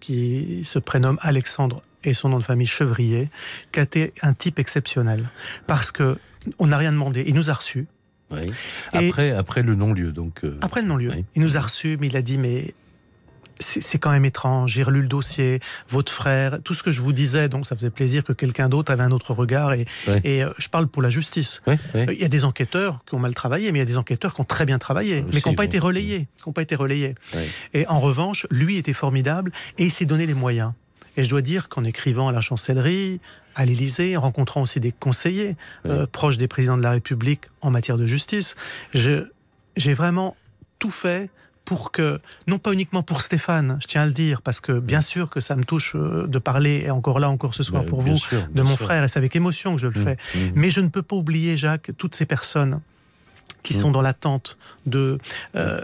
qui, 0.00 0.64
se 0.64 0.78
prénomme 0.78 1.18
Alexandre 1.20 1.82
et 2.04 2.14
son 2.14 2.30
nom 2.30 2.38
de 2.38 2.44
famille 2.44 2.66
Chevrier, 2.66 3.30
qui 3.70 3.78
a 3.78 3.84
été 3.84 4.12
un 4.22 4.34
type 4.34 4.58
exceptionnel. 4.58 5.30
Parce 5.68 5.92
que 5.92 6.18
on 6.58 6.66
n'a 6.66 6.76
rien 6.76 6.90
demandé. 6.90 7.22
Il 7.26 7.34
nous 7.34 7.50
a 7.50 7.54
reçus. 7.54 7.86
Après, 8.92 9.30
après 9.30 9.62
le 9.62 9.74
non-lieu, 9.74 10.12
donc. 10.12 10.44
Euh, 10.44 10.58
après 10.60 10.82
le 10.82 10.88
non-lieu. 10.88 11.10
Il 11.34 11.42
nous 11.42 11.56
a 11.56 11.60
reçus, 11.60 11.96
mais 12.00 12.08
il 12.08 12.16
a 12.16 12.22
dit 12.22 12.38
mais 12.38 12.74
c'est 13.62 13.98
quand 13.98 14.10
même 14.10 14.24
étrange. 14.24 14.72
J'ai 14.72 14.82
relu 14.82 15.02
le 15.02 15.08
dossier, 15.08 15.60
votre 15.88 16.12
frère, 16.12 16.58
tout 16.62 16.74
ce 16.74 16.82
que 16.82 16.90
je 16.90 17.00
vous 17.00 17.12
disais, 17.12 17.48
donc 17.48 17.66
ça 17.66 17.76
faisait 17.76 17.90
plaisir 17.90 18.24
que 18.24 18.32
quelqu'un 18.32 18.68
d'autre 18.68 18.92
avait 18.92 19.02
un 19.02 19.12
autre 19.12 19.34
regard. 19.34 19.72
Et, 19.72 19.86
et 20.24 20.42
euh, 20.42 20.50
je 20.58 20.68
parle 20.68 20.88
pour 20.88 21.02
la 21.02 21.10
justice. 21.10 21.62
Il 21.94 22.18
y 22.18 22.24
a 22.24 22.28
des 22.28 22.44
enquêteurs 22.44 23.00
qui 23.06 23.14
ont 23.14 23.18
mal 23.18 23.34
travaillé, 23.34 23.72
mais 23.72 23.78
il 23.78 23.82
y 23.82 23.84
a 23.84 23.86
des 23.86 23.96
enquêteurs 23.96 24.34
qui 24.34 24.40
ont 24.40 24.44
très 24.44 24.66
bien 24.66 24.78
travaillé, 24.78 25.24
mais 25.32 25.40
qui 25.40 25.48
n'ont 25.48 25.54
pas, 25.54 25.64
été 25.64 25.78
relayés, 25.78 26.28
qui 26.36 26.48
n'ont 26.48 26.52
pas 26.52 26.62
été 26.62 26.74
relayés. 26.74 27.14
Et 27.72 27.86
en 27.86 28.00
revanche, 28.00 28.46
lui 28.50 28.76
était 28.76 28.92
formidable 28.92 29.52
et 29.78 29.84
il 29.84 29.90
s'est 29.90 30.06
donné 30.06 30.26
les 30.26 30.34
moyens. 30.34 30.72
Et 31.16 31.24
je 31.24 31.28
dois 31.28 31.42
dire 31.42 31.68
qu'en 31.68 31.84
écrivant 31.84 32.28
à 32.28 32.32
la 32.32 32.40
chancellerie, 32.40 33.20
à 33.54 33.64
l'Élysée, 33.64 34.16
en 34.16 34.20
rencontrant 34.20 34.62
aussi 34.62 34.80
des 34.80 34.92
conseillers 34.92 35.56
euh, 35.86 36.06
proches 36.06 36.38
des 36.38 36.48
présidents 36.48 36.78
de 36.78 36.82
la 36.82 36.90
République 36.90 37.42
en 37.60 37.70
matière 37.70 37.98
de 37.98 38.06
justice, 38.06 38.54
j'ai 38.94 39.94
vraiment 39.94 40.36
tout 40.78 40.90
fait 40.90 41.30
pour 41.64 41.92
que, 41.92 42.20
non 42.48 42.58
pas 42.58 42.72
uniquement 42.72 43.02
pour 43.02 43.22
Stéphane, 43.22 43.78
je 43.80 43.86
tiens 43.86 44.02
à 44.02 44.06
le 44.06 44.12
dire, 44.12 44.42
parce 44.42 44.60
que 44.60 44.72
bien 44.72 45.00
sûr 45.00 45.30
que 45.30 45.40
ça 45.40 45.54
me 45.54 45.64
touche 45.64 45.94
euh, 45.94 46.26
de 46.26 46.38
parler, 46.38 46.82
et 46.86 46.90
encore 46.90 47.20
là, 47.20 47.30
encore 47.30 47.54
ce 47.54 47.62
soir 47.62 47.84
pour 47.84 48.00
vous, 48.00 48.18
de 48.52 48.62
mon 48.62 48.76
frère, 48.76 49.04
et 49.04 49.08
c'est 49.08 49.18
avec 49.18 49.36
émotion 49.36 49.76
que 49.76 49.80
je 49.80 49.86
le 49.86 50.00
mmh, 50.00 50.04
fais. 50.04 50.16
Mmh. 50.34 50.38
Mais 50.56 50.70
je 50.70 50.80
ne 50.80 50.88
peux 50.88 51.02
pas 51.02 51.14
oublier, 51.14 51.56
Jacques, 51.56 51.92
toutes 51.98 52.14
ces 52.14 52.26
personnes 52.26 52.80
qui 53.62 53.74
mmh. 53.74 53.80
sont 53.80 53.90
dans 53.90 54.02
l'attente 54.02 54.58
de... 54.86 55.18
Euh, 55.54 55.80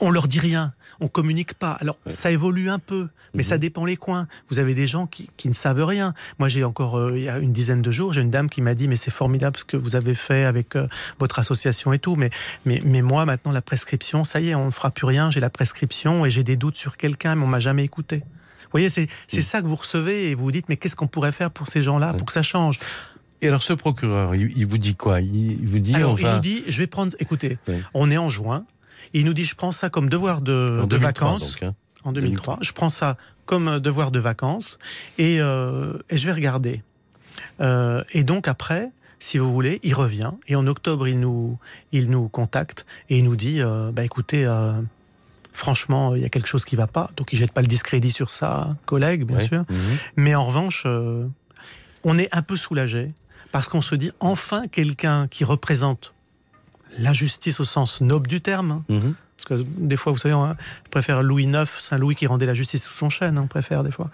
on 0.00 0.10
leur 0.10 0.28
dit 0.28 0.40
rien, 0.40 0.72
on 1.00 1.08
communique 1.08 1.54
pas. 1.54 1.72
Alors 1.72 1.98
ça 2.06 2.30
évolue 2.30 2.70
un 2.70 2.78
peu, 2.78 3.08
mais 3.34 3.42
ça 3.42 3.54
mhm. 3.54 3.60
dépend 3.60 3.84
les 3.84 3.96
coins. 3.96 4.26
Vous 4.50 4.58
avez 4.58 4.74
des 4.74 4.86
gens 4.86 5.06
qui, 5.06 5.28
ne 5.44 5.52
savent 5.52 5.84
rien. 5.84 6.14
Moi 6.38 6.48
j'ai 6.48 6.64
encore 6.64 6.98
euh, 6.98 7.16
il 7.16 7.24
y 7.24 7.28
a 7.28 7.38
une 7.38 7.52
dizaine 7.52 7.82
de 7.82 7.90
jours, 7.90 8.12
j'ai 8.12 8.20
une 8.20 8.30
dame 8.30 8.48
qui 8.48 8.62
m'a 8.62 8.74
dit 8.74 8.88
mais 8.88 8.96
c'est 8.96 9.10
formidable 9.10 9.56
ce 9.58 9.64
que 9.64 9.76
vous 9.76 9.96
avez 9.96 10.14
fait 10.14 10.44
avec 10.44 10.76
euh, 10.76 10.86
votre 11.18 11.38
association 11.38 11.92
et 11.92 11.98
tout, 11.98 12.16
mais, 12.16 12.30
mais 12.64 12.82
mais 12.84 13.02
moi 13.02 13.26
maintenant 13.26 13.52
la 13.52 13.62
prescription, 13.62 14.24
ça 14.24 14.40
y 14.40 14.50
est, 14.50 14.54
on 14.54 14.66
ne 14.66 14.70
fera 14.70 14.90
plus 14.90 15.06
rien. 15.06 15.30
J'ai 15.30 15.40
la 15.40 15.50
prescription 15.50 16.24
et 16.26 16.30
j'ai 16.30 16.44
des 16.44 16.56
doutes 16.56 16.76
sur 16.76 16.96
quelqu'un, 16.96 17.34
mais 17.34 17.44
on 17.44 17.48
m'a 17.48 17.60
jamais 17.60 17.84
écouté. 17.84 18.18
Vous 18.18 18.72
voyez, 18.72 18.90
c'est 18.90 19.08
ça 19.40 19.62
que 19.62 19.66
vous 19.66 19.76
recevez 19.76 20.30
et 20.30 20.34
vous 20.34 20.44
vous 20.44 20.52
dites 20.52 20.68
mais 20.68 20.76
qu'est-ce 20.76 20.96
qu'on 20.96 21.06
pourrait 21.06 21.32
faire 21.32 21.50
pour 21.50 21.68
ces 21.68 21.82
gens-là 21.82 22.12
pour 22.12 22.26
que 22.26 22.32
ça 22.32 22.42
change? 22.42 22.78
Et 23.40 23.48
alors 23.48 23.62
ce 23.62 23.72
procureur, 23.72 24.34
il, 24.34 24.66
vous 24.66 24.78
dit 24.78 24.94
quoi? 24.94 25.20
Il, 25.20 25.66
vous 25.68 25.78
dit 25.78 25.94
alors, 25.94 26.18
il 26.18 26.26
nous 26.26 26.40
dit, 26.40 26.64
je 26.66 26.78
vais 26.78 26.86
prendre, 26.86 27.14
écoutez, 27.20 27.58
on 27.94 28.10
est 28.10 28.18
en 28.18 28.30
juin, 28.30 28.64
il 29.12 29.24
nous 29.24 29.34
dit, 29.34 29.44
je 29.44 29.54
prends 29.54 29.72
ça 29.72 29.90
comme 29.90 30.08
devoir 30.08 30.40
de, 30.40 30.84
vacances. 30.96 31.56
Hein. 31.62 31.74
En 32.04 32.12
2003. 32.12 32.58
Je 32.60 32.72
prends 32.72 32.88
ça 32.88 33.16
comme 33.46 33.80
devoir 33.80 34.10
de 34.10 34.18
vacances 34.18 34.78
et, 35.16 35.40
euh, 35.40 35.94
je 36.10 36.26
vais 36.26 36.32
regarder. 36.32 36.82
Euh, 37.60 38.04
et 38.12 38.22
donc 38.22 38.46
après, 38.46 38.90
si 39.18 39.38
vous 39.38 39.52
voulez, 39.52 39.80
il 39.82 39.94
revient 39.94 40.32
et 40.46 40.54
en 40.54 40.66
octobre, 40.66 41.08
il 41.08 41.18
nous, 41.18 41.58
il 41.90 42.10
nous 42.10 42.28
contacte 42.28 42.86
et 43.08 43.18
il 43.18 43.24
nous 43.24 43.36
dit, 43.36 43.60
euh, 43.60 43.90
bah 43.90 44.04
écoutez, 44.04 44.46
franchement, 45.52 46.14
il 46.14 46.22
y 46.22 46.24
a 46.24 46.28
quelque 46.28 46.46
chose 46.46 46.64
qui 46.64 46.76
ne 46.76 46.80
va 46.80 46.86
pas. 46.86 47.10
Donc 47.16 47.32
il 47.32 47.36
jette 47.36 47.52
pas 47.52 47.62
le 47.62 47.66
discrédit 47.66 48.12
sur 48.12 48.30
sa 48.30 48.76
collègue, 48.84 49.24
bien 49.24 49.40
sûr. 49.40 49.64
Mhm. 49.68 49.98
Mais 50.16 50.34
en 50.34 50.44
revanche, 50.44 50.86
on 52.04 52.18
est 52.18 52.34
un 52.36 52.42
peu 52.42 52.56
soulagé 52.56 53.12
parce 53.50 53.68
qu'on 53.68 53.82
se 53.82 53.94
dit 53.94 54.12
enfin 54.20 54.68
quelqu'un 54.68 55.26
qui 55.26 55.42
représente 55.44 56.12
la 56.98 57.12
justice 57.12 57.60
au 57.60 57.64
sens 57.64 58.00
noble 58.00 58.26
du 58.26 58.40
terme. 58.40 58.82
Mhm. 58.88 59.14
Parce 59.38 59.60
que 59.60 59.66
des 59.78 59.96
fois, 59.96 60.10
vous 60.10 60.18
savez, 60.18 60.34
on 60.34 60.56
préfère 60.90 61.22
Louis 61.22 61.44
IX, 61.44 61.64
Saint-Louis 61.78 62.16
qui 62.16 62.26
rendait 62.26 62.44
la 62.44 62.54
justice 62.54 62.84
sous 62.84 62.92
son 62.92 63.08
chêne, 63.08 63.38
on 63.38 63.46
préfère 63.46 63.84
des 63.84 63.92
fois. 63.92 64.10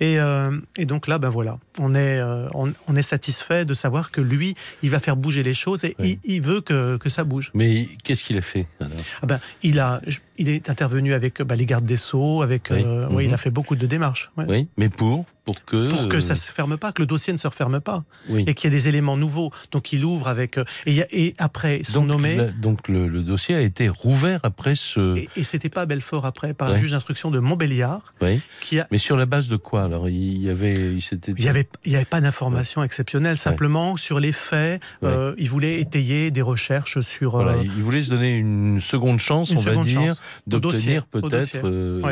Euh, 0.00 0.60
et, 0.76 0.84
donc 0.84 1.08
là, 1.08 1.18
ben 1.18 1.28
voilà, 1.28 1.58
on 1.80 1.96
est, 1.96 2.20
euh, 2.20 2.48
on, 2.54 2.96
est 2.96 3.02
satisfait 3.02 3.64
de 3.64 3.74
savoir 3.74 4.12
que 4.12 4.20
lui, 4.20 4.54
il 4.84 4.90
va 4.90 5.00
faire 5.00 5.16
bouger 5.16 5.42
les 5.42 5.54
choses 5.54 5.84
et 5.84 5.96
il, 6.22 6.40
veut 6.40 6.60
que, 6.60 6.98
que, 6.98 7.08
ça 7.08 7.24
bouge. 7.24 7.50
Mais 7.52 7.88
qu'est-ce 8.04 8.22
qu'il 8.22 8.38
a 8.38 8.42
fait 8.42 8.68
ah 8.80 9.26
ben, 9.26 9.40
il, 9.64 9.80
a, 9.80 10.00
il 10.38 10.48
est 10.48 10.70
intervenu 10.70 11.14
avec 11.14 11.42
bah, 11.42 11.56
les 11.56 11.66
gardes 11.66 11.84
des 11.84 11.96
Sceaux, 11.96 12.42
avec, 12.42 12.70
euh, 12.70 13.08
il 13.20 13.28
mhm. 13.28 13.34
a 13.34 13.38
fait 13.38 13.50
beaucoup 13.50 13.74
de 13.74 13.86
démarches. 13.86 14.30
Oui, 14.36 14.68
mais 14.76 14.88
pour 14.88 15.26
pour 15.44 15.64
que 15.64 15.88
pour 15.88 16.08
que 16.08 16.20
ça 16.20 16.34
se 16.34 16.52
ferme 16.52 16.76
pas, 16.76 16.92
que 16.92 17.02
le 17.02 17.06
dossier 17.06 17.32
ne 17.32 17.38
se 17.38 17.48
referme 17.48 17.80
pas, 17.80 18.04
et 18.28 18.54
qu'il 18.54 18.70
y 18.70 18.74
ait 18.74 18.76
des 18.76 18.88
éléments 18.88 19.16
nouveaux. 19.16 19.50
Donc 19.72 19.92
il 19.92 20.04
ouvre 20.04 20.28
avec 20.28 20.58
et, 20.86 21.02
et 21.10 21.34
après 21.38 21.80
son 21.82 22.04
nommé. 22.04 22.50
donc 22.60 22.88
le, 22.88 23.08
dossier 23.22 23.54
a 23.54 23.60
été 23.60 23.88
rouvert 23.88 24.40
après 24.42 24.59
ce. 24.74 25.16
Et, 25.16 25.28
et 25.36 25.44
c'était 25.44 25.68
pas 25.68 25.86
Belfort 25.86 26.26
après 26.26 26.54
par 26.54 26.70
un 26.70 26.76
juge 26.76 26.92
d'instruction 26.92 27.30
de 27.30 27.38
Montbéliard. 27.38 28.14
Oui. 28.20 28.40
Qui 28.60 28.78
a... 28.80 28.86
Mais 28.90 28.98
sur 28.98 29.16
la 29.16 29.26
base 29.26 29.48
de 29.48 29.56
quoi 29.56 29.84
alors 29.84 30.08
Il 30.08 30.42
y 30.42 30.50
avait, 30.50 30.94
il 30.94 31.02
Il 31.38 31.44
y 31.44 31.48
avait, 31.48 31.68
il 31.84 31.92
y 31.92 31.96
avait 31.96 32.04
pas 32.04 32.20
d'informations 32.20 32.82
exceptionnelles. 32.82 33.38
Simplement 33.38 33.96
sur 33.96 34.20
les 34.20 34.32
faits, 34.32 34.82
euh, 35.02 35.34
il 35.38 35.48
voulait 35.48 35.80
étayer 35.80 36.30
des 36.30 36.42
recherches 36.42 37.00
sur. 37.00 37.32
Voilà, 37.32 37.52
euh, 37.52 37.64
il 37.64 37.82
voulait 37.82 38.02
se 38.02 38.10
donner 38.10 38.36
une 38.36 38.80
seconde 38.80 39.20
chance, 39.20 39.52
on 39.52 39.60
va 39.60 39.76
dire, 39.76 40.14
d'obtenir 40.46 41.06
peut-être 41.06 41.58
euh, 41.64 42.02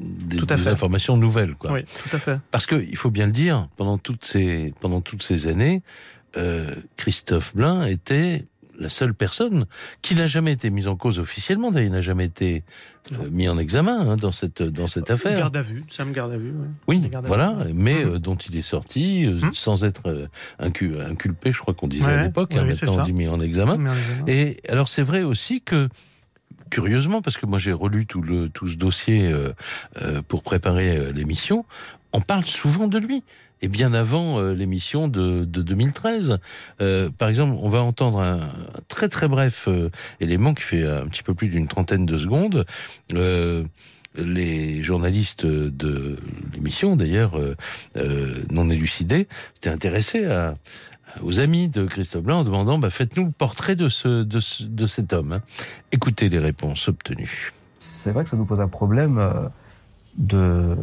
des, 0.00 0.40
des 0.40 0.68
informations 0.68 1.16
nouvelles. 1.16 1.54
Quoi. 1.54 1.72
Oui, 1.72 1.80
tout 1.84 2.16
à 2.16 2.18
fait. 2.18 2.38
Parce 2.50 2.66
qu'il 2.66 2.96
faut 2.96 3.10
bien 3.10 3.26
le 3.26 3.32
dire, 3.32 3.68
pendant 3.76 3.98
toutes 3.98 4.24
ces, 4.24 4.72
pendant 4.80 5.00
toutes 5.00 5.22
ces 5.22 5.46
années, 5.46 5.82
Christophe 6.96 7.54
Blain 7.54 7.84
était 7.86 8.44
la 8.78 8.88
seule 8.88 9.14
personne 9.14 9.66
qui 10.02 10.14
n'a 10.14 10.26
jamais 10.26 10.52
été 10.52 10.70
mise 10.70 10.88
en 10.88 10.96
cause 10.96 11.18
officiellement, 11.18 11.70
d'ailleurs, 11.70 11.88
il 11.88 11.92
n'a 11.92 12.00
jamais 12.00 12.24
été 12.24 12.64
euh, 13.12 13.28
mis 13.30 13.48
en 13.48 13.58
examen 13.58 14.10
hein, 14.10 14.16
dans 14.16 14.32
cette 14.32 14.62
dans 14.62 14.88
cette 14.88 15.10
affaire. 15.10 15.38
Garde 15.38 15.56
à 15.56 15.62
vue, 15.62 15.84
ça 15.88 16.04
me 16.04 16.12
garde 16.12 16.32
à 16.32 16.36
vue. 16.36 16.54
Oui, 16.86 17.10
voilà, 17.24 17.56
mais 17.74 18.04
mmh. 18.04 18.08
euh, 18.08 18.18
dont 18.18 18.36
il 18.36 18.56
est 18.56 18.62
sorti 18.62 19.26
mmh. 19.26 19.52
sans 19.52 19.84
être 19.84 20.28
inculpé, 20.58 21.52
je 21.52 21.58
crois 21.58 21.74
qu'on 21.74 21.88
disait 21.88 22.10
à 22.10 22.24
l'époque. 22.24 22.54
Hein, 22.54 22.64
maintenant, 22.64 22.98
on 22.98 23.02
dit 23.02 23.12
mis 23.12 23.28
en 23.28 23.40
examen. 23.40 23.92
Et 24.26 24.58
alors, 24.68 24.88
c'est 24.88 25.02
vrai 25.02 25.22
aussi 25.22 25.60
que 25.60 25.88
curieusement, 26.70 27.22
parce 27.22 27.38
que 27.38 27.46
moi 27.46 27.58
j'ai 27.58 27.72
relu 27.72 28.06
tout, 28.06 28.20
le, 28.20 28.50
tout 28.50 28.68
ce 28.68 28.76
dossier 28.76 29.32
pour 30.28 30.42
préparer 30.42 31.12
l'émission, 31.12 31.64
on 32.12 32.20
parle 32.20 32.44
souvent 32.44 32.88
de 32.88 32.98
lui. 32.98 33.24
Et 33.60 33.68
bien 33.68 33.92
avant 33.92 34.40
euh, 34.40 34.54
l'émission 34.54 35.08
de, 35.08 35.44
2013. 35.44 36.38
Euh, 36.80 37.10
par 37.10 37.28
exemple, 37.28 37.56
on 37.60 37.68
va 37.68 37.82
entendre 37.82 38.20
un, 38.20 38.52
très 38.88 39.08
très 39.08 39.28
bref 39.28 39.64
euh, 39.68 39.90
élément 40.20 40.54
qui 40.54 40.62
fait 40.62 40.86
un 40.86 41.06
petit 41.06 41.22
peu 41.22 41.34
plus 41.34 41.48
d'une 41.48 41.66
trentaine 41.66 42.06
de 42.06 42.18
secondes. 42.18 42.64
les 44.14 44.82
journalistes 44.82 45.46
de 45.46 46.18
l'émission, 46.52 46.96
d'ailleurs, 46.96 47.38
non 48.50 48.68
élucidés, 48.68 49.28
s'étaient 49.54 49.70
intéressés 49.70 50.26
aux 51.22 51.40
amis 51.40 51.68
de 51.68 51.84
Christophe 51.84 52.24
Blanc 52.24 52.40
en 52.40 52.44
demandant 52.44 52.78
bah, 52.78 52.90
faites-nous 52.90 53.26
le 53.26 53.30
portrait 53.30 53.76
de, 53.76 53.88
ce, 53.88 54.22
de, 54.24 54.86
cet 54.86 55.12
homme. 55.12 55.32
Hein. 55.32 55.42
Écoutez 55.92 56.28
les 56.28 56.38
réponses 56.38 56.88
obtenues. 56.88 57.52
C'est 57.78 58.10
vrai 58.10 58.24
que 58.24 58.30
ça 58.30 58.36
nous 58.36 58.44
pose 58.44 58.60
un 58.60 58.68
problème 58.68 59.20
de, 60.18 60.76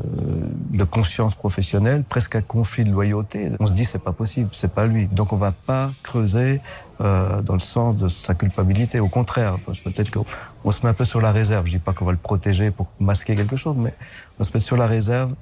de 0.71 0.83
conscience 0.86 1.36
professionnelle, 1.36 2.03
presque 2.07 2.36
un 2.36 2.41
conflit 2.41 2.86
de 2.86 2.91
loyauté. 2.91 3.51
On 3.59 3.67
se 3.67 3.73
dit 3.73 3.86
c'est 3.86 3.99
pas 3.99 4.13
possible, 4.13 4.49
c'est 4.53 4.73
pas 4.73 4.88
lui. 4.88 5.07
Donc 5.07 5.33
on 5.33 5.38
va 5.38 5.51
pas 5.51 5.91
creuser 6.03 6.61
euh, 7.01 7.41
dans 7.41 7.53
le 7.53 7.59
sens 7.59 7.97
de 7.97 8.07
sa 8.07 8.33
culpabilité. 8.33 8.99
Au 8.99 9.09
contraire, 9.09 9.57
peut-être 9.83 10.09
qu'on 10.09 10.71
se 10.71 10.81
met 10.83 10.89
un 10.89 10.93
peu 10.93 11.05
sur 11.05 11.21
la 11.21 11.33
réserve. 11.33 11.65
Je 11.65 11.71
dis 11.71 11.79
pas 11.79 11.93
qu'on 11.93 12.05
va 12.05 12.13
le 12.13 12.17
protéger 12.17 12.71
pour 12.71 12.88
masquer 12.99 13.36
quelque 13.36 13.57
chose, 13.57 13.75
mais 13.77 13.93
on 14.39 14.45
se 14.45 14.51
met 14.53 14.61
sur 14.61 14.77
la 14.77 14.88
réserve. 14.88 15.33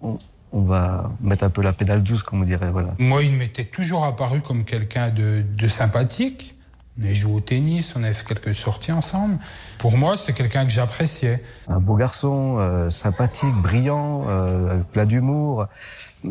On, 0.00 0.18
on 0.52 0.62
va 0.62 1.10
mettre 1.20 1.44
un 1.44 1.50
peu 1.50 1.62
la 1.62 1.72
pédale 1.72 2.02
douce, 2.02 2.22
comme 2.22 2.40
on 2.42 2.44
dirait. 2.44 2.70
Voilà. 2.70 2.94
Moi, 2.98 3.24
il 3.24 3.34
m'était 3.34 3.64
toujours 3.64 4.04
apparu 4.04 4.40
comme 4.40 4.64
quelqu'un 4.64 5.10
de, 5.10 5.42
de 5.42 5.68
sympathique. 5.68 6.53
On 7.00 7.04
a 7.04 7.12
joué 7.12 7.32
au 7.32 7.40
tennis, 7.40 7.94
on 7.96 8.04
a 8.04 8.12
fait 8.12 8.24
quelques 8.24 8.54
sorties 8.54 8.92
ensemble. 8.92 9.38
Pour 9.78 9.98
moi, 9.98 10.16
c'est 10.16 10.32
quelqu'un 10.32 10.64
que 10.64 10.70
j'appréciais. 10.70 11.42
Un 11.66 11.80
beau 11.80 11.96
garçon, 11.96 12.58
euh, 12.58 12.90
sympathique, 12.90 13.54
brillant, 13.54 14.26
euh, 14.28 14.78
plein 14.92 15.04
d'humour, 15.04 15.66
euh, 16.24 16.30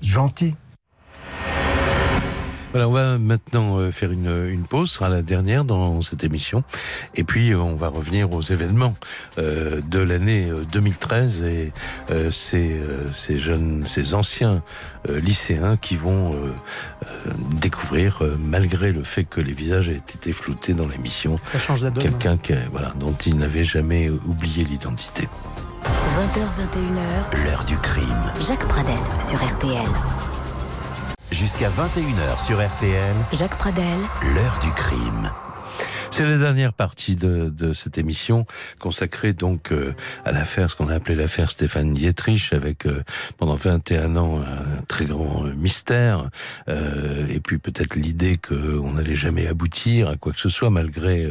gentil. 0.00 0.54
Voilà, 2.72 2.88
on 2.88 2.92
va 2.92 3.18
maintenant 3.18 3.80
euh, 3.80 3.90
faire 3.90 4.12
une, 4.12 4.48
une, 4.48 4.62
pause, 4.62 4.90
ce 4.90 4.96
sera 4.96 5.08
la 5.08 5.22
dernière 5.22 5.64
dans 5.64 6.02
cette 6.02 6.22
émission. 6.22 6.62
Et 7.16 7.24
puis, 7.24 7.50
euh, 7.50 7.58
on 7.58 7.74
va 7.74 7.88
revenir 7.88 8.32
aux 8.32 8.42
événements 8.42 8.94
euh, 9.38 9.80
de 9.80 9.98
l'année 9.98 10.48
2013 10.72 11.42
et 11.42 11.72
ces, 12.30 12.80
ces, 13.12 13.38
jeunes, 13.38 13.84
ces 13.86 14.14
anciens 14.14 14.62
lycéens 15.08 15.76
qui 15.76 15.96
vont 15.96 16.34
découvrir, 17.60 18.22
malgré 18.38 18.92
le 18.92 19.02
fait 19.02 19.24
que 19.24 19.40
les 19.40 19.52
visages 19.52 19.88
aient 19.88 19.96
été 19.96 20.32
floutés 20.32 20.74
dans 20.74 20.88
l'émission, 20.88 21.38
quelqu'un 21.98 22.38
voilà, 22.70 22.92
dont 22.98 23.14
ils 23.26 23.38
n'avaient 23.38 23.64
jamais 23.64 24.10
oublié 24.10 24.64
l'identité. 24.64 25.28
20h, 25.84 26.40
21h, 26.58 27.44
l'heure 27.44 27.64
du 27.64 27.76
crime. 27.78 28.32
Jacques 28.46 28.66
Pradel 28.68 28.98
sur 29.20 29.42
RTL. 29.42 29.88
Jusqu'à 31.40 31.70
21h 31.70 32.44
sur 32.44 32.58
RTL. 32.60 33.16
Jacques 33.32 33.56
Pradel. 33.56 33.98
L'heure 34.34 34.58
du 34.62 34.70
crime. 34.72 35.32
C'est 36.12 36.26
la 36.26 36.38
dernière 36.38 36.72
partie 36.72 37.14
de, 37.14 37.48
de, 37.50 37.72
cette 37.72 37.96
émission 37.96 38.44
consacrée 38.80 39.32
donc 39.32 39.70
euh, 39.70 39.94
à 40.24 40.32
l'affaire, 40.32 40.68
ce 40.68 40.74
qu'on 40.74 40.88
a 40.88 40.94
appelé 40.94 41.14
l'affaire 41.14 41.52
Stéphane 41.52 41.94
Dietrich, 41.94 42.52
avec 42.52 42.84
euh, 42.84 43.04
pendant 43.38 43.54
21 43.54 44.16
ans 44.16 44.40
un 44.40 44.82
très 44.88 45.04
grand 45.04 45.46
euh, 45.46 45.54
mystère, 45.54 46.28
et 46.68 47.40
puis 47.40 47.58
peut-être 47.58 47.94
l'idée 47.94 48.38
qu'on 48.38 48.92
n'allait 48.92 49.14
jamais 49.14 49.46
aboutir 49.46 50.08
à 50.08 50.16
quoi 50.16 50.32
que 50.32 50.40
ce 50.40 50.48
soit, 50.48 50.70
malgré 50.70 51.28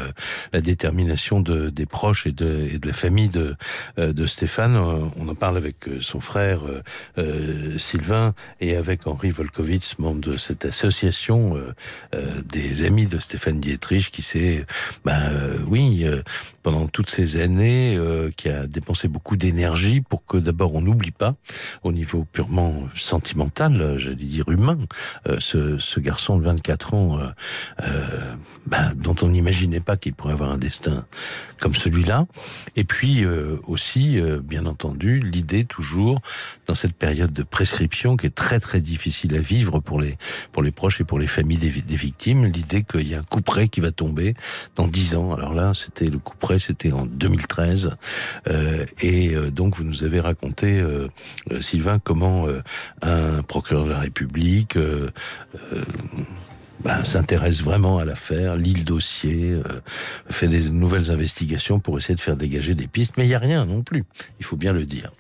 la 0.53 0.61
détermination 0.61 1.41
de, 1.41 1.69
des 1.69 1.85
proches 1.85 2.25
et 2.25 2.31
de, 2.31 2.67
et 2.71 2.77
de 2.77 2.87
la 2.87 2.93
famille 2.93 3.29
de, 3.29 3.55
de 3.97 4.25
Stéphane. 4.25 4.75
On 4.75 5.27
en 5.27 5.35
parle 5.35 5.57
avec 5.57 5.75
son 6.01 6.19
frère 6.19 6.61
Sylvain 7.77 8.33
et 8.59 8.75
avec 8.75 9.07
Henri 9.07 9.31
Volkovitz, 9.31 9.97
membre 9.99 10.21
de 10.21 10.37
cette 10.37 10.65
association 10.65 11.57
des 12.45 12.85
amis 12.85 13.07
de 13.07 13.19
Stéphane 13.19 13.59
Dietrich, 13.59 14.11
qui 14.11 14.21
s'est 14.21 14.65
ben 15.05 15.31
euh, 15.31 15.57
oui, 15.67 16.03
euh, 16.05 16.21
pendant 16.71 16.85
toutes 16.85 17.09
ces 17.09 17.41
années, 17.41 17.95
euh, 17.97 18.29
qui 18.37 18.47
a 18.47 18.67
dépensé 18.67 19.07
beaucoup 19.07 19.37
d'énergie 19.37 20.01
pour 20.01 20.23
que 20.23 20.37
d'abord 20.37 20.75
on 20.75 20.81
n'oublie 20.81 21.09
pas, 21.09 21.33
au 21.81 21.91
niveau 21.91 22.27
purement 22.31 22.83
sentimental, 22.95 23.95
j'allais 23.97 24.15
dire 24.15 24.47
humain, 24.49 24.77
ce, 25.39 25.79
ce, 25.79 25.99
garçon 25.99 26.37
de 26.37 26.43
24 26.43 26.93
ans, 26.93 27.19
ben, 28.67 28.93
dont 28.95 29.15
on 29.23 29.29
n'imaginait 29.29 29.79
pas 29.79 29.97
qu'il 29.97 30.13
pourrait 30.13 30.33
avoir 30.33 30.51
un 30.51 30.59
destin 30.59 31.05
comme 31.59 31.75
celui-là. 31.75 32.25
Et 32.75 32.83
puis 32.83 33.25
aussi, 33.67 34.19
bien 34.43 34.65
entendu, 34.65 35.19
l'idée 35.19 35.65
toujours 35.65 36.21
dans 36.67 36.75
cette 36.75 36.93
période 36.93 37.33
de 37.33 37.43
prescription 37.43 38.15
qui 38.15 38.27
est 38.27 38.35
très 38.35 38.59
très 38.59 38.79
difficile 38.79 39.35
à 39.35 39.39
vivre 39.39 39.79
pour 39.79 39.99
les 39.99 40.17
pour 40.51 40.61
les 40.61 40.71
proches 40.71 41.01
et 41.01 41.03
pour 41.03 41.19
les 41.19 41.27
familles 41.27 41.57
des, 41.57 41.81
des 41.81 41.95
victimes, 41.95 42.45
l'idée 42.45 42.83
qu'il 42.83 43.07
y 43.07 43.15
a 43.15 43.19
un 43.19 43.23
coup 43.23 43.41
qui 43.71 43.79
va 43.79 43.91
tomber 43.91 44.35
dans 44.75 44.87
dix 44.87 45.15
ans. 45.15 45.33
Alors 45.33 45.53
là, 45.53 45.73
c'était 45.73 46.07
le 46.07 46.19
coup 46.19 46.35
c'était 46.59 46.91
en 46.91 47.05
2013. 47.05 47.91
Euh, 48.47 48.85
et 49.01 49.35
euh, 49.35 49.51
donc, 49.51 49.75
vous 49.77 49.83
nous 49.83 50.03
avez 50.03 50.19
raconté, 50.19 50.79
euh, 50.79 51.07
Sylvain, 51.61 51.99
comment 51.99 52.47
un 53.01 53.41
procureur 53.43 53.85
de 53.85 53.89
la 53.89 53.99
République 53.99 54.77
ben, 56.83 57.03
s'intéresse 57.03 57.61
vraiment 57.61 57.97
à 57.97 58.05
l'affaire, 58.05 58.55
lit 58.55 58.73
le 58.73 58.83
dossier, 58.83 59.59
fait 60.29 60.47
des 60.47 60.69
nouvelles 60.69 61.11
investigations 61.11 61.79
pour 61.79 61.97
essayer 61.97 62.15
de 62.15 62.21
faire 62.21 62.37
dégager 62.37 62.75
des 62.75 62.87
pistes. 62.87 63.13
Mais 63.17 63.25
il 63.25 63.29
n'y 63.29 63.35
a 63.35 63.39
rien 63.39 63.65
non 63.65 63.81
plus, 63.81 64.05
il 64.39 64.45
faut 64.45 64.55
bien 64.55 64.73
le 64.73 64.85
dire. 64.85 65.11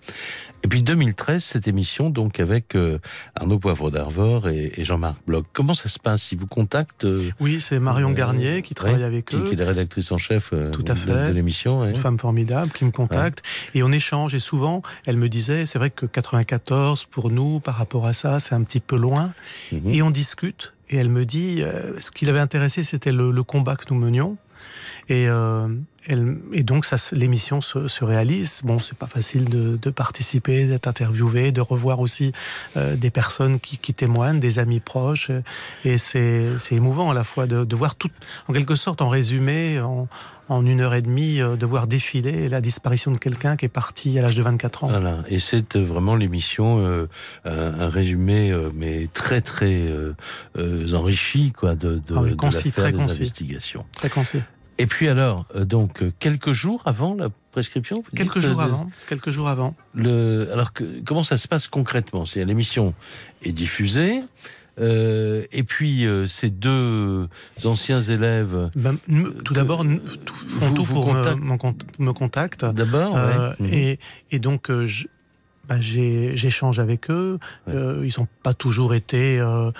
Et 0.63 0.67
puis 0.67 0.83
2013, 0.83 1.43
cette 1.43 1.67
émission 1.67 2.09
donc 2.09 2.39
avec 2.39 2.75
euh, 2.75 2.99
Arnaud 3.35 3.59
Poivre 3.59 3.91
d'Arvor 3.91 4.49
et, 4.49 4.71
Jean-Marc 4.83 5.17
Bloch. 5.25 5.45
Comment 5.53 5.73
ça 5.73 5.87
se 5.87 5.99
passe? 5.99 6.31
Ils 6.31 6.37
vous 6.37 6.47
contactent 6.47 7.05
euh, 7.05 7.31
Oui, 7.39 7.61
c'est 7.61 7.79
Marion 7.79 8.11
euh, 8.11 8.13
Garnier 8.13 8.61
qui 8.61 8.75
travaille 8.75 9.03
avec 9.03 9.33
eux. 9.33 9.45
Qui 9.45 9.53
est 9.53 9.57
la 9.57 9.67
rédactrice 9.67 10.11
en 10.11 10.17
chef 10.17 10.53
Tout 10.71 10.85
à 10.87 10.95
fait. 10.95 11.27
de, 11.27 11.31
l'émission. 11.31 11.85
Une 11.85 11.95
femme 11.95 12.19
formidable 12.19 12.71
qui 12.71 12.83
me 12.83 12.91
contacte. 12.91 13.41
Et 13.73 13.83
on 13.83 13.91
échange. 13.91 14.35
Et 14.35 14.39
souvent, 14.39 14.81
elle 15.05 15.17
me 15.17 15.29
disait, 15.29 15.65
c'est 15.65 15.79
vrai 15.79 15.91
que 15.91 16.05
94, 16.05 17.05
pour 17.05 17.29
nous, 17.31 17.59
par 17.59 17.75
rapport 17.75 18.05
à 18.05 18.13
ça, 18.13 18.39
c'est 18.39 18.53
un 18.53 18.63
petit 18.63 18.81
peu 18.81 18.97
loin. 18.97 19.33
Mhm. 19.71 19.89
Et 19.89 20.01
on 20.01 20.11
discute. 20.11 20.73
Et 20.89 20.97
elle 20.97 21.09
me 21.09 21.25
dit, 21.25 21.63
ce 21.99 22.11
qui 22.11 22.25
l'avait 22.25 22.39
intéressé, 22.39 22.83
c'était 22.83 23.11
le, 23.11 23.31
le 23.31 23.43
combat 23.43 23.75
que 23.75 23.85
nous 23.93 23.99
menions. 23.99 24.37
Et, 25.09 25.27
euh, 25.27 25.67
elle, 26.07 26.37
et 26.53 26.63
donc 26.63 26.85
l'émission 27.11 27.61
se, 27.61 27.87
se, 27.87 28.03
réalise. 28.03 28.61
Bon, 28.63 28.79
c'est 28.79 28.97
pas 28.97 29.07
facile 29.07 29.45
de, 29.45 29.77
de 29.77 29.89
participer, 29.89 30.65
d'être 30.65 30.87
interviewé, 30.87 31.51
de 31.51 31.61
revoir 31.61 31.99
aussi 31.99 32.31
euh, 32.77 32.95
des 32.95 33.11
personnes 33.11 33.59
qui, 33.59 33.77
qui, 33.77 33.93
témoignent, 33.93 34.39
des 34.39 34.59
amis 34.59 34.79
proches. 34.79 35.31
Et 35.85 35.97
c'est 35.97 36.57
émouvant 36.71 37.09
à 37.09 37.13
la 37.13 37.23
fois 37.23 37.47
de, 37.47 37.63
de, 37.63 37.75
voir 37.75 37.95
tout, 37.95 38.11
en 38.47 38.53
quelque 38.53 38.75
sorte, 38.75 39.01
en 39.01 39.09
résumé, 39.09 39.79
en, 39.79 40.07
en 40.49 40.65
une 40.65 40.81
heure 40.81 40.95
et 40.95 41.01
demie, 41.01 41.41
euh, 41.41 41.55
de 41.55 41.65
voir 41.65 41.87
défiler 41.87 42.49
la 42.49 42.59
disparition 42.59 43.11
de 43.11 43.17
quelqu'un 43.17 43.55
qui 43.55 43.65
est 43.65 43.69
parti 43.69 44.17
à 44.17 44.23
l'âge 44.23 44.35
de 44.35 44.41
24 44.41 44.83
ans. 44.83 44.87
Voilà. 44.87 45.23
Et 45.29 45.39
c'est 45.39 45.75
euh, 45.75 45.83
vraiment 45.83 46.15
l'émission, 46.15 46.79
euh, 46.79 47.07
un, 47.45 47.51
un, 47.51 47.89
résumé, 47.89 48.51
euh, 48.51 48.71
mais 48.73 49.07
très 49.13 49.41
très 49.41 49.87
enrichi, 50.93 51.51
quoi, 51.51 51.75
de, 51.75 51.95
de, 51.95 52.15
ah 52.15 52.21
oui, 52.21 52.35
concis, 52.35 52.69
de 52.69 52.73
très 52.73 52.91
des 52.91 52.99
investigations. 52.99 53.85
Très 53.93 54.09
concis. 54.09 54.41
Et 54.79 54.87
puis 54.87 55.09
alors, 55.09 55.45
euh, 55.55 55.65
donc 55.65 56.01
euh, 56.01 56.11
quelques 56.19 56.53
jours 56.53 56.81
avant 56.85 57.13
la 57.13 57.27
prescription 57.51 58.01
Quelques 58.15 58.39
jours 58.39 58.61
avant. 58.61 58.89
Quelques 59.09 59.29
jours 59.29 59.49
avant. 59.49 59.75
Le, 59.93 60.49
alors 60.53 60.71
que, 60.71 61.03
comment 61.05 61.23
ça 61.23 61.35
se 61.35 61.49
passe 61.49 61.67
concrètement? 61.67 62.25
C'est 62.25 62.43
l'émission 62.45 62.93
est 63.43 63.51
diffusée. 63.51 64.21
Euh, 64.79 65.43
et 65.51 65.63
puis 65.63 66.07
euh, 66.07 66.25
ces 66.27 66.49
deux 66.49 67.27
anciens 67.65 67.99
élèves. 67.99 68.69
Ben, 68.75 68.95
tout 69.43 69.53
d'abord, 69.53 69.83
font 70.47 70.73
tout 70.73 70.85
pour 70.85 71.13
me, 71.13 72.11
contactent. 72.13 72.63
D'abord. 72.63 73.17
Euh, 73.17 73.51
mhm. 73.59 73.73
et, 73.73 73.99
et, 74.31 74.39
donc 74.39 74.71
je, 74.85 75.07
ben, 75.69 75.79
j'échange 75.79 76.79
avec 76.79 77.11
eux. 77.11 77.37
Euh, 77.67 78.03
ils 78.03 78.19
n'ont 78.19 78.27
pas 78.41 78.55
toujours 78.55 78.95
été 78.95 79.39
euh, 79.39 79.71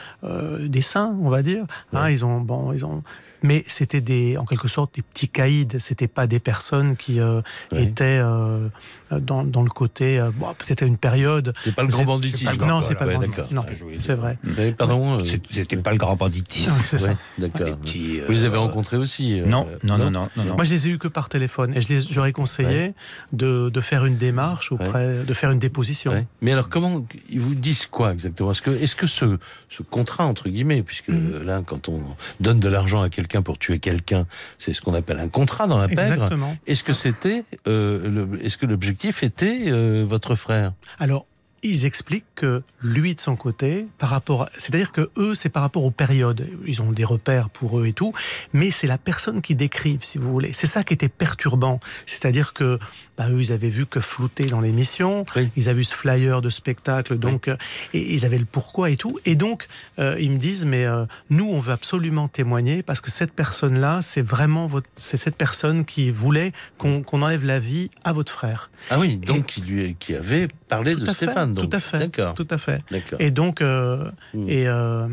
des 0.67 0.83
saints, 0.83 1.17
on 1.21 1.29
va 1.29 1.41
dire. 1.41 1.65
Hein, 1.93 2.11
ils 2.11 2.23
ont 2.25 2.41
bon, 2.41 2.73
ils 2.73 2.85
ont 2.85 3.03
mais 3.43 3.63
c'était 3.67 4.01
des, 4.01 4.37
en 4.37 4.45
quelque 4.45 4.67
sorte, 4.67 4.95
des 4.95 5.01
petits 5.01 5.29
caïds. 5.29 5.67
C'était 5.79 6.07
pas 6.07 6.27
des 6.27 6.39
personnes 6.39 6.95
qui 6.95 7.19
euh, 7.19 7.41
étaient 7.75 8.19
euh, 8.21 8.67
dans, 9.11 9.43
dans, 9.43 9.61
le 9.61 9.69
côté, 9.69 10.19
euh, 10.19 10.31
bon, 10.33 10.53
peut-être 10.57 10.83
à 10.83 10.85
une 10.85 10.97
période. 10.97 11.53
C'est 11.63 11.75
pas 11.75 11.83
le 11.83 11.89
grand 11.89 12.05
banditisme. 12.05 12.65
non, 12.65 12.81
c'est 12.81 12.95
pas 12.95 13.05
le 13.05 13.13
grand 13.13 13.51
Non, 13.51 13.65
c'est 13.99 14.13
vrai. 14.13 14.37
Mais, 14.43 14.71
pardon, 14.71 15.19
c'était 15.51 15.77
pas 15.77 15.91
le 15.91 15.97
grand 15.97 16.15
banditisme. 16.15 16.71
c'est 16.85 16.99
ça. 16.99 17.09
D'accord. 17.37 17.77
Vous 17.85 18.31
les 18.31 18.43
avez 18.43 18.57
rencontrés 18.57 18.97
aussi 18.97 19.41
non, 19.45 19.67
non, 19.83 19.97
non, 19.97 20.11
non, 20.11 20.29
non, 20.35 20.55
Moi, 20.55 20.63
je 20.63 20.71
les 20.71 20.87
ai 20.87 20.91
eus 20.91 20.97
que 20.97 21.07
par 21.07 21.29
téléphone, 21.29 21.73
et 21.75 21.81
je 21.81 21.99
j'aurais 22.09 22.31
conseillé 22.31 22.93
de, 23.33 23.69
de, 23.69 23.81
faire 23.81 24.05
une 24.05 24.17
démarche 24.17 24.71
auprès, 24.71 25.23
de 25.23 25.33
faire 25.33 25.51
une 25.51 25.59
déposition. 25.59 26.25
Mais 26.41 26.51
alors, 26.51 26.69
comment 26.69 27.05
ils 27.29 27.39
vous 27.39 27.55
disent 27.55 27.87
quoi 27.87 28.13
exactement? 28.13 28.51
Est-ce 28.51 28.61
que, 28.61 28.71
est-ce 28.71 28.95
que 28.95 29.07
ce, 29.07 29.37
ce 29.69 29.83
contrat 29.83 30.25
entre 30.25 30.49
guillemets, 30.49 30.83
puisque 30.83 31.09
mm. 31.09 31.43
là, 31.43 31.61
quand 31.65 31.89
on 31.89 32.01
donne 32.39 32.59
de 32.59 32.69
l'argent 32.69 33.01
à 33.01 33.09
quelqu'un 33.09 33.28
pour 33.43 33.57
tuer 33.57 33.79
quelqu'un, 33.79 34.25
c'est 34.57 34.73
ce 34.73 34.81
qu'on 34.81 34.93
appelle 34.93 35.19
un 35.19 35.29
contrat 35.29 35.67
dans 35.67 35.77
la 35.77 35.87
pègre. 35.87 36.29
Est-ce 36.67 36.83
que 36.83 36.93
c'était, 36.93 37.43
euh, 37.67 38.25
est-ce 38.41 38.57
que 38.57 38.65
l'objectif 38.65 39.23
était 39.23 39.63
euh, 39.67 40.05
votre 40.07 40.35
frère? 40.35 40.73
Alors, 40.99 41.25
ils 41.63 41.85
expliquent 41.85 42.25
que 42.35 42.61
lui 42.81 43.15
de 43.15 43.19
son 43.19 43.35
côté, 43.35 43.87
par 43.97 44.09
rapport, 44.09 44.49
c'est-à-dire 44.57 44.91
que 44.91 45.09
eux, 45.17 45.35
c'est 45.35 45.49
par 45.49 45.61
rapport 45.61 45.83
aux 45.83 45.91
périodes. 45.91 46.47
Ils 46.65 46.81
ont 46.81 46.91
des 46.91 47.03
repères 47.03 47.49
pour 47.49 47.79
eux 47.79 47.87
et 47.87 47.93
tout, 47.93 48.13
mais 48.53 48.71
c'est 48.71 48.87
la 48.87 48.97
personne 48.97 49.41
qui 49.41 49.55
décrive, 49.55 50.03
si 50.03 50.17
vous 50.17 50.31
voulez. 50.31 50.53
C'est 50.53 50.67
ça 50.67 50.83
qui 50.83 50.93
était 50.93 51.09
perturbant. 51.09 51.79
C'est-à-dire 52.05 52.53
que 52.53 52.79
bah, 53.17 53.29
eux, 53.29 53.41
ils 53.41 53.51
avaient 53.51 53.69
vu 53.69 53.85
que 53.85 53.99
flouter 53.99 54.45
dans 54.45 54.61
l'émission, 54.61 55.25
ils 55.55 55.69
avaient 55.69 55.79
vu 55.79 55.83
ce 55.83 55.93
flyer 55.93 56.41
de 56.41 56.49
spectacle, 56.49 57.17
donc 57.17 57.47
euh, 57.47 57.57
et 57.93 58.13
ils 58.13 58.25
avaient 58.25 58.37
le 58.37 58.45
pourquoi 58.45 58.89
et 58.89 58.95
tout. 58.95 59.19
Et 59.25 59.35
donc, 59.35 59.67
euh, 59.99 60.15
ils 60.19 60.31
me 60.31 60.37
disent, 60.37 60.65
mais 60.65 60.85
euh, 60.85 61.05
nous, 61.29 61.45
on 61.45 61.59
veut 61.59 61.73
absolument 61.73 62.27
témoigner 62.27 62.81
parce 62.83 63.01
que 63.01 63.11
cette 63.11 63.33
personne-là, 63.33 63.99
c'est 64.01 64.21
vraiment 64.21 64.67
votre, 64.67 64.89
c'est 64.95 65.17
cette 65.17 65.35
personne 65.35 65.85
qui 65.85 66.11
voulait 66.11 66.53
qu'on 66.77 67.03
enlève 67.11 67.43
la 67.43 67.59
vie 67.59 67.91
à 68.03 68.13
votre 68.13 68.31
frère. 68.31 68.69
Ah 68.89 68.99
oui, 68.99 69.17
donc 69.17 69.47
qui 69.47 69.61
lui, 69.61 69.95
qui 69.99 70.15
avait 70.15 70.47
parlé 70.67 70.95
de 70.95 71.05
Stéphane. 71.05 71.48
Tout 71.55 71.69
à 71.71 71.79
fait. 71.79 72.09
Tout 72.35 72.47
à 72.49 72.57
fait. 72.57 72.81
Et 73.19 73.31
donc, 73.31 73.61
euh, 73.61 74.09
hmm. 74.33 74.49
et, 74.49 74.67
euh, 74.67 75.07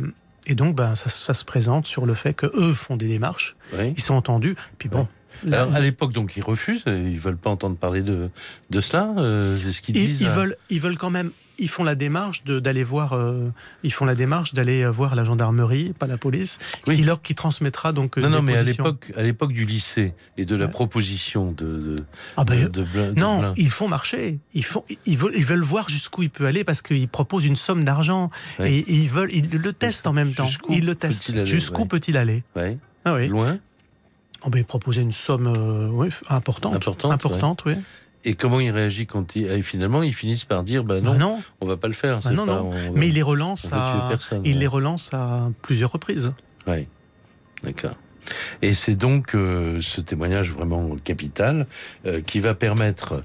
et 0.46 0.54
donc, 0.54 0.74
ben, 0.74 0.94
ça, 0.94 1.10
ça, 1.10 1.34
se 1.34 1.44
présente 1.44 1.86
sur 1.86 2.06
le 2.06 2.14
fait 2.14 2.34
que 2.34 2.46
eux 2.46 2.74
font 2.74 2.96
des 2.96 3.08
démarches. 3.08 3.56
Ils 3.78 4.00
sont 4.00 4.14
entendus. 4.14 4.56
Puis 4.78 4.88
bon, 4.88 5.06
alors, 5.46 5.74
à 5.74 5.80
l'époque, 5.80 6.12
donc, 6.12 6.36
ils 6.36 6.42
refusent, 6.42 6.84
ils 6.86 7.18
veulent 7.18 7.36
pas 7.36 7.50
entendre 7.50 7.76
parler 7.76 8.02
de, 8.02 8.30
de 8.70 8.80
cela, 8.80 9.14
euh, 9.18 9.56
c'est 9.56 9.72
ce 9.72 9.82
qu'ils 9.82 9.94
disent. 9.94 10.20
Ils 10.20 10.28
veulent, 10.28 10.56
ils 10.70 10.80
veulent 10.80 10.98
quand 10.98 11.10
même, 11.10 11.30
ils 11.58 11.68
font 11.68 11.84
la 11.84 11.94
démarche 11.94 12.44
d'aller 12.44 12.84
voir, 12.84 13.12
euh, 13.12 13.50
ils 13.82 13.92
font 13.92 14.04
la 14.04 14.14
démarche 14.14 14.54
d'aller 14.54 14.82
euh, 14.82 14.90
voir 14.90 15.14
la 15.14 15.24
gendarmerie, 15.24 15.92
pas 15.98 16.06
la 16.06 16.18
police, 16.18 16.58
qui 16.84 17.02
leur 17.02 17.22
qui 17.22 17.34
transmettra 17.34 17.92
donc. 17.92 18.16
Non, 18.16 18.30
non, 18.30 18.42
mais 18.42 18.56
à 18.56 18.62
l'époque, 18.62 19.12
à 19.16 19.22
l'époque 19.22 19.52
du 19.52 19.64
lycée 19.64 20.14
et 20.36 20.44
de 20.44 20.56
la 20.56 20.68
proposition 20.68 21.52
de, 21.52 21.64
de, 21.64 22.04
ah 22.36 22.44
ben, 22.44 22.70
non, 23.16 23.54
ils 23.56 23.70
font 23.70 23.88
marcher, 23.88 24.38
ils 24.54 24.64
font, 24.64 24.84
ils 25.04 25.18
veulent, 25.18 25.34
ils 25.36 25.46
veulent 25.46 25.62
voir 25.62 25.88
jusqu'où 25.88 26.22
il 26.22 26.30
peut 26.30 26.46
aller 26.46 26.64
parce 26.64 26.82
qu'ils 26.82 27.08
proposent 27.08 27.44
une 27.44 27.56
somme 27.56 27.84
d'argent 27.84 28.30
et, 28.60 28.84
ils 28.92 29.08
veulent, 29.08 29.32
ils 29.32 29.50
le 29.50 29.72
testent 29.72 30.06
en 30.06 30.12
même 30.12 30.32
temps, 30.32 30.48
ils 30.68 30.84
le 30.84 30.94
testent. 30.94 31.44
Jusqu'où 31.44 31.86
peut-il 31.86 32.16
aller, 32.16 32.42
Ah 33.04 33.14
oui. 33.14 33.28
Loin? 33.28 33.58
On 34.44 34.50
va 34.50 34.62
proposer 34.64 35.02
une 35.02 35.12
somme 35.12 35.52
euh, 35.56 36.10
importante. 36.28 36.74
Importante, 36.74 37.12
importante 37.12 37.64
oui. 37.64 37.74
Et 38.24 38.34
comment 38.34 38.58
il 38.58 38.70
réagit 38.70 39.06
quand 39.06 39.36
il, 39.36 39.62
finalement 39.62 40.02
ils 40.02 40.14
finissent 40.14 40.44
par 40.44 40.64
dire 40.64 40.82
bah 40.82 41.00
non, 41.00 41.12
bah 41.12 41.18
non. 41.18 41.42
on 41.60 41.66
va 41.66 41.76
pas 41.76 41.86
le 41.86 41.94
faire. 41.94 42.20
Bah 42.20 42.32
non, 42.32 42.44
non. 42.44 42.70
Mais 42.94 43.08
il 43.08 43.14
les 43.14 43.22
relance 43.22 43.72
à 43.72 44.10
il 44.44 44.58
les 44.58 44.66
relance 44.66 45.14
à 45.14 45.50
plusieurs 45.62 45.92
reprises. 45.92 46.32
Oui, 46.66 46.88
d'accord. 47.62 47.94
Et 48.62 48.74
c'est 48.74 48.96
donc 48.96 49.36
euh, 49.36 49.80
ce 49.80 50.00
témoignage 50.00 50.50
vraiment 50.50 50.96
capital 50.96 51.68
euh, 52.04 52.20
qui 52.20 52.40
va 52.40 52.54
permettre 52.54 53.22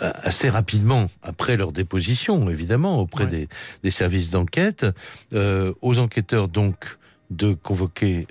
assez 0.00 0.48
rapidement 0.48 1.10
après 1.22 1.56
leur 1.56 1.72
déposition, 1.72 2.48
évidemment, 2.50 3.00
auprès 3.00 3.26
des, 3.26 3.48
des, 3.82 3.90
services 3.90 4.30
d'enquête, 4.30 4.86
aux 5.32 5.98
enquêteurs 5.98 6.48
donc 6.48 6.98
de 7.36 7.54
convoquer 7.54 8.26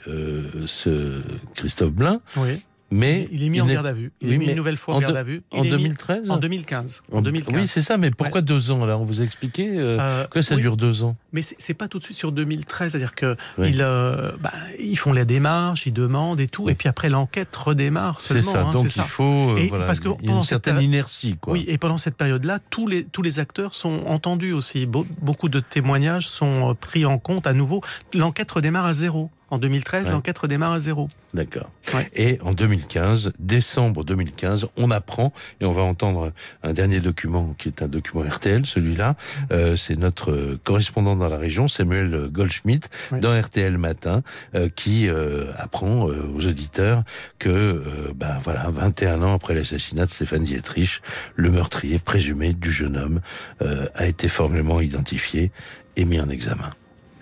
ce 0.65 1.21
Christophe 1.55 1.91
Blain. 1.91 2.21
Oui. 2.37 2.61
Mais 2.93 3.27
il 3.31 3.43
est 3.43 3.49
mis 3.49 3.61
en 3.61 3.65
garde 3.65 3.85
à 3.85 3.91
vue. 3.91 4.11
Il 4.21 4.31
est 4.31 4.37
mis 4.37 4.45
une 4.45 4.55
nouvelle 4.55 4.77
fois 4.77 4.95
en, 4.95 4.99
garde 4.99 5.15
à 5.15 5.23
vue. 5.23 5.41
en 5.51 5.63
2013 5.63 6.29
En 6.29 6.37
2015. 6.37 7.03
En 7.11 7.21
2015. 7.21 7.55
Oui, 7.55 7.67
c'est 7.67 7.81
ça, 7.81 7.97
mais 7.97 8.11
pourquoi 8.11 8.41
deux 8.41 8.71
ans 8.71 8.83
Alors, 8.83 9.01
on 9.01 9.05
vous 9.05 9.21
a 9.21 9.23
expliqué 9.23 9.69
euh, 9.77 9.97
euh 9.99 10.27
que 10.27 10.41
ça 10.41 10.55
dure 10.55 10.77
deux 10.77 11.03
ans. 11.03 11.15
Mais 11.31 11.41
c'est 11.41 11.73
pas 11.73 11.87
tout 11.87 11.99
de 11.99 12.03
suite 12.03 12.17
sur 12.17 12.31
2013, 12.31 12.91
c'est-à-dire 12.91 13.15
que 13.15 13.35
ils, 13.57 13.81
euh, 13.81 14.31
bah, 14.39 14.51
ils 14.79 14.97
font 14.97 15.13
la 15.13 15.25
démarche, 15.25 15.85
ils 15.85 15.93
demandent 15.93 16.39
et 16.39 16.47
tout, 16.47 16.69
et 16.69 16.75
puis 16.75 16.87
après 16.87 17.09
l'enquête 17.09 17.55
redémarre 17.55 18.21
seulement. 18.21 18.43
C'est 18.43 18.51
ça, 18.51 18.65
hein, 18.65 18.73
donc 18.73 18.95
il 18.95 19.01
faut. 19.03 19.57
Et 19.57 19.69
parce 19.69 19.99
que 19.99 20.09
y 20.21 20.29
a 20.29 20.31
une 20.31 20.43
certaine 20.43 20.81
inertie. 20.81 21.37
Quoi. 21.39 21.53
Oui, 21.53 21.65
et 21.67 21.77
pendant 21.77 21.97
cette 21.97 22.15
période-là, 22.15 22.59
tous 22.69 22.87
les, 22.87 23.05
tous 23.05 23.21
les 23.21 23.39
acteurs 23.39 23.73
sont 23.73 24.03
entendus 24.05 24.53
aussi. 24.53 24.85
beaucoup 24.85 25.49
de 25.49 25.59
témoignages 25.59 26.27
sont 26.27 26.71
euh, 26.71 26.73
pris 26.73 27.05
en 27.05 27.17
compte 27.17 27.47
à 27.47 27.53
nouveau. 27.53 27.81
L'enquête 28.13 28.51
redémarre 28.51 28.85
à 28.85 28.93
zéro. 28.93 29.29
En 29.53 29.59
2013, 29.59 30.09
l'enquête 30.09 30.39
redémarre 30.39 30.71
à 30.71 30.79
zéro. 30.79 31.07
D'accord. 31.35 31.69
Et 32.15 32.39
en 32.41 32.53
2015, 32.53 33.33
décembre 33.37 34.03
2015, 34.03 34.65
on 34.77 34.89
apprend, 34.89 35.31
et 35.61 35.65
on 35.65 35.73
va 35.73 35.83
entendre 35.83 36.31
un 36.63 36.73
dernier 36.73 36.99
document 37.01 37.53
qui 37.59 37.67
est 37.67 37.83
un 37.83 37.87
document 37.87 38.23
RTL, 38.23 38.65
celui-là, 38.65 39.15
euh, 39.51 39.75
c'est 39.75 39.95
notre 39.95 40.57
correspondant 40.63 41.15
dans 41.15 41.27
la 41.27 41.37
région, 41.37 41.67
Samuel 41.67 42.29
Goldschmidt, 42.31 42.87
dans 43.11 43.39
RTL 43.39 43.77
Matin, 43.77 44.23
euh, 44.55 44.69
qui 44.69 45.07
euh, 45.07 45.51
apprend 45.55 46.05
aux 46.05 46.47
auditeurs 46.47 47.03
que, 47.37 48.11
ben 48.15 48.39
voilà, 48.43 48.71
21 48.71 49.21
ans 49.21 49.35
après 49.35 49.53
l'assassinat 49.53 50.07
de 50.07 50.11
Stéphane 50.11 50.45
Dietrich, 50.45 51.03
le 51.35 51.51
meurtrier 51.51 51.99
présumé 51.99 52.53
du 52.53 52.71
jeune 52.71 52.97
homme 52.97 53.21
a 53.59 54.07
été 54.07 54.29
formellement 54.29 54.81
identifié 54.81 55.51
et 55.95 56.05
mis 56.05 56.19
en 56.19 56.29
examen. 56.29 56.71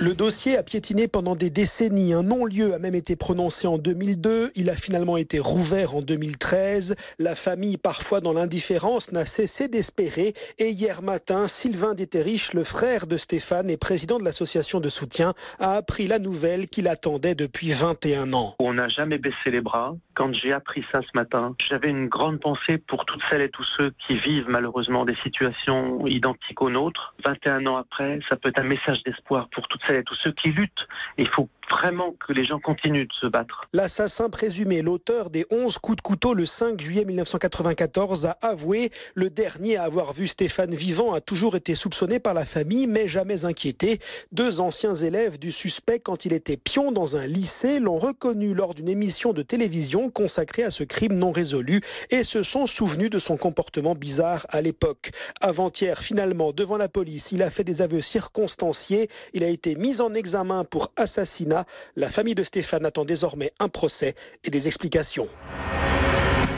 Le 0.02 0.16
dossier 0.16 0.58
a 0.58 0.64
piétiné 0.64 1.08
pendant 1.08 1.36
des 1.36 1.52
décennies. 1.52 2.16
Un 2.16 2.24
non-lieu 2.24 2.74
a 2.74 2.80
même 2.80 2.96
été 2.96 3.16
prononcé 3.16 3.68
en 3.68 3.78
2002. 3.78 4.50
Il 4.56 4.72
a 4.72 4.76
finalement 4.76 5.16
été 5.16 5.38
rouvert 5.38 5.96
en 5.96 6.02
2013. 6.02 6.96
La 7.20 7.36
famille, 7.36 7.78
parfois 7.78 8.20
dans 8.20 8.34
l'indifférence, 8.34 9.12
n'a 9.12 9.28
cessé 9.28 9.68
d'espérer. 9.68 10.34
Et 10.58 10.72
hier 10.72 11.04
matin, 11.04 11.48
Sylvain 11.48 11.94
Déterich, 11.94 12.56
le 12.56 12.64
frère 12.64 13.06
de 13.06 13.16
Stéphane 13.16 13.70
et 13.70 13.78
président 13.78 14.18
de 14.18 14.24
l'association 14.24 14.80
de 14.80 14.90
soutien, 14.90 15.36
a 15.60 15.74
appris 15.74 16.08
la 16.08 16.18
nouvelle 16.18 16.68
qu'il 16.68 16.88
attendait 16.88 17.36
depuis 17.36 17.70
21 17.70 18.34
ans. 18.34 18.56
On 18.58 18.74
n'a 18.74 18.88
jamais 18.88 19.20
baissé 19.20 19.52
les 19.52 19.62
bras. 19.62 19.96
Quand 20.14 20.34
j'ai 20.34 20.52
appris 20.52 20.84
ça 20.92 21.02
ce 21.02 21.16
matin, 21.16 21.56
j'avais 21.60 21.90
une 21.90 22.08
grande 22.08 22.40
pensée 22.40 22.78
pour 22.78 23.06
toutes 23.06 23.22
celles 23.30 23.42
et 23.42 23.50
tous 23.50 23.64
ceux 23.64 23.92
qui 24.06 24.18
vivent 24.18 24.50
malheureusement 24.50 25.06
des 25.06 25.16
situations 25.24 26.06
identiques 26.06 26.62
aux 26.62 26.70
nôtres. 26.70 27.16
21 27.24 27.66
ans 27.68 27.78
après, 27.78 28.20
ça 28.28 28.36
peut 28.36 28.50
être 28.50 28.60
un 28.60 28.64
message 28.64 29.04
d'espoir 29.04 29.48
pour 29.50 29.68
toutes 29.68 29.82
celles 29.86 29.98
et 29.98 30.04
tous 30.04 30.16
ceux 30.16 30.32
qui 30.32 30.50
luttent. 30.50 30.88
Il 31.18 31.28
faut 31.28 31.50
vraiment 31.70 32.14
que 32.20 32.34
les 32.34 32.44
gens 32.44 32.60
continuent 32.60 33.08
de 33.08 33.14
se 33.14 33.28
battre. 33.28 33.68
L'assassin 33.72 34.30
présumé, 34.30 34.82
l'auteur 34.82 35.30
des 35.30 35.46
11 35.52 35.78
coups 35.78 35.98
de 35.98 36.02
couteau 36.02 36.34
le 36.34 36.46
5 36.46 36.82
juillet 36.82 37.06
1994, 37.06 38.26
a 38.26 38.38
avoué. 38.42 38.92
Le 39.16 39.30
dernier 39.30 39.78
à 39.78 39.84
avoir 39.84 40.12
vu 40.12 40.28
Stéphane 40.28 40.76
vivant 40.76 41.14
a 41.14 41.22
toujours 41.22 41.56
été 41.56 41.74
soupçonné 41.76 42.20
par 42.20 42.34
la 42.34 42.46
famille, 42.46 42.88
mais 42.88 43.08
jamais 43.08 43.46
inquiété. 43.46 44.00
Deux 44.34 44.60
anciens 44.60 44.96
élèves 44.96 45.40
du 45.40 45.52
suspect, 45.52 46.00
quand 46.00 46.26
il 46.26 46.34
était 46.34 46.58
pion 46.58 46.92
dans 46.92 47.16
un 47.16 47.26
lycée, 47.26 47.80
l'ont 47.80 48.00
reconnu 48.00 48.54
lors 48.54 48.74
d'une 48.74 48.90
émission 48.90 49.32
de 49.32 49.42
télévision 49.42 50.10
consacrée 50.12 50.64
à 50.64 50.72
ce 50.72 50.84
crime 50.84 51.14
non 51.14 51.32
résolu 51.32 51.82
et 52.10 52.24
se 52.24 52.44
sont 52.44 52.68
souvenus 52.68 53.10
de 53.10 53.20
son 53.20 53.38
comportement 53.38 53.96
bizarre 53.96 54.46
à 54.50 54.62
l'époque. 54.62 55.12
Avant-hier, 55.42 56.00
finalement, 56.00 56.52
devant 56.52 56.78
la 56.78 56.90
police, 56.90 57.32
il 57.32 57.42
a 57.42 57.50
fait 57.50 57.64
des 57.64 57.82
aveux 57.82 58.02
circonstanciés. 58.02 59.10
Il 59.34 59.44
a 59.44 59.48
été 59.48 59.76
mis 59.76 60.02
en 60.02 60.14
examen 60.14 60.64
pour 60.64 60.92
assassinat 60.96 61.66
la 61.96 62.10
famille 62.10 62.36
de 62.36 62.44
Stéphane 62.44 62.86
attend 62.86 63.06
désormais 63.06 63.52
un 63.60 63.70
procès 63.70 64.16
et 64.44 64.50
des 64.50 64.68
explications. 64.68 65.28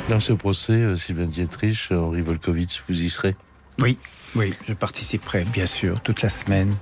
Dans 0.10 0.20
ce 0.20 0.34
procès, 0.34 0.74
euh, 0.74 0.96
Sylvain 0.96 1.26
Dietrich, 1.26 1.90
Henri 1.92 2.22
Volkovitch, 2.22 2.84
vous 2.90 3.02
y 3.02 3.10
serez? 3.10 3.36
Oui, 3.80 3.98
oui, 4.36 4.54
je 4.68 4.74
participerai 4.74 5.46
bien 5.46 5.66
sûr 5.66 6.02
toute 6.02 6.22
la 6.22 6.30
semaine. 6.30 6.74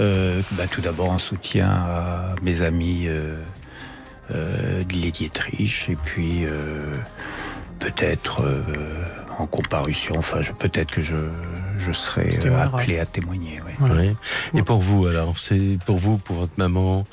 Euh, 0.00 0.40
bah, 0.52 0.66
tout 0.68 0.80
d'abord 0.80 1.10
en 1.10 1.18
soutien 1.18 1.68
à 1.68 2.34
mes 2.42 2.62
amis 2.62 3.04
euh, 3.08 3.36
euh 4.34 4.82
Dietrich 4.84 5.88
et 5.88 5.96
puis 5.96 6.46
peut-être 7.78 8.42
en 9.38 9.46
comparution. 9.46 10.16
Enfin, 10.18 10.40
peut-être 10.58 10.90
que 10.90 11.02
je, 11.02 11.16
je 11.78 11.92
serai 11.92 12.38
appelé 12.60 12.98
à 12.98 13.06
témoigner. 13.06 13.60
Et 14.54 14.62
pour 14.62 14.78
vous, 14.78 15.06
alors, 15.06 15.38
c'est 15.38 15.78
pour 15.86 15.98
vous, 15.98 16.18
pour 16.18 16.36
votre 16.36 16.54
maman, 16.56 17.04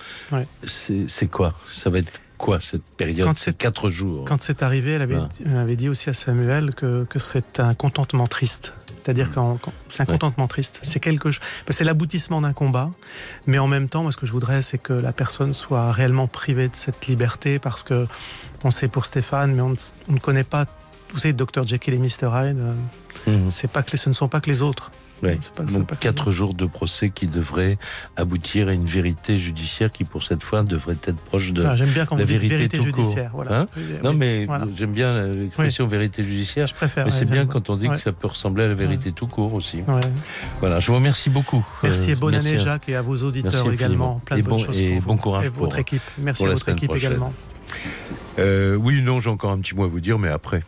c'est 0.66 1.28
quoi? 1.28 1.54
Ça 1.72 1.90
va 1.90 2.00
être 2.00 2.22
quoi 2.40 2.60
cette 2.60 2.84
période 2.84 3.28
Quand 3.28 3.38
c'est 3.38 3.56
quatre 3.56 3.92
jours. 3.92 4.26
Quand 4.26 4.42
c'est 4.42 4.64
arrivé, 4.64 4.94
elle 4.94 5.04
avait, 5.04 5.20
elle 5.46 5.58
avait, 5.58 5.76
dit 5.76 5.90
aussi 5.90 6.10
à 6.10 6.14
Samuel 6.14 6.74
que, 6.74 7.04
que 7.04 7.20
c'est 7.20 7.60
un 7.60 7.76
contentement 7.76 8.26
triste. 8.26 8.74
C'est-à-dire 8.98 9.30
hmm. 9.30 9.60
que 9.60 9.70
c'est 9.90 10.02
un 10.02 10.06
contentement 10.06 10.48
triste. 10.48 10.80
C'est 10.82 11.00
quelque 11.00 11.30
chose. 11.32 11.44
C'est 11.70 11.84
l'aboutissement 11.84 12.42
d'un 12.42 12.54
combat, 12.54 12.90
mais 13.46 13.60
en 13.60 13.68
même 13.68 13.88
temps, 13.88 14.02
moi, 14.02 14.12
ce 14.12 14.18
que 14.18 14.26
je 14.26 14.32
voudrais, 14.32 14.62
c'est 14.62 14.78
que 14.78 14.94
la 14.94 15.14
personne 15.14 15.54
soit 15.54 15.92
réellement 15.92 16.28
privée 16.28 16.68
de 16.68 16.76
cette 16.76 17.06
liberté, 17.08 17.60
parce 17.60 17.84
que 17.84 18.08
on 18.64 18.72
sait 18.72 18.88
pour 18.88 19.06
Stéphane, 19.06 19.54
mais 19.54 19.62
on 19.62 19.76
ne 20.12 20.20
connaît 20.20 20.44
pas 20.44 20.66
vous 21.14 21.20
savez, 21.20 21.34
Dr 21.34 21.66
Jekyll 21.66 21.94
et 21.94 21.98
Mr 21.98 22.30
Hyde, 22.32 22.60
euh, 22.60 22.74
mhm. 23.28 23.52
c'est 23.52 23.70
pas 23.70 23.84
que 23.84 23.98
ce 23.98 24.10
ne 24.10 24.14
sont 24.14 24.28
pas 24.28 24.42
que 24.42 24.50
les 24.50 24.62
autres. 24.62 24.92
Donc 25.22 26.00
quatre 26.00 26.32
jours 26.32 26.54
de 26.54 26.66
procès 26.66 27.10
qui 27.10 27.28
devraient 27.28 27.78
aboutir 28.16 28.70
à 28.70 28.74
une 28.74 28.86
vérité 28.86 29.38
judiciaire 29.38 29.92
qui, 29.92 30.04
pour 30.04 30.24
cette 30.24 30.44
fois, 30.44 30.64
devrait 30.64 30.98
être 31.04 31.22
proche 31.22 31.52
de 31.52 31.64
ah, 31.66 31.76
j'aime 31.76 31.90
bien 31.90 32.06
quand 32.06 32.16
la 32.16 32.26
vérité, 32.26 32.56
vérité 32.56 32.78
tout 32.78 32.86
judiciaire. 32.86 33.32
Hein 33.50 33.66
non, 34.04 34.14
mais 34.14 34.48
j'aime 34.76 34.92
bien 34.92 35.28
l'expression 35.28 35.88
vérité 35.88 36.24
judiciaire. 36.24 36.68
Je 36.68 36.74
préfère. 36.74 37.06
Mais 37.06 37.12
c'est 37.12 37.26
bien 37.26 37.46
quand 37.46 37.70
on 37.70 37.78
dit 37.78 37.90
que 37.90 37.98
ça 37.98 38.12
peut 38.12 38.28
ressembler 38.28 38.64
à 38.64 38.68
la 38.68 38.74
vérité 38.74 39.12
tout 39.12 39.28
court 39.28 39.54
aussi. 39.54 39.84
Voilà, 40.60 40.80
je 40.80 40.88
vous 40.88 40.96
remercie 40.96 41.30
beaucoup. 41.30 41.66
Merci 41.84 42.12
et 42.12 42.16
bonne 42.16 42.36
année, 42.36 42.60
Jacques, 42.60 42.90
et 42.90 42.96
à 42.96 43.02
vos 43.02 43.18
auditeurs 43.18 43.72
également. 43.72 44.20
Plein 44.20 44.38
de 44.38 44.44
bonnes 44.44 44.60
choses 44.60 44.80
et 44.80 45.00
bon 45.00 45.18
courage 45.18 45.50
pour 45.50 45.66
votre 45.66 45.80
équipe. 45.80 46.02
Merci 46.18 46.46
à 46.46 46.50
votre 46.50 46.70
équipe 46.70 46.94
également. 46.96 47.34
Euh, 48.40 48.76
oui, 48.76 49.02
non, 49.02 49.20
j'ai 49.20 49.30
encore 49.30 49.52
un 49.52 49.60
petit 49.60 49.76
mot 49.76 49.84
à 49.84 49.88
vous 49.88 50.00
dire, 50.00 50.18
mais 50.18 50.30
après. 50.30 50.64